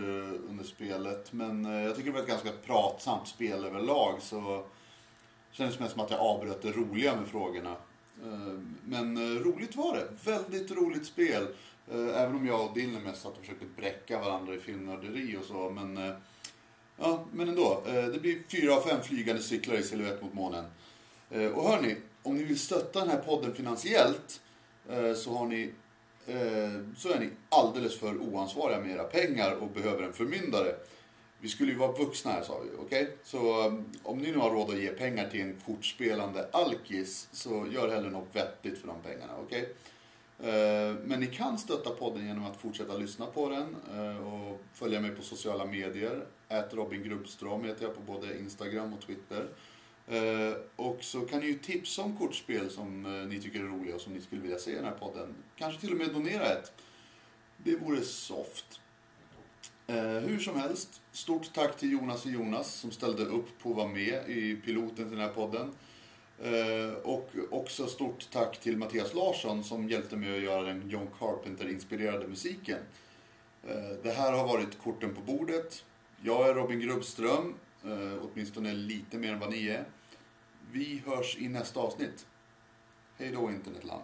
under 0.49 0.63
spelet. 0.63 1.33
Men 1.33 1.65
eh, 1.65 1.71
jag 1.71 1.95
tycker 1.95 2.09
det 2.09 2.13
var 2.13 2.21
ett 2.21 2.27
ganska 2.27 2.51
pratsamt 2.65 3.27
spel 3.27 3.65
överlag. 3.65 4.21
Så 4.21 4.63
det 5.51 5.57
kändes 5.57 5.79
mest 5.79 5.93
som 5.93 6.01
att 6.01 6.11
jag 6.11 6.19
avbröt 6.19 6.61
det 6.61 6.71
roliga 6.71 7.15
med 7.15 7.27
frågorna. 7.27 7.75
Men 8.85 9.39
roligt 9.39 9.75
var 9.75 9.95
det. 9.95 10.31
Väldigt 10.31 10.71
roligt 10.71 11.05
spel. 11.05 11.47
Även 11.91 12.35
om 12.35 12.47
jag 12.47 12.65
och 12.65 12.73
Dylan 12.73 13.03
mest 13.03 13.21
satt 13.21 13.31
och 13.31 13.39
försökte 13.39 13.65
bräcka 13.65 14.19
varandra 14.19 14.55
i 14.55 14.59
filmnörderi 14.59 15.37
och 15.37 15.45
så. 15.45 15.69
Men, 15.69 16.13
ja, 16.99 17.25
men 17.31 17.49
ändå. 17.49 17.83
Eh, 17.87 18.05
det 18.05 18.19
blir 18.19 18.41
fyra 18.47 18.75
av 18.75 18.81
fem 18.81 19.01
flygande 19.03 19.41
cyklar 19.41 19.75
i 19.75 19.83
silhuett 19.83 20.21
mot 20.21 20.33
månen. 20.33 20.65
Eh, 21.29 21.45
och 21.45 21.69
hörni, 21.69 21.95
om 22.23 22.37
ni 22.37 22.43
vill 22.43 22.59
stötta 22.59 22.99
den 22.99 23.09
här 23.09 23.17
podden 23.17 23.53
finansiellt 23.53 24.41
eh, 24.89 25.13
så 25.13 25.37
har 25.37 25.45
ni 25.45 25.71
så 26.97 27.09
är 27.09 27.19
ni 27.19 27.29
alldeles 27.49 27.99
för 27.99 28.17
oansvariga 28.17 28.79
med 28.79 28.91
era 28.91 29.03
pengar 29.03 29.51
och 29.51 29.69
behöver 29.69 30.03
en 30.03 30.13
förmyndare. 30.13 30.75
Vi 31.39 31.49
skulle 31.49 31.71
ju 31.71 31.77
vara 31.77 31.91
vuxna 31.91 32.31
här 32.31 32.41
sa 32.43 32.59
vi, 32.59 32.69
okej? 32.79 33.17
Så 33.23 33.65
om 34.03 34.17
ni 34.17 34.31
nu 34.31 34.37
har 34.37 34.51
råd 34.51 34.69
att 34.69 34.79
ge 34.79 34.87
pengar 34.87 35.29
till 35.29 35.41
en 35.41 35.55
kortspelande 35.65 36.47
alkis 36.51 37.29
så 37.31 37.67
gör 37.71 37.89
hellre 37.89 38.09
något 38.09 38.35
vettigt 38.35 38.77
för 38.77 38.87
de 38.87 39.01
pengarna, 39.01 39.33
okej? 39.45 39.61
Okay? 40.39 40.93
Men 41.05 41.19
ni 41.19 41.27
kan 41.27 41.57
stötta 41.57 41.89
podden 41.89 42.27
genom 42.27 42.45
att 42.45 42.57
fortsätta 42.57 42.97
lyssna 42.97 43.25
på 43.25 43.49
den 43.49 43.75
och 44.15 44.61
följa 44.73 45.01
mig 45.01 45.11
på 45.11 45.21
sociala 45.21 45.65
medier. 45.65 46.25
Ät 46.49 46.73
Robin 46.73 47.03
Grubbström 47.03 47.63
heter 47.63 47.83
jag 47.85 47.95
på 47.95 48.01
både 48.01 48.39
Instagram 48.39 48.93
och 48.93 49.01
Twitter. 49.01 49.47
Eh, 50.07 50.53
Och 50.75 51.03
så 51.03 51.21
kan 51.21 51.39
ni 51.39 51.45
ju 51.45 51.53
tipsa 51.59 52.01
om 52.01 52.17
kortspel 52.17 52.69
som 52.69 53.05
eh, 53.05 53.11
ni 53.27 53.41
tycker 53.41 53.59
är 53.59 53.63
roliga 53.63 53.95
och 53.95 54.01
som 54.01 54.13
ni 54.13 54.21
skulle 54.21 54.41
vilja 54.41 54.57
se 54.59 54.71
i 54.71 54.75
den 54.75 54.85
här 54.85 54.91
podden. 54.99 55.35
Kanske 55.55 55.81
till 55.81 55.91
och 55.91 55.97
med 55.97 56.13
donera 56.13 56.45
ett. 56.45 56.71
Det 57.57 57.75
vore 57.75 58.01
soft. 58.01 58.81
Eh, 59.87 59.95
hur 60.03 60.39
som 60.39 60.59
helst, 60.59 61.01
stort 61.11 61.53
tack 61.53 61.77
till 61.77 61.91
Jonas 61.91 62.25
och 62.25 62.31
Jonas 62.31 62.73
som 62.73 62.91
ställde 62.91 63.23
upp 63.25 63.59
på 63.59 63.69
att 63.69 63.75
vara 63.75 63.87
med 63.87 64.29
i 64.29 64.55
piloten 64.65 64.95
till 64.95 65.17
den 65.17 65.19
här 65.19 65.33
podden. 65.33 65.71
Eh, 66.43 66.93
och 67.03 67.29
också 67.49 67.87
stort 67.87 68.27
tack 68.31 68.59
till 68.59 68.77
Mattias 68.77 69.13
Larsson 69.13 69.63
som 69.63 69.89
hjälpte 69.89 70.15
mig 70.17 70.37
att 70.37 70.43
göra 70.43 70.61
den 70.61 70.89
John 70.89 71.07
Carpenter-inspirerade 71.19 72.27
musiken. 72.27 72.79
Eh, 73.67 73.89
det 74.03 74.11
här 74.11 74.31
har 74.31 74.47
varit 74.47 74.79
korten 74.83 75.15
på 75.15 75.21
bordet. 75.21 75.85
Jag 76.21 76.49
är 76.49 76.53
Robin 76.53 76.79
Grubbström, 76.79 77.55
eh, 77.83 78.13
åtminstone 78.21 78.73
lite 78.73 79.17
mer 79.17 79.33
än 79.33 79.39
vad 79.39 79.49
ni 79.49 79.67
är. 79.67 79.85
Vi 80.71 81.03
hörs 81.05 81.37
i 81.37 81.49
nästa 81.49 81.79
avsnitt. 81.79 82.27
Hej 83.17 83.31
då 83.31 83.51
internetland. 83.51 84.03